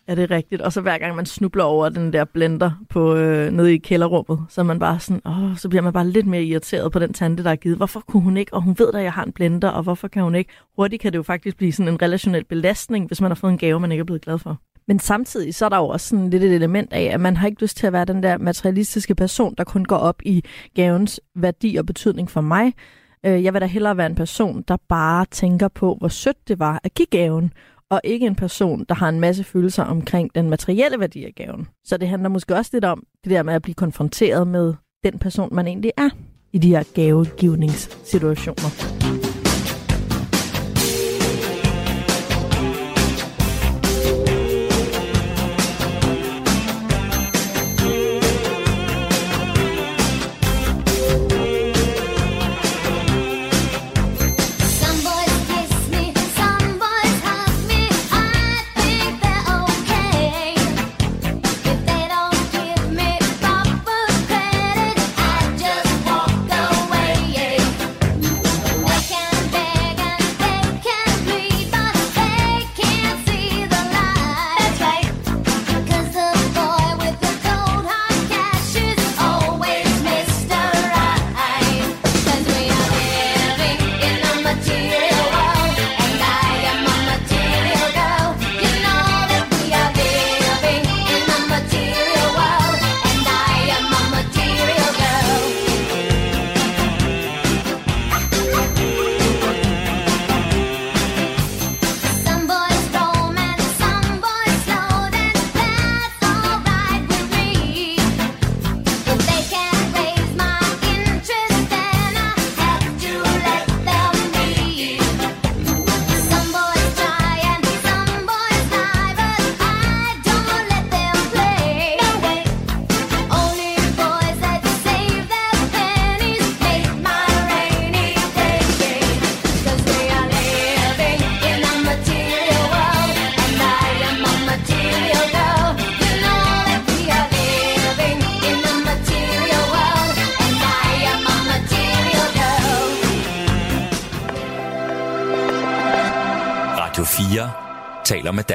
Ja, 0.08 0.14
det 0.14 0.22
er 0.22 0.30
rigtigt. 0.30 0.62
Og 0.62 0.72
så 0.72 0.80
hver 0.80 0.98
gang 0.98 1.16
man 1.16 1.26
snubler 1.26 1.64
over 1.64 1.88
den 1.88 2.12
der 2.12 2.24
blender 2.24 2.70
på, 2.88 3.16
øh, 3.16 3.52
nede 3.52 3.74
i 3.74 3.78
kælderrummet, 3.78 4.44
så 4.48 4.60
er 4.60 4.64
man 4.64 4.78
bare 4.78 5.00
sådan, 5.00 5.22
åh, 5.26 5.56
så 5.56 5.68
bliver 5.68 5.82
man 5.82 5.92
bare 5.92 6.08
lidt 6.08 6.26
mere 6.26 6.44
irriteret 6.44 6.92
på 6.92 6.98
den 6.98 7.12
tante, 7.12 7.44
der 7.44 7.50
er 7.50 7.56
givet. 7.56 7.76
Hvorfor 7.76 8.00
kunne 8.00 8.22
hun 8.22 8.36
ikke? 8.36 8.54
Og 8.54 8.62
hun 8.62 8.78
ved 8.78 8.92
da, 8.92 8.98
at 8.98 9.04
jeg 9.04 9.12
har 9.12 9.24
en 9.24 9.32
blender, 9.32 9.68
og 9.68 9.82
hvorfor 9.82 10.08
kan 10.08 10.22
hun 10.22 10.34
ikke? 10.34 10.52
Hurtigt 10.76 11.02
kan 11.02 11.12
det 11.12 11.18
jo 11.18 11.22
faktisk 11.22 11.56
blive 11.56 11.72
sådan 11.72 11.92
en 11.92 12.02
relationel 12.02 12.44
belastning, 12.44 13.06
hvis 13.06 13.20
man 13.20 13.30
har 13.30 13.34
fået 13.34 13.52
en 13.52 13.58
gave, 13.58 13.80
man 13.80 13.92
ikke 13.92 14.00
er 14.02 14.04
blevet 14.04 14.22
glad 14.22 14.38
for. 14.38 14.60
Men 14.88 14.98
samtidig 14.98 15.54
så 15.54 15.64
er 15.64 15.68
der 15.68 15.76
jo 15.76 15.88
også 15.88 16.08
sådan 16.08 16.30
lidt 16.30 16.42
et 16.42 16.54
element 16.54 16.92
af, 16.92 17.10
at 17.12 17.20
man 17.20 17.36
har 17.36 17.46
ikke 17.46 17.62
lyst 17.62 17.76
til 17.76 17.86
at 17.86 17.92
være 17.92 18.04
den 18.04 18.22
der 18.22 18.38
materialistiske 18.38 19.14
person, 19.14 19.54
der 19.58 19.64
kun 19.64 19.84
går 19.84 19.96
op 19.96 20.22
i 20.24 20.44
gavens 20.74 21.20
værdi 21.34 21.76
og 21.76 21.86
betydning 21.86 22.30
for 22.30 22.40
mig. 22.40 22.72
Øh, 23.26 23.44
Jeg 23.44 23.52
vil 23.54 23.60
da 23.60 23.66
hellere 23.66 23.96
være 23.96 24.06
en 24.06 24.14
person, 24.14 24.64
der 24.68 24.76
bare 24.88 25.26
tænker 25.30 25.68
på, 25.68 25.96
hvor 25.98 26.08
sødt 26.08 26.48
det 26.48 26.58
var 26.58 26.80
at 26.84 26.94
give 26.94 27.06
gaven, 27.10 27.52
og 27.90 28.00
ikke 28.04 28.26
en 28.26 28.34
person, 28.34 28.84
der 28.88 28.94
har 28.94 29.08
en 29.08 29.20
masse 29.20 29.44
følelser 29.44 29.84
omkring 29.84 30.34
den 30.34 30.50
materielle 30.50 31.00
værdi 31.00 31.24
af 31.24 31.32
gaven. 31.36 31.68
Så 31.84 31.96
det 31.96 32.08
handler 32.08 32.28
måske 32.28 32.54
også 32.56 32.70
lidt 32.72 32.84
om 32.84 33.02
det 33.24 33.30
der 33.30 33.42
med 33.42 33.54
at 33.54 33.62
blive 33.62 33.74
konfronteret 33.74 34.48
med 34.48 34.74
den 35.04 35.18
person, 35.18 35.54
man 35.54 35.66
egentlig 35.66 35.92
er 35.96 36.08
i 36.52 36.58
de 36.58 36.68
her 36.68 36.82
gavegivningssituationer. 36.94 39.19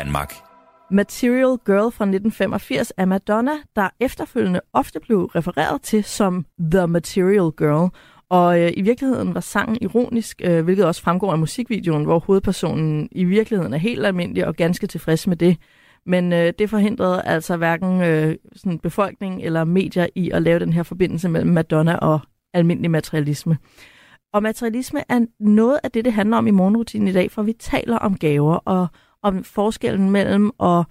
Danmark. 0.06 0.34
Material 0.92 1.58
Girl 1.66 1.92
fra 1.92 2.06
1985 2.06 2.92
af 2.92 3.08
Madonna, 3.08 3.52
der 3.76 3.90
efterfølgende 4.00 4.62
ofte 4.74 5.00
blev 5.00 5.24
refereret 5.24 5.82
til 5.82 6.04
som 6.04 6.46
The 6.72 6.88
Material 6.88 7.52
Girl. 7.58 7.90
Og 8.30 8.62
øh, 8.62 8.72
i 8.78 8.82
virkeligheden 8.82 9.34
var 9.34 9.40
sangen 9.40 9.78
ironisk, 9.82 10.42
øh, 10.44 10.64
hvilket 10.64 10.86
også 10.86 11.02
fremgår 11.02 11.32
af 11.32 11.40
musikvideoen, 11.40 12.04
hvor 12.04 12.20
hovedpersonen 12.20 13.10
i 13.12 13.24
virkeligheden 13.24 13.74
er 13.74 13.78
helt 13.78 14.06
almindelig 14.06 14.48
og 14.48 14.56
ganske 14.56 14.88
tilfreds 14.88 15.28
med 15.28 15.38
det. 15.38 15.58
Men 16.06 16.34
øh, 16.34 16.54
det 16.60 16.70
forhindrede 16.70 17.22
altså 17.22 17.58
hverken 17.58 18.02
øh, 18.02 18.36
sådan 18.56 18.80
befolkning 18.80 19.44
eller 19.44 19.64
medier 19.64 20.08
i 20.16 20.32
at 20.32 20.42
lave 20.42 20.60
den 20.60 20.74
her 20.74 20.84
forbindelse 20.84 21.30
mellem 21.30 21.52
Madonna 21.52 21.96
og 21.96 22.20
almindelig 22.54 22.92
materialisme. 22.92 23.58
Og 24.34 24.44
materialisme 24.44 25.04
er 25.10 25.26
noget 25.40 25.80
af 25.84 25.92
det, 25.92 26.06
det 26.06 26.14
handler 26.14 26.38
om 26.38 26.48
i 26.48 26.52
morgenrutinen 26.52 27.08
i 27.08 27.14
dag, 27.14 27.32
for 27.32 27.44
vi 27.44 27.54
taler 27.54 27.98
om 27.98 28.18
gaver 28.18 28.56
og 28.56 28.88
om 29.26 29.44
forskellen 29.44 30.12
mellem 30.12 30.52
at 30.64 30.84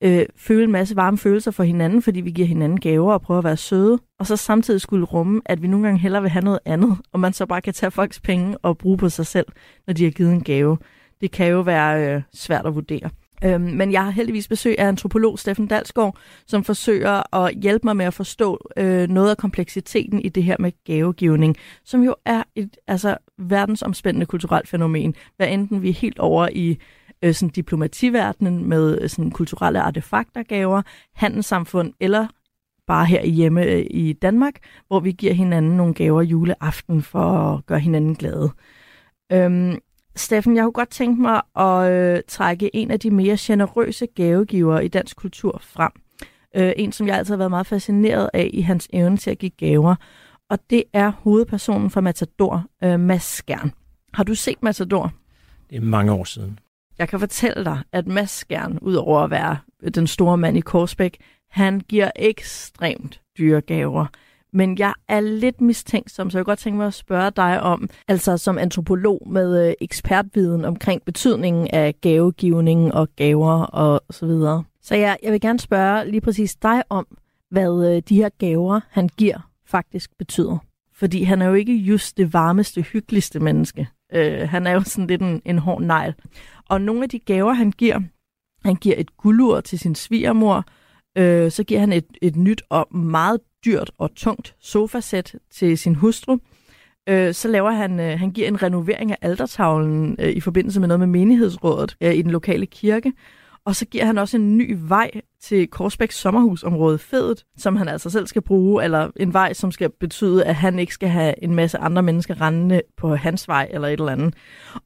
øh, 0.00 0.26
føle 0.36 0.64
en 0.64 0.72
masse 0.72 0.96
varme 0.96 1.18
følelser 1.18 1.50
for 1.50 1.62
hinanden, 1.62 2.02
fordi 2.02 2.20
vi 2.20 2.30
giver 2.30 2.48
hinanden 2.48 2.80
gaver 2.80 3.12
og 3.12 3.22
prøver 3.22 3.38
at 3.38 3.44
være 3.44 3.56
søde, 3.56 3.98
og 4.18 4.26
så 4.26 4.36
samtidig 4.36 4.80
skulle 4.80 5.04
rumme, 5.04 5.42
at 5.44 5.62
vi 5.62 5.66
nogle 5.66 5.86
gange 5.86 6.00
hellere 6.00 6.22
vil 6.22 6.30
have 6.30 6.44
noget 6.44 6.60
andet, 6.64 6.98
og 7.12 7.20
man 7.20 7.32
så 7.32 7.46
bare 7.46 7.60
kan 7.60 7.72
tage 7.72 7.90
folks 7.90 8.20
penge 8.20 8.58
og 8.58 8.78
bruge 8.78 8.98
på 8.98 9.08
sig 9.08 9.26
selv, 9.26 9.46
når 9.86 9.94
de 9.94 10.04
har 10.04 10.10
givet 10.10 10.32
en 10.32 10.44
gave. 10.44 10.78
Det 11.20 11.30
kan 11.30 11.46
jo 11.46 11.60
være 11.60 12.14
øh, 12.14 12.22
svært 12.34 12.66
at 12.66 12.74
vurdere. 12.74 13.10
Øhm, 13.44 13.62
men 13.62 13.92
jeg 13.92 14.04
har 14.04 14.10
heldigvis 14.10 14.48
besøg 14.48 14.78
af 14.78 14.86
antropolog 14.88 15.38
Steffen 15.38 15.66
Dalsgaard, 15.66 16.16
som 16.46 16.64
forsøger 16.64 17.36
at 17.36 17.54
hjælpe 17.54 17.86
mig 17.86 17.96
med 17.96 18.06
at 18.06 18.14
forstå 18.14 18.68
øh, 18.76 19.08
noget 19.08 19.30
af 19.30 19.36
kompleksiteten 19.36 20.20
i 20.20 20.28
det 20.28 20.42
her 20.42 20.56
med 20.58 20.72
gavegivning, 20.84 21.56
som 21.84 22.02
jo 22.02 22.14
er 22.24 22.42
et 22.54 22.76
altså, 22.86 23.16
verdensomspændende 23.38 24.26
kulturelt 24.26 24.68
fænomen, 24.68 25.14
hvad 25.36 25.48
enten 25.48 25.82
vi 25.82 25.88
er 25.88 25.92
helt 25.92 26.18
over 26.18 26.48
i 26.52 26.78
øh, 27.22 27.34
sådan 27.34 27.48
diplomativerdenen 27.48 28.68
med 28.68 28.98
øh, 29.02 29.08
sådan 29.08 29.30
kulturelle 29.30 29.80
artefakter, 29.80 30.42
gaver, 30.42 30.82
handelssamfund 31.14 31.92
eller 32.00 32.26
bare 32.86 33.06
her 33.06 33.26
hjemme 33.26 33.64
øh, 33.64 33.86
i 33.90 34.12
Danmark, 34.12 34.54
hvor 34.88 35.00
vi 35.00 35.12
giver 35.12 35.32
hinanden 35.32 35.76
nogle 35.76 35.94
gaver 35.94 36.22
juleaften 36.22 37.02
for 37.02 37.20
at 37.20 37.66
gøre 37.66 37.80
hinanden 37.80 38.14
glade. 38.14 38.50
Øhm, 39.32 39.78
Steffen, 40.16 40.56
jeg 40.56 40.62
kunne 40.62 40.72
godt 40.72 40.90
tænke 40.90 41.22
mig 41.22 41.42
at 41.56 41.92
øh, 41.92 42.22
trække 42.28 42.76
en 42.76 42.90
af 42.90 43.00
de 43.00 43.10
mere 43.10 43.36
generøse 43.40 44.06
gavegivere 44.06 44.84
i 44.84 44.88
dansk 44.88 45.16
kultur 45.16 45.58
frem. 45.62 45.92
Øh, 46.56 46.72
en, 46.76 46.92
som 46.92 47.06
jeg 47.06 47.16
altid 47.16 47.32
har 47.32 47.38
været 47.38 47.50
meget 47.50 47.66
fascineret 47.66 48.30
af 48.34 48.50
i 48.52 48.60
hans 48.60 48.88
evne 48.92 49.16
til 49.16 49.30
at 49.30 49.38
give 49.38 49.50
gaver. 49.50 49.94
Og 50.50 50.58
det 50.70 50.84
er 50.92 51.10
hovedpersonen 51.10 51.90
fra 51.90 52.00
Matador, 52.00 52.64
øh, 52.84 53.00
Mads 53.00 53.22
Skjern. 53.22 53.72
Har 54.14 54.24
du 54.24 54.34
set 54.34 54.62
Matador? 54.62 55.12
Det 55.70 55.76
er 55.76 55.80
mange 55.80 56.12
år 56.12 56.24
siden. 56.24 56.58
Jeg 56.98 57.08
kan 57.08 57.20
fortælle 57.20 57.64
dig, 57.64 57.78
at 57.92 58.06
Mads 58.06 58.30
Skjern, 58.30 58.78
udover 58.82 59.20
at 59.20 59.30
være 59.30 59.56
den 59.94 60.06
store 60.06 60.36
mand 60.36 60.56
i 60.56 60.60
Korsbæk, 60.60 61.18
han 61.50 61.80
giver 61.80 62.10
ekstremt 62.16 63.20
dyre 63.38 63.60
gaver. 63.60 64.06
Men 64.52 64.78
jeg 64.78 64.94
er 65.08 65.20
lidt 65.20 65.60
mistænksom, 65.60 66.30
så 66.30 66.38
jeg 66.38 66.44
kunne 66.44 66.50
godt 66.50 66.58
tænke 66.58 66.76
mig 66.76 66.86
at 66.86 66.94
spørge 66.94 67.30
dig 67.30 67.62
om, 67.62 67.88
altså 68.08 68.36
som 68.36 68.58
antropolog 68.58 69.22
med 69.30 69.68
øh, 69.68 69.74
ekspertviden 69.80 70.64
omkring 70.64 71.02
betydningen 71.02 71.68
af 71.72 71.94
gavegivning 72.00 72.94
og 72.94 73.08
gaver 73.16 73.62
og 73.62 74.00
så 74.10 74.26
videre. 74.26 74.64
Så 74.82 74.94
jeg, 74.94 75.16
jeg 75.22 75.32
vil 75.32 75.40
gerne 75.40 75.58
spørge 75.58 76.10
lige 76.10 76.20
præcis 76.20 76.56
dig 76.56 76.82
om, 76.88 77.06
hvad 77.50 77.94
øh, 77.94 78.02
de 78.08 78.16
her 78.16 78.28
gaver, 78.38 78.80
han 78.90 79.08
giver, 79.16 79.50
faktisk 79.66 80.10
betyder. 80.18 80.58
Fordi 80.94 81.22
han 81.22 81.42
er 81.42 81.46
jo 81.46 81.54
ikke 81.54 81.74
just 81.76 82.16
det 82.16 82.32
varmeste, 82.32 82.82
hyggeligste 82.82 83.40
menneske. 83.40 83.88
Øh, 84.12 84.48
han 84.48 84.66
er 84.66 84.70
jo 84.72 84.80
sådan 84.80 85.06
lidt 85.06 85.22
en, 85.22 85.42
en 85.44 85.58
hård 85.58 85.82
negl. 85.82 86.14
Og 86.68 86.80
nogle 86.80 87.02
af 87.02 87.08
de 87.08 87.18
gaver, 87.18 87.52
han 87.52 87.70
giver, 87.70 88.00
han 88.64 88.74
giver 88.74 88.94
et 88.98 89.16
guldur 89.16 89.60
til 89.60 89.78
sin 89.78 89.94
svigermor, 89.94 90.64
øh, 91.18 91.50
så 91.50 91.64
giver 91.64 91.80
han 91.80 91.92
et, 91.92 92.06
et 92.22 92.36
nyt 92.36 92.62
og 92.70 92.96
meget 92.96 93.40
dyrt 93.64 93.90
og 93.98 94.14
tungt 94.14 94.56
sofasæt 94.60 95.34
til 95.50 95.78
sin 95.78 95.94
hustru. 95.94 96.38
Øh, 97.08 97.34
så 97.34 97.48
laver 97.48 97.70
han, 97.70 98.00
øh, 98.00 98.18
han 98.18 98.30
giver 98.30 98.48
en 98.48 98.62
renovering 98.62 99.10
af 99.10 99.18
altertavlen 99.22 100.16
øh, 100.18 100.30
i 100.30 100.40
forbindelse 100.40 100.80
med 100.80 100.88
noget 100.88 101.00
med 101.00 101.06
menighedsrådet 101.06 101.96
øh, 102.00 102.14
i 102.14 102.22
den 102.22 102.30
lokale 102.30 102.66
kirke. 102.66 103.12
Og 103.66 103.76
så 103.76 103.86
giver 103.86 104.04
han 104.04 104.18
også 104.18 104.36
en 104.36 104.58
ny 104.58 104.76
vej 104.80 105.10
til 105.40 105.68
Korsbæks 105.68 106.16
sommerhusområde 106.18 106.98
Fedet, 106.98 107.44
som 107.56 107.76
han 107.76 107.88
altså 107.88 108.10
selv 108.10 108.26
skal 108.26 108.42
bruge, 108.42 108.84
eller 108.84 109.10
en 109.16 109.32
vej, 109.32 109.52
som 109.52 109.72
skal 109.72 109.90
betyde, 109.90 110.44
at 110.44 110.54
han 110.54 110.78
ikke 110.78 110.94
skal 110.94 111.08
have 111.08 111.44
en 111.44 111.54
masse 111.54 111.78
andre 111.78 112.02
mennesker 112.02 112.40
rendende 112.40 112.82
på 112.96 113.16
hans 113.16 113.48
vej 113.48 113.68
eller 113.70 113.88
et 113.88 113.92
eller 113.92 114.12
andet. 114.12 114.34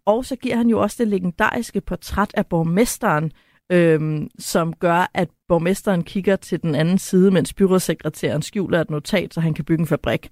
Og 0.06 0.24
så 0.24 0.36
giver 0.36 0.56
han 0.56 0.68
jo 0.68 0.80
også 0.80 0.96
det 0.98 1.08
legendariske 1.08 1.80
portræt 1.80 2.30
af 2.34 2.46
borgmesteren, 2.46 3.32
øhm, 3.72 4.28
som 4.38 4.72
gør, 4.72 5.10
at 5.14 5.28
borgmesteren 5.48 6.04
kigger 6.04 6.36
til 6.36 6.62
den 6.62 6.74
anden 6.74 6.98
side, 6.98 7.30
mens 7.30 7.54
byrådssekretæren 7.54 8.42
skjuler 8.42 8.80
et 8.80 8.90
notat, 8.90 9.34
så 9.34 9.40
han 9.40 9.54
kan 9.54 9.64
bygge 9.64 9.80
en 9.80 9.86
fabrik. 9.86 10.28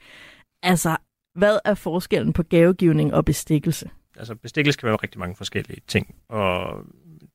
Altså, 0.62 0.96
hvad 1.34 1.58
er 1.64 1.74
forskellen 1.74 2.32
på 2.32 2.42
gavegivning 2.42 3.14
og 3.14 3.24
bestikkelse? 3.24 3.90
Altså 4.16 4.34
bestikkelse 4.34 4.78
kan 4.78 4.86
være 4.86 4.96
rigtig 4.96 5.18
mange 5.18 5.36
forskellige 5.36 5.80
ting, 5.88 6.14
og 6.28 6.84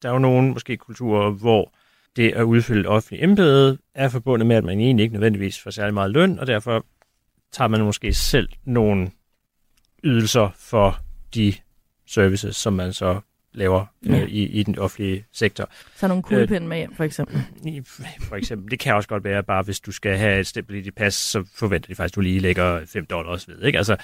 der 0.04 0.10
er 0.10 0.14
jo 0.14 0.20
nogle 0.20 0.52
måske 0.52 0.78
kulturer, 0.78 1.32
hvor 1.32 1.74
det 2.16 2.32
at 2.32 2.44
udfylde 2.44 2.80
et 2.80 2.88
offentligt 2.88 3.24
embede 3.24 3.78
er 3.96 4.10
forbundet 4.10 4.48
med, 4.48 4.56
at 4.56 4.64
man 4.64 4.80
egentlig 4.80 5.04
ikke 5.04 5.14
nødvendigvis 5.14 5.62
får 5.62 5.72
særlig 5.72 5.94
meget 5.94 6.12
løn, 6.12 6.40
og 6.40 6.48
derfor 6.48 6.86
tager 7.52 7.68
man 7.68 7.82
måske 7.82 8.14
selv 8.14 8.50
nogle 8.66 9.12
ydelser 10.04 10.50
for 10.56 11.00
de 11.36 11.54
services, 12.08 12.56
som 12.56 12.74
man 12.74 12.94
så 12.94 13.20
laver 13.54 13.86
Ja. 14.06 14.22
øh, 14.22 14.30
i, 14.30 14.44
i 14.44 14.64
den 14.64 14.80
offentlige 14.80 15.26
sektor. 15.32 15.70
Så 15.96 16.08
nogle 16.08 16.24
kuglepinde 16.24 16.68
med 16.68 16.78
hjem, 16.78 16.96
for 16.96 17.04
eksempel. 17.04 17.42
For 18.22 18.36
eksempel, 18.36 18.72
det 18.72 18.80
kan 18.80 18.96
også 18.96 19.10
godt 19.10 19.24
være, 19.24 19.44
bare 19.44 19.64
hvis 19.64 19.80
du 19.80 19.92
skal 19.92 20.18
have 20.18 20.40
et 20.40 20.48
stempel 20.48 20.76
i 20.76 20.82
dit 20.82 20.96
pas, 20.96 21.14
så 21.14 21.44
forventer 21.56 21.88
de 21.88 21.96
faktisk, 21.96 22.12
at 22.14 22.16
du 22.16 22.22
lige 22.22 22.40
lægger 22.40 22.86
5 22.86 23.06
dollars 23.06 23.48
ved. 23.48 23.64
Ikke? 23.64 23.78
Altså, 23.78 23.98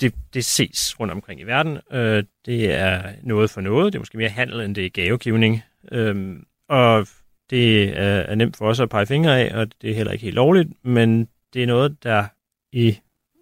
det, 0.00 0.14
det 0.34 0.44
ses 0.44 1.00
rundt 1.00 1.12
omkring 1.12 1.40
i 1.40 1.44
verden. 1.44 1.78
Øh, 1.92 2.24
det 2.46 2.74
er 2.74 3.02
noget 3.22 3.50
for 3.50 3.60
noget. 3.60 3.92
Det 3.92 3.98
er 3.98 4.00
måske 4.00 4.18
mere 4.18 4.28
handel, 4.28 4.60
end 4.60 4.74
det 4.74 4.86
er 4.86 4.90
gavegivning. 4.90 5.62
Øh, 5.92 6.36
og 6.68 7.06
det 7.50 7.82
er, 7.98 8.02
er 8.20 8.34
nemt 8.34 8.56
for 8.56 8.68
os 8.68 8.80
at 8.80 8.88
pege 8.90 9.06
fingre 9.06 9.40
af, 9.40 9.54
og 9.60 9.66
det 9.82 9.90
er 9.90 9.94
heller 9.94 10.12
ikke 10.12 10.22
helt 10.24 10.34
lovligt, 10.34 10.68
men 10.84 11.28
det 11.54 11.62
er 11.62 11.66
noget, 11.66 12.02
der 12.02 12.24
i 12.72 12.98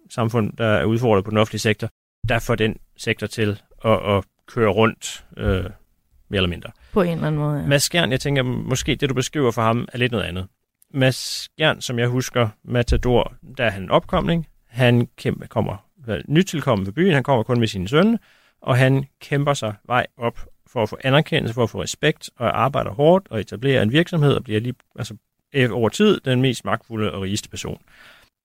samfund, 0.09 0.53
der 0.57 0.65
er 0.65 0.85
udfordret 0.85 1.23
på 1.25 1.29
den 1.29 1.37
offentlige 1.37 1.59
sektor, 1.59 1.89
der 2.29 2.39
får 2.39 2.55
den 2.55 2.75
sektor 2.97 3.27
til 3.27 3.61
at, 3.85 3.91
at 4.17 4.23
køre 4.53 4.69
rundt, 4.69 5.25
øh, 5.37 5.63
mere 6.29 6.37
eller 6.37 6.49
mindre. 6.49 6.71
På 6.93 7.01
en 7.01 7.11
eller 7.11 7.27
anden 7.27 7.41
måde, 7.41 7.59
ja. 7.59 7.67
Mads 7.67 7.83
Skjern, 7.83 8.11
jeg 8.11 8.19
tænker, 8.19 8.43
måske 8.43 8.95
det, 8.95 9.09
du 9.09 9.13
beskriver 9.13 9.51
for 9.51 9.61
ham, 9.61 9.87
er 9.93 9.97
lidt 9.97 10.11
noget 10.11 10.25
andet. 10.25 10.47
Mads 10.93 11.15
Skjern, 11.15 11.81
som 11.81 11.99
jeg 11.99 12.07
husker, 12.07 12.49
Matador, 12.63 13.33
der 13.57 13.65
er 13.65 13.69
han 13.69 13.83
en 13.83 13.91
opkomling. 13.91 14.47
Han 14.67 15.07
kæmper, 15.17 15.47
kommer 15.47 15.89
nytilkommen 16.27 16.85
ved 16.85 16.93
byen, 16.93 17.13
han 17.13 17.23
kommer 17.23 17.43
kun 17.43 17.59
med 17.59 17.67
sine 17.67 17.87
sønne, 17.87 18.19
og 18.61 18.77
han 18.77 19.05
kæmper 19.21 19.53
sig 19.53 19.73
vej 19.85 20.07
op 20.17 20.39
for 20.67 20.83
at 20.83 20.89
få 20.89 20.97
anerkendelse, 21.03 21.53
for 21.53 21.63
at 21.63 21.69
få 21.69 21.81
respekt, 21.81 22.29
og 22.37 22.61
arbejder 22.61 22.91
hårdt 22.91 23.27
og 23.29 23.39
etablerer 23.39 23.81
en 23.81 23.91
virksomhed, 23.91 24.33
og 24.33 24.43
bliver 24.43 24.59
lige, 24.59 24.73
altså, 24.95 25.15
over 25.71 25.89
tid 25.89 26.19
den 26.19 26.41
mest 26.41 26.65
magtfulde 26.65 27.11
og 27.11 27.21
rigeste 27.21 27.49
person. 27.49 27.81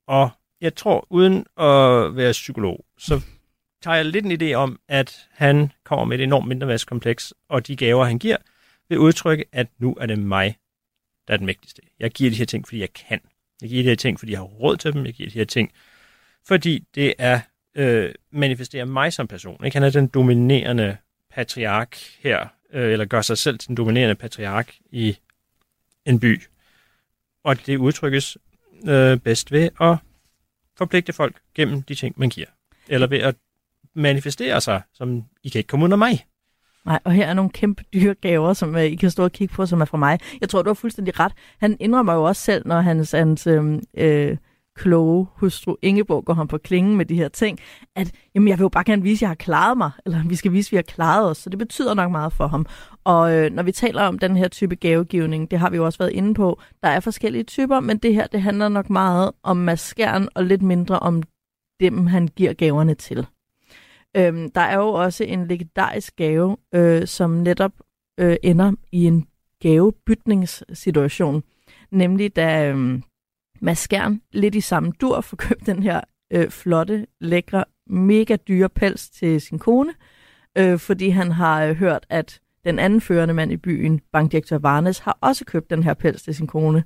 Og 0.09 0.31
jeg 0.61 0.75
tror, 0.75 1.07
uden 1.11 1.47
at 1.59 2.17
være 2.17 2.33
psykolog, 2.33 2.85
så 2.99 3.21
tager 3.85 3.97
jeg 3.97 4.05
lidt 4.05 4.27
en 4.27 4.43
idé 4.43 4.55
om, 4.55 4.81
at 4.89 5.29
han 5.31 5.73
kommer 5.85 6.05
med 6.05 6.19
et 6.19 6.23
enormt 6.23 6.49
mindreværdskompleks, 6.49 7.35
og 7.49 7.67
de 7.67 7.77
gaver, 7.77 8.05
han 8.05 8.19
giver, 8.19 8.37
vil 8.89 8.99
udtrykke, 8.99 9.45
at 9.53 9.67
nu 9.79 9.97
er 10.01 10.07
det 10.07 10.19
mig, 10.19 10.57
der 11.29 11.35
er 11.35 11.37
den 11.37 11.47
mægtigste. 11.47 11.83
Jeg 11.99 12.11
giver 12.11 12.31
de 12.31 12.37
her 12.37 12.45
ting, 12.45 12.69
fordi 12.69 12.81
jeg 12.81 12.93
kan. 12.93 13.21
Jeg 13.63 13.69
giver 13.69 13.83
de 13.83 13.89
her 13.89 13.97
ting, 13.97 14.19
fordi 14.19 14.33
jeg 14.33 14.39
har 14.39 14.45
råd 14.45 14.77
til 14.77 14.93
dem. 14.93 15.07
Jeg 15.07 15.15
giver 15.15 15.31
de 15.31 15.39
her 15.39 15.45
ting, 15.45 15.73
fordi 16.47 16.85
det 16.95 17.15
er 17.19 17.41
øh, 17.75 18.15
manifesterer 18.33 18.85
mig 18.85 19.13
som 19.13 19.29
person. 19.29 19.65
Ikke? 19.65 19.77
Han 19.77 19.83
er 19.83 19.91
den 19.91 20.07
dominerende 20.07 20.97
patriark 21.31 21.97
her, 22.21 22.49
øh, 22.73 22.93
eller 22.93 23.05
gør 23.05 23.23
sig 23.23 23.39
selv 23.39 23.59
til 23.59 23.69
den 23.69 23.77
dominerende 23.77 24.15
patriark 24.15 24.75
i 24.91 25.17
en 26.07 26.21
by. 26.21 26.43
Og 27.45 27.67
det 27.67 27.77
udtrykkes 27.77 28.39
øh, 28.89 29.17
bedst 29.19 29.53
ved 29.53 29.71
at 29.81 29.97
forpligte 30.77 31.13
folk 31.13 31.37
gennem 31.55 31.83
de 31.83 31.95
ting, 31.95 32.15
man 32.19 32.29
giver. 32.29 32.49
Eller 32.89 33.07
ved 33.07 33.19
at 33.19 33.35
manifesterer 33.95 34.61
sig, 34.61 34.83
som 34.95 35.25
I 35.45 35.49
kan 35.49 35.59
ikke 35.59 35.69
komme 35.69 35.85
under 35.85 35.97
mig. 35.97 36.25
Nej, 36.87 37.01
og 37.05 37.13
her 37.13 37.27
er 37.27 37.35
nogle 37.35 37.51
kæmpe 37.51 37.85
dyre 37.95 38.15
gaver, 38.15 38.53
som 38.53 38.75
uh, 38.75 38.83
I 38.83 38.95
kan 38.95 39.11
stå 39.11 39.25
og 39.25 39.33
kigge 39.33 39.55
på, 39.55 39.67
som 39.67 39.81
er 39.81 39.85
fra 39.85 39.99
mig. 39.99 40.19
Jeg 40.41 40.49
tror, 40.49 40.63
du 40.63 40.69
har 40.69 40.75
fuldstændig 40.75 41.21
ret. 41.21 41.33
Han 41.61 41.77
indrømmer 41.81 42.15
jo 42.15 42.25
også 42.25 42.43
selv, 42.43 42.63
når 42.67 42.81
hans, 42.81 43.13
hans 43.13 43.47
øh, 43.47 43.83
øh, 43.97 44.37
kloge 44.77 45.27
hustru 45.35 45.77
Ingeborg 45.83 46.25
går 46.25 46.35
ham 46.35 46.49
på 46.49 46.59
klingen 46.59 46.97
med 46.97 47.07
de 47.07 47.15
her 47.15 47.29
ting, 47.29 47.59
at 47.97 48.13
jamen, 48.35 48.49
jeg 48.49 48.59
vil 48.59 48.63
jo 48.63 48.69
bare 48.69 48.85
gerne 48.85 49.03
vise, 49.03 49.19
at 49.19 49.21
jeg 49.21 49.29
har 49.29 49.35
klaret 49.35 49.79
mig, 49.79 49.91
eller 50.07 50.29
vi 50.29 50.35
skal 50.35 50.53
vise, 50.53 50.69
at 50.69 50.73
vi 50.73 50.77
har 50.77 50.83
klaret 50.83 51.31
os. 51.31 51.39
Så 51.39 51.51
det 51.51 51.59
betyder 51.59 51.95
nok 51.95 52.11
meget 52.11 52.33
for 52.33 52.47
ham. 52.47 52.67
Og 53.05 53.33
øh, 53.33 53.53
når 53.53 53.63
vi 53.63 53.73
taler 53.73 54.03
om 54.03 54.19
den 54.19 54.37
her 54.37 54.49
type 54.49 54.75
gavegivning, 54.75 55.51
det 55.51 55.59
har 55.59 55.71
vi 55.71 55.77
jo 55.77 55.85
også 55.85 55.99
været 55.99 56.13
inde 56.13 56.35
på, 56.35 56.61
der 56.83 56.89
er 56.89 57.01
forskellige 57.01 57.45
typer, 57.45 57.81
men 57.81 57.99
det 57.99 58.15
her, 58.15 58.27
det 58.27 58.43
handler 58.43 58.69
nok 58.69 58.91
meget 58.91 59.31
om 59.43 59.57
maskeren 59.57 60.29
og 60.35 60.45
lidt 60.45 60.63
mindre 60.63 60.99
om 60.99 61.23
dem, 61.81 62.07
han 62.07 62.29
giver 62.29 62.53
gaverne 62.53 62.95
til. 62.95 63.27
Øhm, 64.17 64.51
der 64.51 64.61
er 64.61 64.77
jo 64.77 64.89
også 64.89 65.25
en 65.25 65.47
legendarisk 65.47 66.17
gave, 66.17 66.57
øh, 66.75 67.07
som 67.07 67.31
netop 67.31 67.73
øh, 68.21 68.37
ender 68.43 68.73
i 68.93 69.05
en 69.05 69.27
gavebytningssituation. 69.61 71.43
Nemlig 71.91 72.37
da 72.37 72.71
øh, 72.71 73.03
Mads 73.61 73.79
Skjern 73.79 74.21
lidt 74.33 74.55
i 74.55 74.61
samme 74.61 74.93
dur 75.01 75.21
får 75.21 75.37
købt 75.37 75.67
den 75.67 75.83
her 75.83 76.01
øh, 76.33 76.51
flotte, 76.51 77.07
lækre, 77.21 77.65
mega 77.87 78.37
dyre 78.37 78.69
pels 78.69 79.11
til 79.11 79.41
sin 79.41 79.59
kone, 79.59 79.95
øh, 80.59 80.79
fordi 80.79 81.09
han 81.09 81.33
har 81.33 81.65
øh, 81.65 81.75
hørt, 81.77 82.07
at 82.11 82.41
den 82.65 82.79
anden 82.79 83.01
førende 83.01 83.35
mand 83.35 83.53
i 83.53 83.57
byen, 83.57 84.01
bankdirektør 84.13 84.59
Varnes, 84.59 84.99
har 84.99 85.19
også 85.21 85.45
købt 85.45 85.71
den 85.71 85.83
her 85.83 85.95
pels 85.95 86.23
til 86.23 86.35
sin 86.35 86.47
kone. 86.47 86.85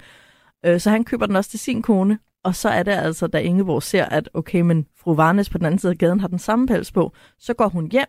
Øh, 0.66 0.81
så 0.81 0.91
han 0.91 1.05
køber 1.05 1.26
den 1.26 1.37
også 1.37 1.51
til 1.51 1.61
sin 1.61 1.83
kone, 1.83 2.18
og 2.45 2.55
så 2.55 2.68
er 2.68 2.82
det 2.82 2.93
altså, 2.93 3.26
da 3.26 3.39
Ingeborg 3.39 3.82
ser, 3.82 4.05
at 4.05 4.30
okay, 4.34 4.61
men 4.61 4.86
fru 4.97 5.14
Varnes 5.14 5.51
på 5.51 5.59
den 5.59 5.66
anden 5.66 5.78
side 5.78 5.93
af 5.93 5.99
gaden 5.99 6.20
har 6.20 6.28
den 6.28 6.39
samme 6.39 6.66
pels 6.66 6.93
på, 6.93 7.12
så 7.39 7.55
går 7.55 7.68
hun 7.68 7.91
hjem, 7.91 8.07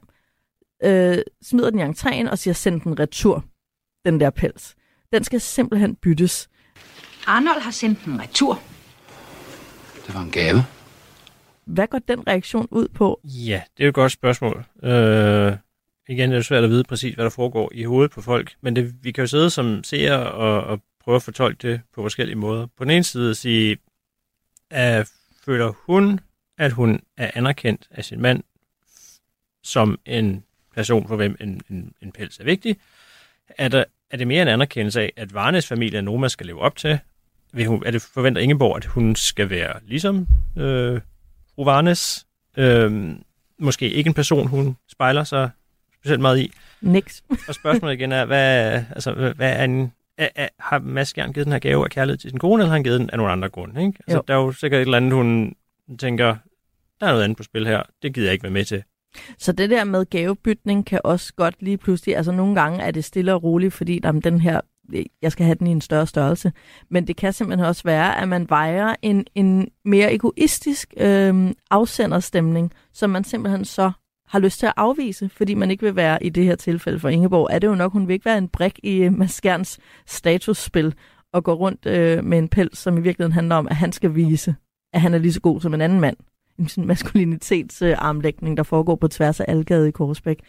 øh, 0.83 1.17
smider 1.41 1.69
den 1.69 1.79
i 1.79 1.83
entréen 1.83 2.31
og 2.31 2.37
siger, 2.39 2.53
send 2.53 2.81
den 2.81 2.99
retur, 2.99 3.43
den 4.05 4.19
der 4.19 4.29
pels. 4.29 4.75
Den 5.13 5.23
skal 5.23 5.41
simpelthen 5.41 5.95
byttes. 5.95 6.49
Arnold 7.27 7.61
har 7.61 7.71
sendt 7.71 8.05
den 8.05 8.21
retur. 8.21 8.59
Det 10.07 10.15
var 10.15 10.21
en 10.21 10.31
gave. 10.31 10.63
Hvad 11.65 11.87
går 11.87 11.99
den 11.99 12.27
reaktion 12.27 12.67
ud 12.71 12.87
på? 12.87 13.19
Ja, 13.23 13.61
det 13.77 13.83
er 13.83 13.85
jo 13.85 13.89
et 13.89 13.95
godt 13.95 14.11
spørgsmål. 14.11 14.65
Øh, 14.83 15.53
igen, 16.09 16.31
det 16.31 16.37
er 16.37 16.41
svært 16.41 16.63
at 16.63 16.69
vide 16.69 16.83
præcis, 16.83 17.15
hvad 17.15 17.23
der 17.23 17.31
foregår 17.31 17.71
i 17.73 17.83
hovedet 17.83 18.11
på 18.11 18.21
folk, 18.21 18.55
men 18.61 18.75
det, 18.75 18.93
vi 19.03 19.11
kan 19.11 19.21
jo 19.21 19.27
sidde 19.27 19.49
som 19.49 19.83
seere 19.83 20.31
og, 20.31 20.63
og 20.63 20.81
prøve 21.03 21.15
at 21.15 21.23
fortolke 21.23 21.71
det 21.71 21.81
på 21.95 22.01
forskellige 22.01 22.35
måder. 22.35 22.67
På 22.77 22.83
den 22.83 22.91
ene 22.91 23.03
side 23.03 23.29
at 23.29 23.37
sige, 23.37 23.77
at 24.69 25.09
føler 25.45 25.73
hun, 25.85 26.19
at 26.57 26.71
hun 26.71 26.99
er 27.17 27.31
anerkendt 27.33 27.87
af 27.91 28.05
sin 28.05 28.21
mand 28.21 28.43
som 29.63 29.99
en 30.05 30.43
person, 30.75 31.07
for 31.07 31.15
hvem 31.15 31.37
en, 31.39 31.61
en, 31.69 31.93
en 32.01 32.11
pels 32.11 32.39
er 32.39 32.43
vigtig? 32.43 32.77
Er, 33.57 33.67
der, 33.67 33.83
er 34.11 34.17
det 34.17 34.27
mere 34.27 34.41
en 34.41 34.47
anerkendelse 34.47 35.01
af, 35.01 35.13
at 35.15 35.33
Varnes 35.33 35.67
familie 35.67 35.97
er 35.97 36.01
nogen, 36.01 36.21
man 36.21 36.29
skal 36.29 36.45
leve 36.45 36.61
op 36.61 36.75
til? 36.75 36.99
Vil 37.53 37.65
hun, 37.65 37.83
er 37.85 37.91
det 37.91 38.01
forventer 38.01 38.41
Ingeborg, 38.41 38.77
at 38.77 38.85
hun 38.85 39.15
skal 39.15 39.49
være 39.49 39.79
ligesom 39.85 40.27
øh, 40.57 41.01
fru 41.55 41.63
Varnes? 41.63 42.27
Øh, 42.57 43.15
måske 43.59 43.89
ikke 43.89 44.07
en 44.07 44.13
person, 44.13 44.47
hun 44.47 44.77
spejler 44.87 45.23
sig 45.23 45.49
specielt 45.99 46.21
meget 46.21 46.39
i. 46.39 46.53
Niks. 46.81 47.23
Og 47.47 47.55
spørgsmålet 47.55 47.93
igen 47.93 48.11
er, 48.11 48.25
hvad, 48.25 48.83
altså, 48.91 49.33
hvad 49.35 49.53
er 49.53 49.63
en, 49.63 49.93
er, 50.19 50.29
er, 50.35 50.47
har 50.59 50.79
Mads 50.79 51.13
Gjern 51.13 51.33
givet 51.33 51.45
den 51.45 51.51
her 51.53 51.59
gave 51.59 51.83
af 51.83 51.89
kærlighed 51.89 52.17
til 52.17 52.29
sin 52.29 52.39
kone, 52.39 52.53
eller 52.53 52.67
har 52.67 52.73
han 52.73 52.83
givet 52.83 52.99
den 52.99 53.09
af 53.09 53.17
nogle 53.17 53.31
andre 53.31 53.49
grunde? 53.49 53.81
Ikke? 53.81 53.99
Altså, 53.99 54.17
Jo. 54.17 54.23
der 54.27 54.33
er 54.33 54.37
jo 54.37 54.51
sikkert 54.51 54.77
et 54.77 54.85
eller 54.85 54.97
andet, 54.97 55.13
hun 55.13 55.55
tænker, 55.99 56.35
der 56.99 57.07
er 57.07 57.11
noget 57.11 57.23
andet 57.23 57.37
på 57.37 57.43
spil 57.43 57.67
her, 57.67 57.83
det 58.01 58.13
gider 58.13 58.27
jeg 58.27 58.33
ikke 58.33 58.43
være 58.43 58.51
med 58.51 58.65
til. 58.65 58.83
Så 59.37 59.51
det 59.51 59.69
der 59.69 59.83
med 59.83 60.05
gavebytning 60.05 60.85
kan 60.85 61.01
også 61.03 61.33
godt 61.33 61.55
lige 61.59 61.77
pludselig, 61.77 62.17
altså 62.17 62.31
nogle 62.31 62.61
gange 62.61 62.83
er 62.83 62.91
det 62.91 63.03
stille 63.03 63.33
og 63.33 63.43
roligt, 63.43 63.73
fordi 63.73 63.99
jamen, 64.03 64.21
den 64.21 64.41
her, 64.41 64.61
jeg 65.21 65.31
skal 65.31 65.45
have 65.45 65.55
den 65.55 65.67
i 65.67 65.71
en 65.71 65.81
større 65.81 66.07
størrelse. 66.07 66.51
Men 66.89 67.07
det 67.07 67.15
kan 67.15 67.33
simpelthen 67.33 67.67
også 67.67 67.83
være, 67.83 68.21
at 68.21 68.27
man 68.27 68.49
vejer 68.49 68.95
en, 69.01 69.25
en 69.35 69.69
mere 69.85 70.13
egoistisk 70.13 70.93
øh, 70.97 71.51
afsenderstemning, 71.71 72.71
som 72.93 73.09
man 73.09 73.23
simpelthen 73.23 73.65
så 73.65 73.91
har 74.29 74.39
lyst 74.39 74.59
til 74.59 74.65
at 74.65 74.73
afvise, 74.77 75.29
fordi 75.29 75.53
man 75.53 75.71
ikke 75.71 75.83
vil 75.83 75.95
være 75.95 76.23
i 76.23 76.29
det 76.29 76.43
her 76.43 76.55
tilfælde 76.55 76.99
for 76.99 77.09
Ingeborg, 77.09 77.47
er 77.51 77.59
det 77.59 77.67
jo 77.67 77.75
nok, 77.75 77.91
hun 77.91 78.07
vil 78.07 78.13
ikke 78.13 78.25
være 78.25 78.37
en 78.37 78.47
brik 78.47 78.79
i 78.83 78.97
øh, 78.97 79.17
Mads 79.17 79.41
Gerns 79.41 79.79
statusspil 80.07 80.93
og 81.33 81.43
gå 81.43 81.53
rundt 81.53 81.85
øh, 81.85 82.23
med 82.23 82.37
en 82.37 82.47
pels, 82.47 82.77
som 82.77 82.97
i 82.97 83.01
virkeligheden 83.01 83.33
handler 83.33 83.55
om, 83.55 83.67
at 83.67 83.75
han 83.75 83.91
skal 83.91 84.15
vise, 84.15 84.55
at 84.93 85.01
han 85.01 85.13
er 85.13 85.17
lige 85.17 85.33
så 85.33 85.41
god 85.41 85.61
som 85.61 85.73
en 85.73 85.81
anden 85.81 85.99
mand. 85.99 86.17
En 86.59 86.67
sådan 86.67 86.87
maskulinitetsarmlægning, 86.87 88.57
der 88.57 88.63
foregår 88.63 88.95
på 88.95 89.07
tværs 89.07 89.39
af 89.39 89.45
Algade 89.47 89.87
i 89.87 89.91
Korsbæk. 89.91 90.39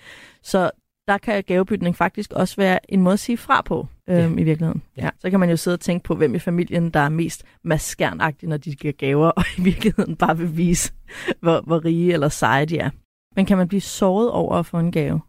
Så 0.42 0.70
der 1.08 1.18
kan 1.18 1.44
gavebytning 1.46 1.96
faktisk 1.96 2.32
også 2.32 2.56
være 2.56 2.92
en 2.92 3.02
måde 3.02 3.12
at 3.12 3.18
sige 3.18 3.36
fra 3.36 3.62
på, 3.62 3.86
øhm, 4.08 4.38
i 4.38 4.42
virkeligheden. 4.42 4.82
Ja. 4.96 5.04
Ja. 5.04 5.10
Så 5.18 5.30
kan 5.30 5.40
man 5.40 5.50
jo 5.50 5.56
sidde 5.56 5.74
og 5.74 5.80
tænke 5.80 6.04
på, 6.04 6.14
hvem 6.14 6.34
i 6.34 6.38
familien, 6.38 6.90
der 6.90 7.00
er 7.00 7.08
mest 7.08 7.44
maskernagtig, 7.64 8.48
når 8.48 8.56
de 8.56 8.74
giver 8.74 8.92
gaver, 8.92 9.28
og 9.28 9.44
i 9.58 9.62
virkeligheden 9.62 10.16
bare 10.16 10.38
vil 10.38 10.56
vise, 10.56 10.92
hvor, 11.40 11.60
hvor 11.60 11.84
rige 11.84 12.12
eller 12.12 12.28
seje 12.28 12.64
de 12.64 12.78
er. 12.78 12.90
Men 13.36 13.46
kan 13.46 13.58
man 13.58 13.68
blive 13.68 13.80
såret 13.80 14.30
over 14.30 14.54
at 14.56 14.66
få 14.66 14.78
en 14.78 14.92
gave? 14.92 15.20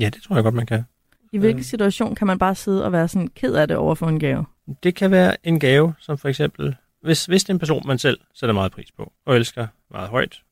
Ja, 0.00 0.08
det 0.08 0.22
tror 0.22 0.36
jeg 0.36 0.42
godt, 0.44 0.54
man 0.54 0.66
kan. 0.66 0.84
I 1.32 1.38
hvilken 1.38 1.58
Øhm. 1.58 1.62
situation 1.64 2.14
kan 2.14 2.26
man 2.26 2.38
bare 2.38 2.54
sidde 2.54 2.84
og 2.84 2.92
være 2.92 3.08
sådan 3.08 3.28
ked 3.28 3.54
af 3.54 3.68
det 3.68 3.76
over 3.76 3.94
få 3.94 4.08
en 4.08 4.18
gave? 4.20 4.44
Det 4.82 4.94
kan 4.94 5.10
være 5.10 5.36
en 5.46 5.60
gave, 5.60 5.94
som 5.98 6.18
for 6.18 6.28
eksempel, 6.28 6.76
hvis, 7.02 7.26
hvis 7.26 7.44
det 7.44 7.50
er 7.50 7.54
en 7.54 7.58
person, 7.58 7.86
man 7.86 7.98
selv 7.98 8.20
sætter 8.34 8.54
meget 8.54 8.72
pris 8.72 8.92
på, 8.92 9.12
og 9.26 9.36
elsker 9.36 9.66
meget 9.90 10.08
højt, 10.08 10.42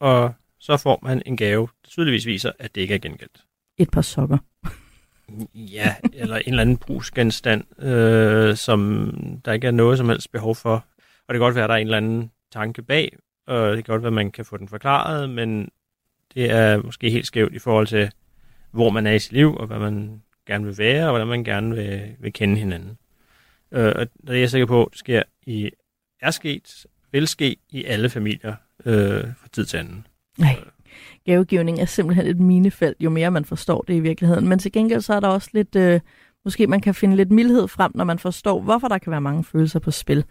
og 0.00 0.34
så 0.58 0.76
får 0.76 0.98
man 1.02 1.22
en 1.26 1.36
gave, 1.36 1.68
der 1.84 1.88
tydeligvis 1.88 2.26
viser, 2.26 2.52
at 2.58 2.74
det 2.74 2.80
ikke 2.80 2.94
er 2.94 2.98
gengældt. 2.98 3.44
Et 3.78 3.90
par 3.90 4.00
sokker. 4.02 4.38
Ja, 5.54 5.94
eller 6.12 6.36
en 6.36 6.42
eller 6.46 6.60
anden 6.60 6.76
brugsgenstand, 6.76 7.82
øh, 7.82 8.56
som 8.56 9.12
der 9.44 9.52
ikke 9.52 9.66
er 9.66 9.70
noget 9.70 9.98
som 9.98 10.08
helst 10.08 10.32
behov 10.32 10.54
for. 10.54 10.74
Og 11.28 11.28
det 11.28 11.34
kan 11.34 11.40
godt 11.40 11.54
være, 11.54 11.64
at 11.64 11.68
der 11.68 11.74
er 11.74 11.78
en 11.80 11.86
eller 11.86 11.96
anden 11.96 12.30
tanke 12.52 12.82
bag, 12.82 13.16
og 13.46 13.76
det 13.76 13.84
kan 13.84 13.92
godt 13.92 14.02
være, 14.02 14.08
at 14.08 14.12
man 14.14 14.30
kan 14.30 14.44
få 14.44 14.56
den 14.56 14.68
forklaret, 14.68 15.30
men 15.30 15.68
det 16.36 16.50
er 16.50 16.82
måske 16.82 17.10
helt 17.10 17.26
skævt 17.26 17.54
i 17.54 17.58
forhold 17.58 17.86
til, 17.86 18.10
hvor 18.70 18.90
man 18.90 19.06
er 19.06 19.12
i 19.12 19.18
sit 19.18 19.32
liv, 19.32 19.56
og 19.56 19.66
hvad 19.66 19.78
man 19.78 20.22
gerne 20.46 20.64
vil 20.64 20.78
være, 20.78 21.04
og 21.04 21.10
hvordan 21.10 21.26
man 21.26 21.44
gerne 21.44 21.74
vil, 21.74 22.16
vil 22.20 22.32
kende 22.32 22.56
hinanden. 22.56 22.98
Øh, 23.72 23.92
og 23.96 24.06
det 24.26 24.36
er 24.36 24.40
jeg 24.40 24.50
sikker 24.50 24.66
på, 24.66 24.88
det 24.92 24.98
sker 24.98 25.22
i, 25.46 25.70
er 26.20 26.30
sket, 26.30 26.86
vil 27.12 27.28
ske 27.28 27.56
i 27.70 27.84
alle 27.84 28.10
familier 28.10 28.54
øh, 28.84 29.24
fra 29.36 29.48
tid 29.52 29.64
til 29.64 29.76
anden. 29.76 30.06
Nej. 30.38 30.56
Gavegivning 31.24 31.80
er 31.80 31.84
simpelthen 31.84 32.26
et 32.26 32.40
minefelt, 32.40 32.96
jo 33.00 33.10
mere 33.10 33.30
man 33.30 33.44
forstår 33.44 33.84
det 33.88 33.94
i 33.94 34.00
virkeligheden. 34.00 34.48
Men 34.48 34.58
til 34.58 34.72
gengæld 34.72 35.00
så 35.00 35.14
er 35.14 35.20
der 35.20 35.28
også 35.28 35.50
lidt, 35.52 35.76
øh, 35.76 36.00
måske 36.44 36.66
man 36.66 36.80
kan 36.80 36.94
finde 36.94 37.16
lidt 37.16 37.30
mildhed 37.30 37.68
frem, 37.68 37.92
når 37.94 38.04
man 38.04 38.18
forstår, 38.18 38.60
hvorfor 38.60 38.88
der 38.88 38.98
kan 38.98 39.10
være 39.10 39.20
mange 39.20 39.44
følelser 39.44 39.78
på 39.78 39.90
spil. 39.90 40.24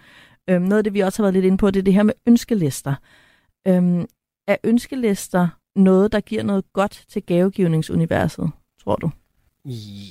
Øhm, 0.49 0.61
noget 0.61 0.77
af 0.77 0.83
det, 0.83 0.93
vi 0.93 0.99
også 0.99 1.21
har 1.21 1.23
været 1.23 1.33
lidt 1.33 1.45
inde 1.45 1.57
på, 1.57 1.71
det 1.71 1.79
er 1.79 1.83
det 1.83 1.93
her 1.93 2.03
med 2.03 2.13
ønskelister. 2.27 2.95
Øhm, 3.67 4.05
er 4.47 4.57
ønskelister 4.63 5.47
noget, 5.75 6.11
der 6.11 6.19
giver 6.19 6.43
noget 6.43 6.73
godt 6.73 7.03
til 7.07 7.23
gavegivningsuniverset, 7.23 8.51
tror 8.83 8.95
du? 8.95 9.09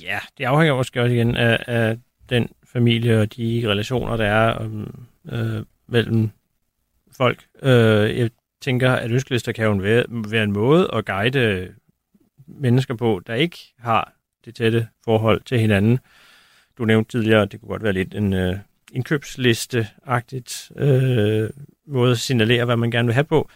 Ja, 0.03 0.19
det 0.37 0.45
afhænger 0.45 0.75
måske 0.75 1.01
også 1.01 1.13
igen 1.13 1.35
af, 1.35 1.63
af 1.67 1.97
den 2.29 2.49
familie 2.65 3.21
og 3.21 3.35
de 3.35 3.63
relationer, 3.65 4.17
der 4.17 4.25
er 4.25 4.65
um, 4.65 5.05
øh, 5.31 5.63
mellem 5.87 6.29
folk. 7.17 7.45
Øh, 7.63 8.19
jeg 8.19 8.29
tænker, 8.61 8.91
at 8.91 9.11
ønskelister 9.11 9.51
kan 9.51 9.65
jo 9.65 9.71
være, 9.71 10.03
være 10.09 10.43
en 10.43 10.51
måde 10.51 10.89
at 10.93 11.05
guide 11.05 11.39
øh, 11.39 11.69
mennesker 12.47 12.95
på, 12.95 13.21
der 13.27 13.33
ikke 13.33 13.57
har 13.79 14.13
det 14.45 14.55
tætte 14.55 14.87
forhold 15.05 15.41
til 15.45 15.59
hinanden. 15.59 15.99
Du 16.77 16.85
nævnte 16.85 17.11
tidligere, 17.11 17.45
det 17.45 17.59
kunne 17.59 17.69
godt 17.69 17.83
være 17.83 17.93
lidt 17.93 18.15
en 18.15 18.33
øh, 18.33 18.57
indkøbsliste-agtigt 18.93 20.81
øh, 20.83 21.49
måde 21.87 22.11
at 22.11 22.17
signalere, 22.17 22.65
hvad 22.65 22.77
man 22.77 22.91
gerne 22.91 23.05
vil 23.05 23.13
have 23.13 23.23
på. 23.23 23.49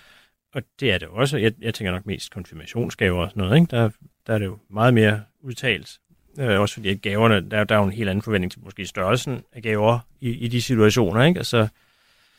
Og 0.54 0.62
det 0.80 0.91
er 0.91 0.97
det 0.97 1.08
også. 1.08 1.38
Jeg, 1.38 1.52
jeg 1.62 1.74
tænker 1.74 1.91
nok 1.91 2.06
mest 2.06 2.32
konfirmationsgaver 2.34 3.24
og 3.24 3.30
sådan 3.30 3.41
noget. 3.43 3.56
Ikke? 3.62 3.76
Der, 3.76 3.89
der 4.28 4.34
er 4.34 4.38
det 4.38 4.45
jo 4.45 4.58
meget 4.70 4.93
mere 4.93 5.22
udtalt. 5.41 5.97
Øh, 6.39 6.60
også 6.60 6.74
fordi 6.74 6.89
at 6.89 7.02
gaverne, 7.02 7.50
der, 7.50 7.64
der 7.64 7.76
er 7.76 7.80
jo 7.80 7.86
en 7.86 7.91
helt 7.91 8.10
anden 8.10 8.22
forventning 8.22 8.52
til 8.52 8.62
måske 8.64 8.86
størrelsen 8.86 9.41
af 9.54 9.62
gaver 9.62 10.00
i, 10.22 10.30
i 10.30 10.47
de 10.47 10.62
situationer. 10.62 11.24
Ikke? 11.24 11.38
Altså, 11.38 11.68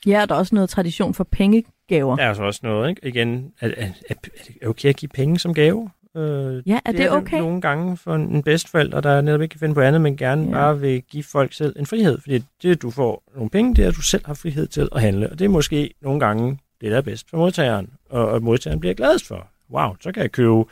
Ja, 0.06 0.26
der 0.28 0.34
er 0.34 0.38
også 0.38 0.54
noget 0.54 0.70
tradition 0.70 1.14
for 1.14 1.24
pengegaver. 1.24 2.16
der 2.16 2.24
er 2.24 2.34
så 2.34 2.42
også 2.42 2.61
noget, 2.62 2.88
ikke? 2.90 3.06
Igen, 3.06 3.52
er, 3.61 3.68
er, 3.68 3.86
er, 4.08 4.14
er 4.14 4.14
det 4.46 4.68
okay 4.68 4.88
at 4.88 4.96
give 4.96 5.08
penge 5.08 5.38
som 5.38 5.54
gave? 5.54 5.90
Øh, 6.16 6.68
Ja, 6.68 6.78
er 6.84 6.92
det, 6.92 7.00
er 7.00 7.11
okay? 7.11 7.38
nogle 7.38 7.61
gange 7.61 7.96
for 7.96 8.14
en, 8.14 8.42
bedstforælder, 8.42 9.00
der 9.00 9.20
netop 9.20 9.42
ikke 9.42 9.52
kan 9.52 9.61
finde 9.61 9.74
på 9.74 9.80
andet, 9.80 10.00
men 10.00 10.16
gerne 10.16 10.44
ja. 10.46 10.52
bare 10.52 10.80
vil 10.80 11.02
give 11.02 11.24
folk 11.24 11.52
selv 11.52 11.76
en 11.78 11.86
frihed. 11.86 12.18
Fordi 12.20 12.44
det, 12.62 12.82
du 12.82 12.90
får 12.90 13.22
nogle 13.34 13.50
penge, 13.50 13.74
det 13.74 13.84
er, 13.84 13.88
at 13.88 13.94
du 13.96 14.02
selv 14.02 14.26
har 14.26 14.34
frihed 14.34 14.66
til 14.66 14.88
at 14.92 15.00
handle. 15.00 15.30
Og 15.30 15.38
det 15.38 15.44
er 15.44 15.48
måske 15.48 15.94
nogle 16.02 16.20
gange 16.20 16.58
det, 16.80 16.90
der 16.90 16.96
er 16.96 17.00
bedst 17.02 17.30
for 17.30 17.36
modtageren. 17.36 17.90
Og, 18.11 18.28
og 18.28 18.42
modtageren 18.42 18.80
bliver 18.80 18.94
gladest 18.94 19.26
for. 19.26 19.48
Wow, 19.70 19.96
så 20.00 20.12
kan 20.12 20.22
jeg 20.22 20.32
købe 20.32 20.64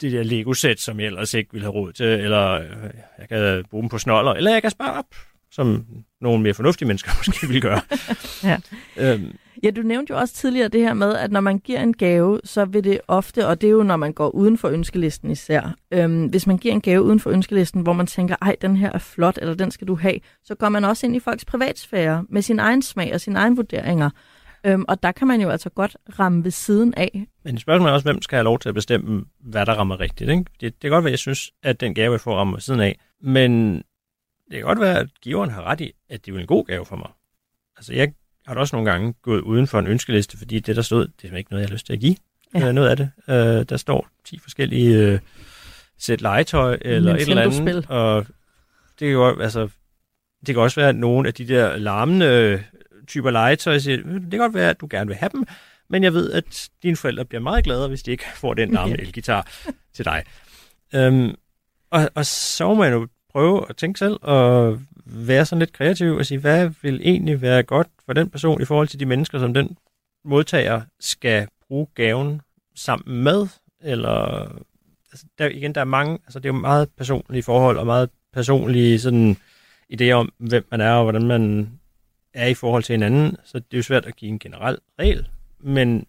det 0.00 0.12
der 0.12 0.22
Lego-sæt, 0.22 0.80
som 0.80 1.00
jeg 1.00 1.06
ellers 1.06 1.34
ikke 1.34 1.52
ville 1.52 1.64
have 1.64 1.72
råd 1.72 1.92
til, 1.92 2.06
eller 2.06 2.50
øh, 2.52 2.90
jeg 3.18 3.28
kan 3.28 3.64
bruge 3.70 3.82
dem 3.82 3.88
på 3.88 3.98
snoller, 3.98 4.32
eller 4.32 4.52
jeg 4.52 4.62
kan 4.62 4.70
spare 4.70 4.98
op, 4.98 5.06
som 5.50 5.86
nogle 6.20 6.42
mere 6.42 6.54
fornuftige 6.54 6.88
mennesker 6.88 7.10
måske 7.26 7.46
vil 7.48 7.62
gøre. 7.62 7.80
Ja. 8.44 8.58
øhm, 8.96 9.36
Ja, 9.62 9.70
du 9.70 9.82
nævnte 9.82 10.10
jo 10.10 10.18
også 10.18 10.34
tidligere 10.34 10.68
det 10.68 10.80
her 10.80 10.94
med, 10.94 11.14
at 11.16 11.32
når 11.32 11.40
man 11.40 11.58
giver 11.58 11.80
en 11.80 11.96
gave, 11.96 12.40
så 12.44 12.64
vil 12.64 12.84
det 12.84 13.00
ofte, 13.08 13.46
og 13.46 13.60
det 13.60 13.66
er 13.66 13.70
jo 13.70 13.82
når 13.82 13.96
man 13.96 14.12
går 14.12 14.28
uden 14.28 14.58
for 14.58 14.68
ønskelisten 14.68 15.30
især, 15.30 15.74
øhm, 15.90 16.26
hvis 16.26 16.46
man 16.46 16.58
giver 16.58 16.74
en 16.74 16.80
gave 16.80 17.02
uden 17.02 17.20
for 17.20 17.30
ønskelisten, 17.30 17.80
hvor 17.82 17.92
man 17.92 18.06
tænker, 18.06 18.36
ej, 18.42 18.56
den 18.62 18.76
her 18.76 18.92
er 18.92 18.98
flot, 18.98 19.38
eller 19.42 19.54
den 19.54 19.70
skal 19.70 19.88
du 19.88 19.94
have, 19.94 20.20
så 20.44 20.54
går 20.54 20.68
man 20.68 20.84
også 20.84 21.06
ind 21.06 21.16
i 21.16 21.20
folks 21.20 21.44
privatsfære 21.44 22.24
med 22.28 22.42
sin 22.42 22.58
egen 22.58 22.82
smag 22.82 23.14
og 23.14 23.20
sine 23.20 23.38
egne 23.38 23.56
vurderinger. 23.56 24.10
Øhm, 24.66 24.84
og 24.88 25.02
der 25.02 25.12
kan 25.12 25.28
man 25.28 25.40
jo 25.40 25.50
altså 25.50 25.70
godt 25.70 25.96
ramme 26.18 26.44
ved 26.44 26.50
siden 26.50 26.94
af. 26.96 27.26
Men 27.44 27.58
spørgsmålet 27.58 27.90
er 27.90 27.94
også, 27.94 28.06
hvem 28.06 28.22
skal 28.22 28.36
have 28.36 28.44
lov 28.44 28.58
til 28.58 28.68
at 28.68 28.74
bestemme, 28.74 29.24
hvad 29.40 29.66
der 29.66 29.74
rammer 29.74 30.00
rigtigt. 30.00 30.30
Ikke? 30.30 30.44
Det, 30.44 30.60
det 30.60 30.80
kan 30.80 30.90
godt 30.90 31.04
være, 31.04 31.10
at 31.10 31.12
jeg 31.12 31.18
synes, 31.18 31.52
at 31.62 31.80
den 31.80 31.94
gave, 31.94 32.12
jeg 32.12 32.20
får, 32.20 32.36
rammer 32.36 32.54
ved 32.54 32.60
siden 32.60 32.80
af. 32.80 32.98
Men 33.20 33.76
det 34.50 34.52
kan 34.52 34.62
godt 34.62 34.80
være, 34.80 34.98
at 34.98 35.08
giveren 35.22 35.50
har 35.50 35.62
ret 35.62 35.80
i, 35.80 35.92
at 36.10 36.26
det 36.26 36.34
er 36.34 36.38
en 36.38 36.46
god 36.46 36.64
gave 36.64 36.86
for 36.86 36.96
mig. 36.96 37.10
Altså, 37.76 37.94
jeg 37.94 38.12
har 38.46 38.54
da 38.54 38.60
også 38.60 38.76
nogle 38.76 38.90
gange 38.90 39.14
gået 39.22 39.40
uden 39.40 39.66
for 39.66 39.78
en 39.78 39.86
ønskeliste, 39.86 40.38
fordi 40.38 40.60
det, 40.60 40.76
der 40.76 40.82
stod, 40.82 41.08
det 41.22 41.32
er 41.32 41.36
ikke 41.36 41.50
noget, 41.50 41.62
jeg 41.62 41.68
har 41.68 41.74
lyst 41.74 41.86
til 41.86 41.92
at 41.92 42.00
give. 42.00 42.16
Ja. 42.54 42.58
Ja. 42.58 42.72
noget 42.72 42.88
af 42.88 42.96
det. 42.96 43.10
Øh, 43.28 43.64
der 43.68 43.76
står 43.76 44.08
10 44.24 44.38
forskellige 44.38 44.98
øh, 44.98 45.18
sæt 45.98 46.20
legetøj 46.20 46.78
eller 46.80 47.14
et 47.14 47.28
eller 47.28 47.42
andet. 47.42 47.86
Og 47.90 48.26
det 48.98 49.08
kan, 49.08 49.14
godt, 49.14 49.42
altså, 49.42 49.68
det 50.46 50.54
kan 50.54 50.62
også 50.62 50.80
være, 50.80 50.88
at 50.88 50.96
nogle 50.96 51.28
af 51.28 51.34
de 51.34 51.48
der 51.48 51.76
larmende 51.76 52.26
øh, 52.26 52.60
typer 53.06 53.30
legetøj 53.30 53.78
siger, 53.78 53.98
"Øh, 54.04 54.14
det 54.14 54.30
kan 54.30 54.38
godt 54.40 54.54
være, 54.54 54.70
at 54.70 54.80
du 54.80 54.86
gerne 54.90 55.06
vil 55.06 55.16
have 55.16 55.30
dem, 55.32 55.44
men 55.90 56.02
jeg 56.04 56.14
ved, 56.14 56.32
at 56.32 56.68
dine 56.82 56.96
forældre 56.96 57.24
bliver 57.24 57.40
meget 57.40 57.64
glade, 57.64 57.88
hvis 57.88 58.02
de 58.02 58.10
ikke 58.10 58.24
får 58.42 58.54
den 58.54 58.72
Ja. 58.74 58.84
elgitar 58.86 59.46
til 59.94 60.04
dig. 60.04 60.24
Øhm, 60.94 61.34
og, 61.90 62.10
og 62.14 62.26
så 62.26 62.66
må 62.68 62.74
man 62.74 62.92
jo 62.92 63.08
prøve 63.32 63.66
at 63.68 63.76
tænke 63.76 63.98
selv, 63.98 64.16
og 64.22 64.80
være 65.06 65.46
sådan 65.46 65.58
lidt 65.58 65.72
kreativ 65.72 66.14
og 66.16 66.26
sige, 66.26 66.38
hvad 66.38 66.70
vil 66.82 67.00
egentlig 67.04 67.42
være 67.42 67.62
godt 67.62 67.88
for 68.06 68.12
den 68.12 68.30
person 68.30 68.62
i 68.62 68.64
forhold 68.64 68.88
til 68.88 69.00
de 69.00 69.06
mennesker, 69.06 69.38
som 69.38 69.54
den 69.54 69.76
modtager 70.24 70.80
skal 71.00 71.48
bruge 71.68 71.86
gaven 71.94 72.40
sammen 72.76 73.22
med, 73.22 73.46
eller 73.82 74.40
altså, 75.12 75.26
der, 75.38 75.46
igen, 75.48 75.74
der 75.74 75.80
er 75.80 75.84
mange, 75.84 76.18
altså 76.24 76.38
det 76.38 76.44
er 76.48 76.52
jo 76.54 76.60
meget 76.60 76.88
personlige 76.96 77.42
forhold 77.42 77.78
og 77.78 77.86
meget 77.86 78.10
personlige 78.32 78.98
sådan 79.00 79.36
idéer 79.92 80.10
om, 80.10 80.32
hvem 80.38 80.66
man 80.70 80.80
er 80.80 80.92
og 80.92 81.02
hvordan 81.02 81.26
man 81.26 81.70
er 82.34 82.46
i 82.46 82.54
forhold 82.54 82.82
til 82.82 82.92
hinanden, 82.92 83.36
så 83.44 83.58
det 83.58 83.72
er 83.72 83.78
jo 83.78 83.82
svært 83.82 84.06
at 84.06 84.16
give 84.16 84.28
en 84.28 84.38
generel 84.38 84.78
regel, 84.98 85.28
men 85.60 86.06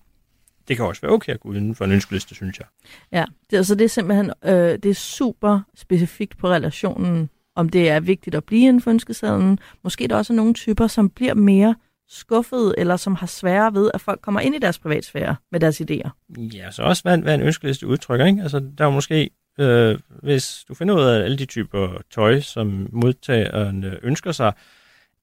det 0.68 0.76
kan 0.76 0.86
også 0.86 1.02
være 1.02 1.12
okay 1.12 1.34
at 1.34 1.40
gå 1.40 1.50
uden 1.50 1.76
for 1.76 1.86
en 1.86 1.92
ønskeliste, 1.92 2.36
synes 2.36 2.60
jeg. 2.60 2.68
Ja, 3.12 3.26
det, 3.50 3.58
altså 3.58 3.76
det 3.76 3.86
er 3.86 3.90
simpelthen 3.90 4.32
øh, 4.44 4.54
det 4.54 4.86
er 4.86 4.94
super 4.94 5.60
specifikt 5.76 6.38
på 6.38 6.50
relationen, 6.50 7.30
om 7.56 7.70
det 7.70 7.90
er 7.90 8.00
vigtigt 8.00 8.36
at 8.36 8.44
blive 8.44 8.68
inden 8.68 8.82
for 8.82 8.92
ønskesedlen. 8.92 9.60
Måske 9.84 10.04
er 10.04 10.08
der 10.08 10.16
også 10.16 10.34
nogle 10.34 10.54
typer, 10.54 10.88
som 10.88 11.10
bliver 11.10 11.34
mere 11.34 11.76
skuffede, 12.08 12.76
eller 12.78 12.98
som 12.98 13.16
har 13.16 13.28
sværere 13.28 13.74
ved, 13.74 13.92
at 13.94 14.02
folk 14.02 14.22
kommer 14.22 14.40
ind 14.40 14.56
i 14.56 14.60
deres 14.60 14.80
privatsfære 14.80 15.36
med 15.52 15.60
deres 15.60 15.82
idéer. 15.82 16.10
Ja, 16.38 16.72
så 16.72 16.84
også 16.84 17.04
hvad, 17.04 17.18
hvad 17.18 17.36
en 17.36 17.42
ønskeliste 17.42 17.88
udtrykker, 17.88 18.26
ikke? 18.26 18.42
Altså, 18.42 18.60
der 18.78 18.86
er 18.86 18.90
måske, 18.90 19.30
øh, 19.60 20.00
hvis 20.24 20.66
du 20.68 20.74
finder 20.74 20.96
ud 20.96 21.02
af 21.02 21.24
alle 21.24 21.38
de 21.38 21.46
typer 21.46 21.98
tøj, 22.12 22.40
som 22.40 22.90
modtageren 22.92 23.86
ønsker 24.04 24.32
sig, 24.32 24.54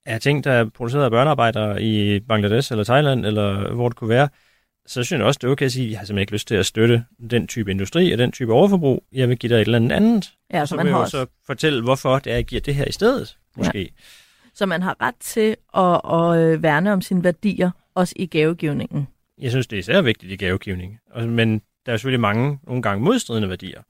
er 0.06 0.18
ting, 0.18 0.44
der 0.44 0.52
er 0.52 0.64
produceret 0.74 1.04
af 1.04 1.10
børnearbejdere 1.10 1.82
i 1.82 2.20
Bangladesh 2.20 2.72
eller 2.72 2.84
Thailand, 2.84 3.26
eller 3.26 3.74
hvor 3.74 3.88
det 3.88 3.96
kunne 3.96 4.08
være, 4.10 4.28
så 4.86 5.04
synes 5.04 5.18
jeg 5.18 5.26
også, 5.26 5.38
det 5.42 5.46
er 5.48 5.52
okay 5.52 5.66
at 5.66 5.72
sige, 5.72 5.86
at 5.86 5.90
jeg 5.90 5.98
har 5.98 6.04
simpelthen 6.06 6.22
ikke 6.22 6.32
lyst 6.32 6.48
til 6.48 6.54
at 6.54 6.66
støtte 6.66 7.04
den 7.30 7.46
type 7.46 7.70
industri 7.70 8.12
og 8.12 8.18
den 8.18 8.32
type 8.32 8.52
overforbrug. 8.52 9.04
Jeg 9.12 9.28
vil 9.28 9.38
give 9.38 9.50
dig 9.50 9.56
et 9.56 9.60
eller 9.60 9.76
andet 9.78 9.92
andet. 9.92 10.32
Ja, 10.52 10.60
så 10.60 10.68
så 10.68 10.76
man 10.76 10.84
vil 10.84 10.90
jeg 10.90 10.94
har 10.94 11.00
jo 11.00 11.02
også- 11.02 11.18
så 11.18 11.26
fortælle, 11.46 11.82
hvorfor 11.82 12.18
det 12.18 12.30
er, 12.32 12.34
jeg 12.34 12.44
giver 12.44 12.60
det 12.60 12.74
her 12.74 12.84
i 12.84 12.92
stedet, 12.92 13.36
måske. 13.56 13.80
Ja. 13.80 13.86
Så 14.54 14.66
man 14.66 14.82
har 14.82 14.96
ret 15.00 15.14
til 15.20 15.56
at, 15.76 16.00
at 16.14 16.54
øh, 16.54 16.62
værne 16.62 16.92
om 16.92 17.00
sine 17.02 17.24
værdier, 17.24 17.70
også 17.94 18.14
i 18.16 18.26
gavegivningen. 18.26 19.08
Jeg 19.38 19.50
synes, 19.50 19.66
det 19.66 19.76
er 19.76 19.80
især 19.80 20.00
vigtigt 20.00 20.32
i 20.32 20.36
gavegivning. 20.36 20.98
Men 21.16 21.58
der 21.86 21.92
er 21.92 21.96
selvfølgelig 21.96 22.20
mange, 22.20 22.58
nogle 22.66 22.82
gange 22.82 23.04
modstridende 23.04 23.48
værdier. 23.48 23.80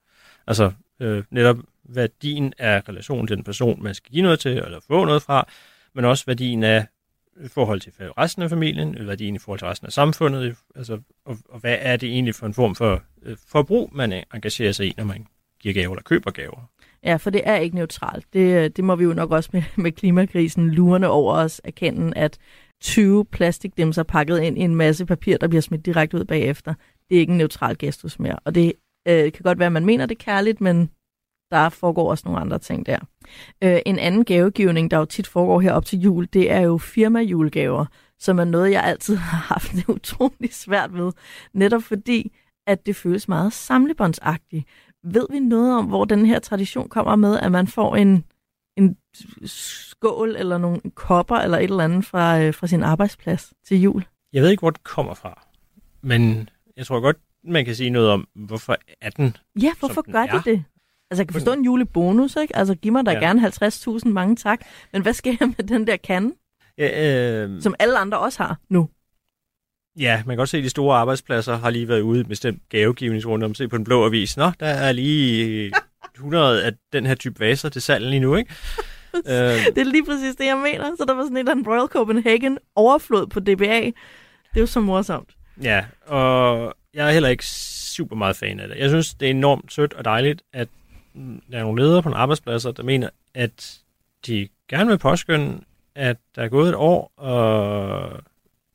Altså 0.47 0.71
øh, 0.99 1.23
netop 1.31 1.57
værdien 1.89 2.53
af 2.57 2.81
relationen 2.89 3.27
til 3.27 3.35
den 3.35 3.43
person, 3.43 3.83
man 3.83 3.93
skal 3.93 4.11
give 4.11 4.23
noget 4.23 4.39
til, 4.39 4.51
eller 4.51 4.79
få 4.87 5.05
noget 5.05 5.21
fra, 5.21 5.47
men 5.95 6.05
også 6.05 6.25
værdien 6.27 6.63
af 6.63 6.85
i 7.43 7.47
forhold 7.47 7.79
til 7.79 7.91
resten 7.97 8.43
af 8.43 8.49
familien, 8.49 9.07
værdien 9.07 9.35
i 9.35 9.39
forhold 9.39 9.59
til 9.59 9.67
resten 9.67 9.85
af 9.85 9.93
samfundet, 9.93 10.55
altså, 10.75 10.99
og, 11.25 11.37
og 11.49 11.59
hvad 11.59 11.77
er 11.79 11.97
det 11.97 12.09
egentlig 12.09 12.35
for 12.35 12.45
en 12.45 12.53
form 12.53 12.75
for 12.75 13.03
øh, 13.23 13.37
forbrug, 13.47 13.89
man 13.93 14.23
engagerer 14.33 14.71
sig 14.71 14.85
i, 14.87 14.93
når 14.97 15.03
man 15.03 15.27
giver 15.59 15.73
gaver 15.73 15.93
eller 15.93 16.03
køber 16.03 16.31
gaver. 16.31 16.69
Ja, 17.03 17.15
for 17.15 17.29
det 17.29 17.41
er 17.45 17.55
ikke 17.55 17.75
neutralt. 17.75 18.25
Det, 18.33 18.63
øh, 18.63 18.69
det 18.69 18.83
må 18.83 18.95
vi 18.95 19.03
jo 19.03 19.13
nok 19.13 19.31
også 19.31 19.49
med, 19.53 19.63
med 19.83 19.91
klimakrisen 19.91 20.69
lurende 20.69 21.07
over 21.07 21.33
os 21.33 21.61
erkende, 21.63 22.17
at 22.17 22.37
20 22.81 23.25
plastikdimser 23.25 24.03
pakket 24.03 24.39
ind 24.39 24.57
i 24.57 24.61
en 24.61 24.75
masse 24.75 25.05
papir, 25.05 25.37
der 25.37 25.47
bliver 25.47 25.61
smidt 25.61 25.85
direkte 25.85 26.17
ud 26.17 26.25
bagefter, 26.25 26.73
det 27.09 27.15
er 27.15 27.19
ikke 27.19 27.31
en 27.31 27.37
neutral 27.37 27.77
gestus 27.77 28.19
mere. 28.19 28.39
Og 28.45 28.55
det 28.55 28.73
øh, 29.07 29.31
kan 29.31 29.43
godt 29.43 29.59
være, 29.59 29.65
at 29.65 29.71
man 29.71 29.85
mener 29.85 30.05
det 30.05 30.17
kærligt, 30.17 30.61
men 30.61 30.89
der 31.51 31.69
foregår 31.69 32.09
også 32.09 32.23
nogle 32.25 32.41
andre 32.41 32.59
ting 32.59 32.85
der. 32.85 32.99
Øh, 33.63 33.79
en 33.85 33.99
anden 33.99 34.25
gavegivning, 34.25 34.91
der 34.91 34.97
jo 34.97 35.05
tit 35.05 35.27
foregår 35.27 35.59
her 35.59 35.73
op 35.73 35.85
til 35.85 35.99
jul, 35.99 36.27
det 36.33 36.51
er 36.51 36.59
jo 36.59 36.77
firma-julegaver, 36.77 37.85
som 38.19 38.39
er 38.39 38.43
noget, 38.43 38.71
jeg 38.71 38.83
altid 38.83 39.15
har 39.31 39.37
haft 39.37 39.71
det 39.71 39.89
utrolig 39.89 40.53
svært 40.53 40.93
ved. 40.93 41.11
Netop 41.53 41.83
fordi, 41.83 42.31
at 42.67 42.85
det 42.85 42.95
føles 42.95 43.27
meget 43.27 43.53
samlebåndsagtigt. 43.53 44.67
Ved 45.03 45.27
vi 45.31 45.39
noget 45.39 45.77
om, 45.77 45.85
hvor 45.85 46.05
den 46.05 46.25
her 46.25 46.39
tradition 46.39 46.89
kommer 46.89 47.15
med, 47.15 47.39
at 47.39 47.51
man 47.51 47.67
får 47.67 47.95
en, 47.95 48.23
en 48.77 48.97
skål 49.45 50.35
eller 50.35 50.57
nogle 50.57 50.81
kopper 50.95 51.35
eller 51.35 51.57
et 51.57 51.63
eller 51.63 51.83
andet 51.83 52.05
fra, 52.05 52.41
øh, 52.41 52.53
fra 52.53 52.67
sin 52.67 52.83
arbejdsplads 52.83 53.53
til 53.67 53.81
jul? 53.81 54.05
Jeg 54.33 54.43
ved 54.43 54.49
ikke, 54.49 54.61
hvor 54.61 54.69
det 54.69 54.83
kommer 54.83 55.13
fra, 55.13 55.47
men 56.01 56.49
jeg 56.77 56.85
tror 56.85 56.99
godt, 56.99 57.17
man 57.43 57.65
kan 57.65 57.75
sige 57.75 57.89
noget 57.89 58.09
om, 58.09 58.27
hvorfor 58.35 58.77
er 59.01 59.09
den 59.09 59.37
Ja, 59.61 59.71
hvorfor 59.79 60.11
gør 60.11 60.25
de 60.25 60.41
det? 60.51 60.63
Altså, 61.11 61.21
jeg 61.21 61.27
kan 61.27 61.33
forstå 61.33 61.53
en 61.53 61.65
julebonus, 61.65 62.35
ikke? 62.41 62.55
Altså, 62.55 62.75
giv 62.75 62.91
mig 62.91 63.05
da 63.05 63.11
Ja. 63.11 63.19
gerne 63.19 63.41
50.000, 63.47 64.09
mange 64.09 64.35
tak. 64.35 64.59
Men 64.93 65.01
hvad 65.01 65.13
sker 65.13 65.35
der 65.37 65.45
med 65.57 65.67
den 65.67 65.87
der 65.87 65.97
kande, 65.97 66.35
Ja, 66.77 67.43
øh, 67.43 67.61
som 67.61 67.75
alle 67.79 67.97
andre 67.97 68.19
også 68.19 68.43
har 68.43 68.57
nu? 68.69 68.89
ja, 69.99 70.17
man 70.25 70.33
kan 70.33 70.37
godt 70.37 70.49
se, 70.49 70.57
at 70.57 70.63
de 70.63 70.69
store 70.69 70.97
arbejdspladser 70.97 71.57
har 71.57 71.69
lige 71.69 71.87
været 71.87 72.01
ude 72.01 72.19
et 72.21 72.27
bestemt 72.27 72.61
gavegivningsrunde 72.69 73.45
om 73.45 73.55
se 73.55 73.67
på 73.67 73.77
den 73.77 73.83
blå 73.85 74.05
avis. 74.05 74.37
Nå, 74.37 74.51
der 74.59 74.65
er 74.65 74.91
lige 74.91 75.71
100 76.15 76.63
af 76.63 76.71
den 76.93 77.05
her 77.05 77.15
type 77.15 77.39
vaser 77.39 77.69
til 77.69 77.81
salg 77.81 78.05
lige 78.05 78.19
nu, 78.19 78.35
ikke? 78.35 78.53
øh, 79.15 79.23
Det 79.65 79.77
er 79.77 79.83
lige 79.83 80.05
præcis 80.05 80.35
det, 80.35 80.45
jeg 80.45 80.57
mener. 80.57 80.91
Så 80.97 81.05
der 81.07 81.13
var 81.13 81.23
sådan 81.23 81.35
et 81.37 81.39
eller 81.39 81.51
andet 81.51 81.67
Royal 81.67 81.87
Copenhagen 81.87 82.57
overflod 82.75 83.27
på 83.27 83.39
DBA. 83.39 83.79
Det 83.81 83.93
er 84.55 84.59
jo 84.59 84.65
så 84.65 84.79
morsomt. 84.79 85.29
ja, 85.61 85.85
og 86.05 86.73
jeg 86.93 87.07
er 87.07 87.11
heller 87.11 87.29
ikke 87.29 87.45
super 87.95 88.15
meget 88.15 88.35
fan 88.35 88.59
af 88.59 88.67
det. 88.67 88.77
Jeg 88.77 88.89
synes, 88.89 89.13
det 89.13 89.25
er 89.25 89.29
enormt 89.29 89.73
sødt 89.73 89.93
og 89.93 90.05
dejligt, 90.05 90.41
at 90.53 90.67
der 91.51 91.57
er 91.57 91.63
nogle 91.63 91.81
ledere 91.81 92.03
på 92.03 92.09
nogle 92.09 92.21
arbejdspladser, 92.21 92.71
der 92.71 92.83
mener, 92.83 93.09
at 93.33 93.79
de 94.27 94.47
gerne 94.69 94.89
vil 94.89 94.97
påskynde, 94.97 95.61
at 95.95 96.17
der 96.35 96.43
er 96.43 96.47
gået 96.47 96.69
et 96.69 96.75
år, 96.75 97.11
og 97.17 98.11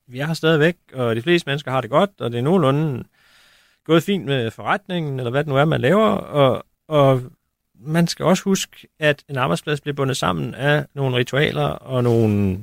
vi 0.07 0.19
er 0.19 0.27
her 0.27 0.35
stadigvæk, 0.35 0.77
og 0.93 1.17
de 1.17 1.23
fleste 1.23 1.49
mennesker 1.49 1.71
har 1.71 1.81
det 1.81 1.91
godt, 1.91 2.11
og 2.19 2.33
det 2.33 2.39
er 2.39 2.43
nogenlunde 2.43 3.05
gået 3.85 4.03
fint 4.03 4.25
med 4.25 4.51
forretningen, 4.51 5.19
eller 5.21 5.31
hvad 5.31 5.45
det 5.45 5.49
nu 5.49 5.57
er, 5.57 5.65
man 5.65 5.81
laver, 5.81 6.09
og, 6.09 6.65
og 6.89 7.23
man 7.81 8.07
skal 8.07 8.25
også 8.25 8.45
huske, 8.45 8.89
at 8.99 9.25
en 9.29 9.37
arbejdsplads 9.37 9.81
bliver 9.81 9.95
bundet 9.95 10.17
sammen 10.17 10.55
af 10.55 10.87
nogle 10.95 11.17
ritualer 11.17 11.67
og 11.67 12.05
nogle, 12.05 12.61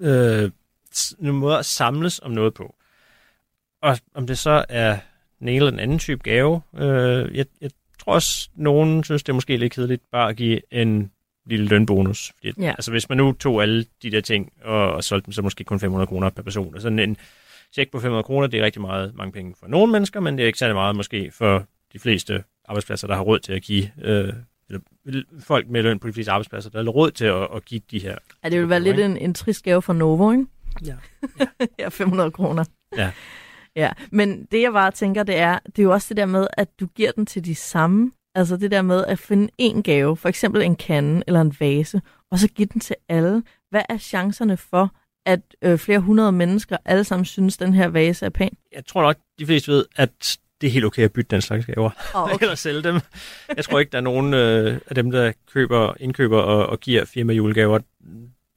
øh, 0.00 0.50
nogle 1.18 1.38
måder 1.38 1.56
at 1.56 1.66
samles 1.66 2.20
om 2.22 2.30
noget 2.30 2.54
på. 2.54 2.74
Og 3.82 3.98
om 4.14 4.26
det 4.26 4.38
så 4.38 4.64
er 4.68 4.98
den 5.38 5.48
ene 5.48 5.56
eller 5.56 5.70
den 5.70 5.80
anden 5.80 5.98
type 5.98 6.22
gave, 6.22 6.62
øh, 6.74 7.36
jeg, 7.36 7.46
jeg 7.60 7.70
tror 8.04 8.14
også, 8.14 8.48
nogen 8.54 9.04
synes, 9.04 9.22
det 9.22 9.28
er 9.28 9.34
måske 9.34 9.56
lidt 9.56 9.72
kedeligt 9.72 10.02
bare 10.12 10.28
at 10.28 10.36
give 10.36 10.60
en 10.70 11.10
lille 11.46 11.66
lønbonus. 11.66 12.32
Fordi, 12.36 12.52
Ja. 12.58 12.70
Altså 12.70 12.90
hvis 12.90 13.08
man 13.08 13.18
nu 13.18 13.32
tog 13.32 13.62
alle 13.62 13.84
de 14.02 14.10
der 14.10 14.20
ting 14.20 14.52
og, 14.64 14.92
og 14.92 15.04
solgte 15.04 15.26
dem, 15.26 15.32
så 15.32 15.42
måske 15.42 15.64
kun 15.64 15.80
500 15.80 16.06
kroner 16.06 16.30
per 16.30 16.42
person. 16.42 16.74
Og 16.74 16.80
sådan 16.80 16.98
en 16.98 17.16
check 17.72 17.90
på 17.90 18.00
500 18.00 18.22
kroner, 18.22 18.46
det 18.46 18.60
er 18.60 18.64
rigtig 18.64 18.82
meget 18.82 19.14
mange 19.14 19.32
penge 19.32 19.54
for 19.60 19.66
nogle 19.66 19.92
mennesker, 19.92 20.20
men 20.20 20.38
det 20.38 20.42
er 20.42 20.46
ikke 20.46 20.58
særlig 20.58 20.74
meget 20.74 20.96
måske 20.96 21.30
for 21.30 21.64
de 21.92 21.98
fleste 21.98 22.44
arbejdspladser, 22.64 23.06
der 23.06 23.14
har 23.14 23.22
råd 23.22 23.38
til 23.38 23.52
at 23.52 23.62
give, 23.62 23.90
øh, 24.02 24.32
eller 25.06 25.22
folk 25.40 25.68
med 25.68 25.82
løn 25.82 25.98
på 25.98 26.08
de 26.08 26.12
fleste 26.12 26.32
arbejdspladser, 26.32 26.70
der 26.70 26.82
har 26.82 26.90
råd 26.90 27.10
til 27.10 27.24
at, 27.24 27.48
at 27.54 27.64
give 27.64 27.80
de 27.90 27.98
her. 27.98 28.16
Ja, 28.44 28.48
det 28.48 28.60
vil 28.60 28.68
være 28.68 28.80
lidt 28.80 29.00
en, 29.00 29.16
en 29.16 29.34
trist 29.34 29.64
gave 29.64 29.82
for 29.82 29.92
Novo, 29.92 30.30
ikke? 30.32 30.46
Ja. 30.86 30.94
ja, 31.78 31.88
500 31.88 32.30
kroner. 32.30 32.64
Ja. 32.96 33.10
Ja, 33.76 33.90
men 34.10 34.44
det 34.52 34.62
jeg 34.62 34.72
bare 34.72 34.90
tænker, 34.90 35.22
det 35.22 35.36
er, 35.36 35.58
det 35.66 35.78
er 35.78 35.82
jo 35.82 35.92
også 35.92 36.06
det 36.08 36.16
der 36.16 36.26
med, 36.26 36.46
at 36.52 36.80
du 36.80 36.86
giver 36.86 37.12
den 37.12 37.26
til 37.26 37.44
de 37.44 37.54
samme. 37.54 38.12
Altså 38.34 38.56
det 38.56 38.70
der 38.70 38.82
med 38.82 39.04
at 39.04 39.18
finde 39.18 39.48
en 39.58 39.82
gave, 39.82 40.16
for 40.16 40.28
eksempel 40.28 40.62
en 40.62 40.76
kande 40.76 41.22
eller 41.26 41.40
en 41.40 41.56
vase, 41.60 42.02
og 42.30 42.38
så 42.38 42.48
give 42.48 42.68
den 42.72 42.80
til 42.80 42.96
alle. 43.08 43.42
Hvad 43.70 43.82
er 43.88 43.98
chancerne 43.98 44.56
for, 44.56 44.94
at 45.26 45.40
øh, 45.62 45.78
flere 45.78 45.98
hundrede 45.98 46.32
mennesker 46.32 46.76
alle 46.84 47.04
sammen 47.04 47.24
synes, 47.24 47.56
den 47.56 47.74
her 47.74 47.88
vase 47.88 48.26
er 48.26 48.30
pæn? 48.30 48.56
Jeg 48.72 48.86
tror 48.86 49.02
nok, 49.02 49.16
de 49.38 49.46
fleste 49.46 49.72
ved, 49.72 49.84
at 49.96 50.38
det 50.60 50.66
er 50.66 50.72
helt 50.72 50.84
okay 50.84 51.02
at 51.02 51.12
bytte 51.12 51.30
den 51.30 51.40
slags 51.40 51.66
gaver. 51.66 51.90
Oh, 52.14 52.22
okay. 52.22 52.36
eller 52.42 52.54
sælge 52.54 52.82
dem. 52.82 53.00
Jeg 53.56 53.64
tror 53.64 53.78
ikke, 53.78 53.92
der 53.92 53.98
er 53.98 54.02
nogen 54.02 54.34
øh, 54.34 54.80
af 54.86 54.94
dem, 54.94 55.10
der 55.10 55.32
køber, 55.52 55.94
indkøber 56.00 56.38
og, 56.38 56.66
og 56.66 56.80
giver 56.80 57.04
firma 57.04 57.32
julegaver, 57.32 57.78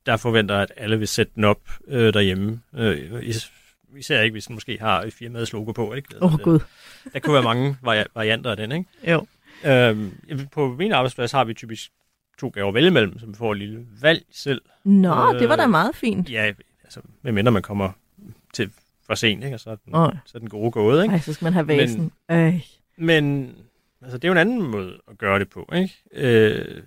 der 0.05 0.17
forventer, 0.17 0.55
at 0.57 0.71
alle 0.77 0.99
vil 0.99 1.07
sætte 1.07 1.31
den 1.35 1.43
op 1.43 1.61
øh, 1.87 2.13
derhjemme. 2.13 2.61
Øh, 2.77 3.27
især 3.97 4.21
ikke, 4.21 4.33
hvis 4.33 4.45
den 4.45 4.53
måske 4.55 4.77
har 4.81 5.09
firmaets 5.09 5.53
logo 5.53 5.71
på. 5.71 5.93
Ikke? 5.93 6.15
Åh 6.21 6.33
oh, 6.33 6.39
gud. 6.39 6.59
Der 7.13 7.19
kunne 7.19 7.33
være 7.33 7.43
mange 7.43 7.77
vari- 7.81 8.05
varianter 8.15 8.51
af 8.51 8.57
den. 8.57 8.71
Ikke? 8.71 8.89
Jo. 9.11 9.25
Øhm, 9.65 10.11
på 10.51 10.75
min 10.79 10.91
arbejdsplads 10.91 11.31
har 11.31 11.43
vi 11.43 11.53
typisk 11.53 11.91
to 12.39 12.47
gaver 12.49 12.71
vælge 12.71 12.87
imellem, 12.87 13.19
så 13.19 13.25
vi 13.25 13.33
får 13.35 13.51
et 13.51 13.57
lille 13.57 13.85
valg 14.01 14.25
selv. 14.31 14.61
Nå, 14.83 15.33
det 15.39 15.49
var 15.49 15.55
da 15.55 15.63
Øh, 15.63 15.69
meget 15.69 15.95
fint. 15.95 16.29
Ja, 16.31 16.51
altså, 16.83 16.99
medmindre 17.21 17.51
man 17.51 17.61
kommer 17.61 17.91
til 18.53 18.69
for 19.07 19.15
sent, 19.15 19.43
ikke? 19.43 19.55
og 19.55 19.59
så 19.59 19.69
er 19.69 19.75
den, 19.75 19.95
Åh. 19.95 20.11
så 20.25 20.31
er 20.35 20.39
den 20.39 20.49
gode 20.49 20.71
gået. 20.71 21.03
Ikke? 21.03 21.13
Ej, 21.13 21.19
så 21.19 21.33
skal 21.33 21.45
man 21.45 21.53
have 21.53 21.67
vasen. 21.67 22.11
Men... 22.29 22.61
Men 22.97 23.55
altså, 24.01 24.17
det 24.17 24.23
er 24.23 24.27
jo 24.27 24.31
en 24.31 24.37
anden 24.37 24.61
måde 24.61 24.93
at 25.11 25.17
gøre 25.17 25.39
det 25.39 25.49
på, 25.49 25.69
ikke? 25.75 25.93
Øh, 26.13 26.81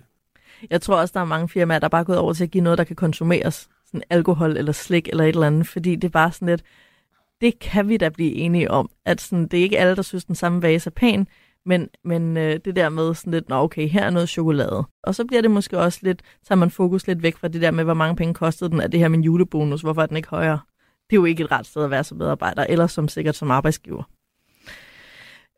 Jeg 0.69 0.81
tror 0.81 0.95
også, 0.95 1.11
der 1.13 1.19
er 1.19 1.25
mange 1.25 1.49
firmaer, 1.49 1.79
der 1.79 1.87
bare 1.87 2.01
er 2.01 2.05
gået 2.05 2.17
over 2.17 2.33
til 2.33 2.43
at 2.43 2.51
give 2.51 2.63
noget, 2.63 2.77
der 2.77 2.83
kan 2.83 2.95
konsumeres. 2.95 3.69
Sådan 3.85 4.03
alkohol 4.09 4.57
eller 4.57 4.71
slik 4.71 5.07
eller 5.07 5.23
et 5.23 5.29
eller 5.29 5.47
andet. 5.47 5.67
Fordi 5.67 5.95
det 5.95 6.03
er 6.03 6.09
bare 6.09 6.31
sådan 6.31 6.47
lidt, 6.47 6.61
det 7.41 7.59
kan 7.59 7.89
vi 7.89 7.97
da 7.97 8.09
blive 8.09 8.33
enige 8.33 8.71
om. 8.71 8.89
At 9.05 9.21
sådan, 9.21 9.47
det 9.47 9.59
er 9.59 9.63
ikke 9.63 9.79
alle, 9.79 9.95
der 9.95 10.01
synes, 10.01 10.25
den 10.25 10.35
samme 10.35 10.61
vase 10.61 10.87
er 10.87 10.91
pæn. 10.91 11.27
Men, 11.65 11.87
men 12.03 12.37
øh, 12.37 12.59
det 12.65 12.75
der 12.75 12.89
med 12.89 13.13
sådan 13.13 13.33
lidt, 13.33 13.49
nå 13.49 13.55
okay, 13.55 13.87
her 13.87 14.03
er 14.03 14.09
noget 14.09 14.29
chokolade. 14.29 14.83
Og 15.03 15.15
så 15.15 15.25
bliver 15.25 15.41
det 15.41 15.51
måske 15.51 15.79
også 15.79 15.99
lidt, 16.01 16.21
så 16.43 16.55
man 16.55 16.71
fokus 16.71 17.07
lidt 17.07 17.23
væk 17.23 17.37
fra 17.37 17.47
det 17.47 17.61
der 17.61 17.71
med, 17.71 17.83
hvor 17.83 17.93
mange 17.93 18.15
penge 18.15 18.33
kostede 18.33 18.69
den, 18.69 18.81
er 18.81 18.87
det 18.87 18.99
her 18.99 19.07
min 19.07 19.23
julebonus, 19.23 19.81
hvorfor 19.81 20.01
er 20.01 20.05
den 20.05 20.17
ikke 20.17 20.29
højere? 20.29 20.59
Det 21.09 21.15
er 21.15 21.19
jo 21.19 21.25
ikke 21.25 21.43
et 21.43 21.51
ret 21.51 21.65
sted 21.65 21.83
at 21.83 21.91
være 21.91 22.03
som 22.03 22.17
medarbejder, 22.17 22.65
eller 22.69 22.87
som 22.87 23.07
sikkert 23.07 23.35
som 23.35 23.51
arbejdsgiver. 23.51 24.03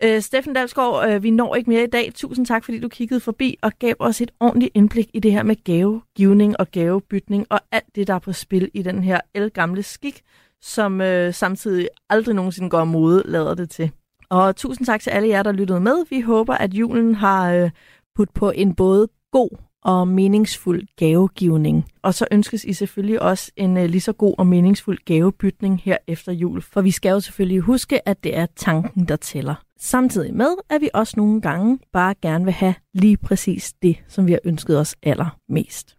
Øh, 0.04 0.22
Steffen 0.22 0.54
Dalsgaard, 0.54 1.10
øh, 1.10 1.24
vi 1.24 1.32
når 1.32 1.56
ikke 1.56 1.70
mere 1.70 1.84
i 1.84 1.90
dag. 1.90 2.12
Tusind 2.16 2.46
tak, 2.46 2.64
fordi 2.66 2.80
du 2.80 2.88
kiggede 2.88 3.20
forbi 3.20 3.58
og 3.62 3.72
gav 3.80 3.94
os 4.00 4.22
et 4.22 4.32
ordentligt 4.40 4.72
indblik 4.74 5.10
i 5.14 5.20
det 5.20 5.32
her 5.32 5.44
med 5.44 5.56
gavegivning 5.64 6.60
og 6.60 6.72
gavebytning 6.72 7.48
og 7.50 7.60
alt 7.72 7.96
det, 7.96 8.08
der 8.08 8.14
er 8.14 8.20
på 8.20 8.34
spil 8.34 8.72
i 8.74 8.82
den 8.82 9.04
her 9.04 9.20
elgamle 9.34 9.84
skik, 9.84 10.22
som 10.62 11.02
øh, 11.02 11.34
samtidig 11.34 11.88
aldrig 12.10 12.36
nogensinde 12.36 12.70
går 12.70 12.84
mode, 12.84 13.24
lader 13.26 13.56
det 13.56 13.70
til. 13.70 13.92
Og 14.30 14.56
tusind 14.56 14.86
tak 14.86 15.02
til 15.02 15.10
alle 15.10 15.30
jer, 15.30 15.44
der 15.44 15.52
lyttede 15.52 15.80
med. 15.80 16.06
Vi 16.10 16.22
håber, 16.22 16.54
at 16.54 16.74
julen 16.74 17.16
har 17.16 17.52
øh, 17.52 17.70
puttet 18.16 18.34
på 18.34 18.50
en 18.50 18.76
både 18.76 19.08
god 19.32 19.50
og 19.84 20.08
meningsfuld 20.08 20.84
gavegivning. 20.98 21.86
Og 22.02 22.14
så 22.14 22.28
ønskes 22.32 22.64
I 22.64 22.74
selvfølgelig 22.74 23.22
også 23.22 23.52
en 23.56 23.78
øh, 23.78 23.86
lige 23.86 24.02
så 24.02 24.14
god 24.14 24.36
og 24.38 24.48
meningsfuld 24.48 24.98
gavebytning 25.06 25.82
her 25.84 25.98
efter 26.08 26.32
jul. 26.32 26.62
For 26.62 26.82
vi 26.82 26.92
skal 26.92 27.10
jo 27.10 27.20
selvfølgelig 27.20 27.60
huske, 27.60 28.08
at 28.08 28.24
det 28.24 28.38
er 28.38 28.46
tanken, 28.56 29.06
der 29.08 29.16
tæller. 29.16 29.56
Samtidig 29.80 30.34
med, 30.34 30.56
at 30.70 30.82
vi 30.82 30.90
også 30.94 31.14
nogle 31.18 31.42
gange 31.42 31.80
bare 31.94 32.16
gerne 32.22 32.46
vil 32.46 32.54
have 32.54 32.76
lige 32.94 33.18
præcis 33.18 33.74
det, 33.82 33.98
som 34.08 34.28
vi 34.28 34.32
har 34.32 34.40
ønsket 34.44 34.80
os 34.80 34.96
allermest. 35.04 35.98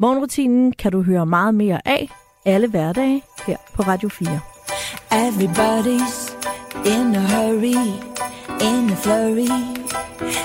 Morgenrutinen 0.00 0.72
kan 0.72 0.92
du 0.92 1.02
høre 1.02 1.26
meget 1.26 1.54
mere 1.54 1.88
af 1.88 2.08
alle 2.44 2.66
hverdage 2.68 3.22
her 3.46 3.56
på 3.74 3.82
Radio 3.82 4.08
4. 4.08 4.40
Everybody's 5.10 6.32
in 6.84 7.14
a 7.14 7.20
hurry, 7.20 7.78
in 8.60 8.90
a 8.90 8.96
flurry. 8.96 9.48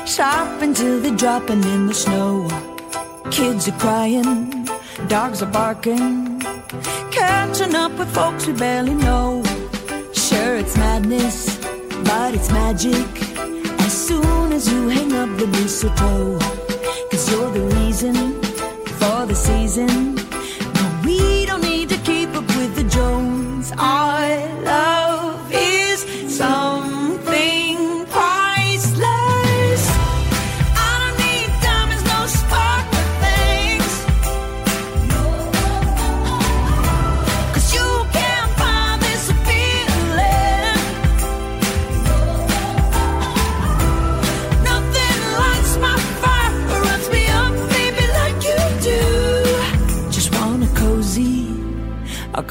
Shop 0.05 0.61
until 0.61 1.01
they're 1.01 1.17
dropping 1.17 1.63
in 1.63 1.87
the 1.87 1.93
snow. 1.93 2.49
Kids 3.31 3.67
are 3.67 3.79
crying, 3.79 4.67
dogs 5.09 5.41
are 5.41 5.51
barking. 5.51 6.41
Catching 7.11 7.75
up 7.75 7.91
with 7.99 8.09
folks 8.13 8.47
we 8.47 8.53
barely 8.53 8.95
know. 8.95 9.43
Sure, 10.13 10.55
it's 10.55 10.75
madness, 10.77 11.57
but 12.03 12.33
it's 12.33 12.49
magic. 12.51 13.07
As 13.79 14.07
soon 14.07 14.53
as 14.53 14.71
you 14.71 14.89
hang 14.89 15.13
up 15.13 15.37
the 15.37 15.47
mistletoe, 15.47 16.39
cause 17.09 17.31
you're 17.31 17.51
the 17.51 17.65
reason 17.77 18.15
for 18.99 19.25
the 19.25 19.35
season. 19.35 20.22
I. 23.78 24.62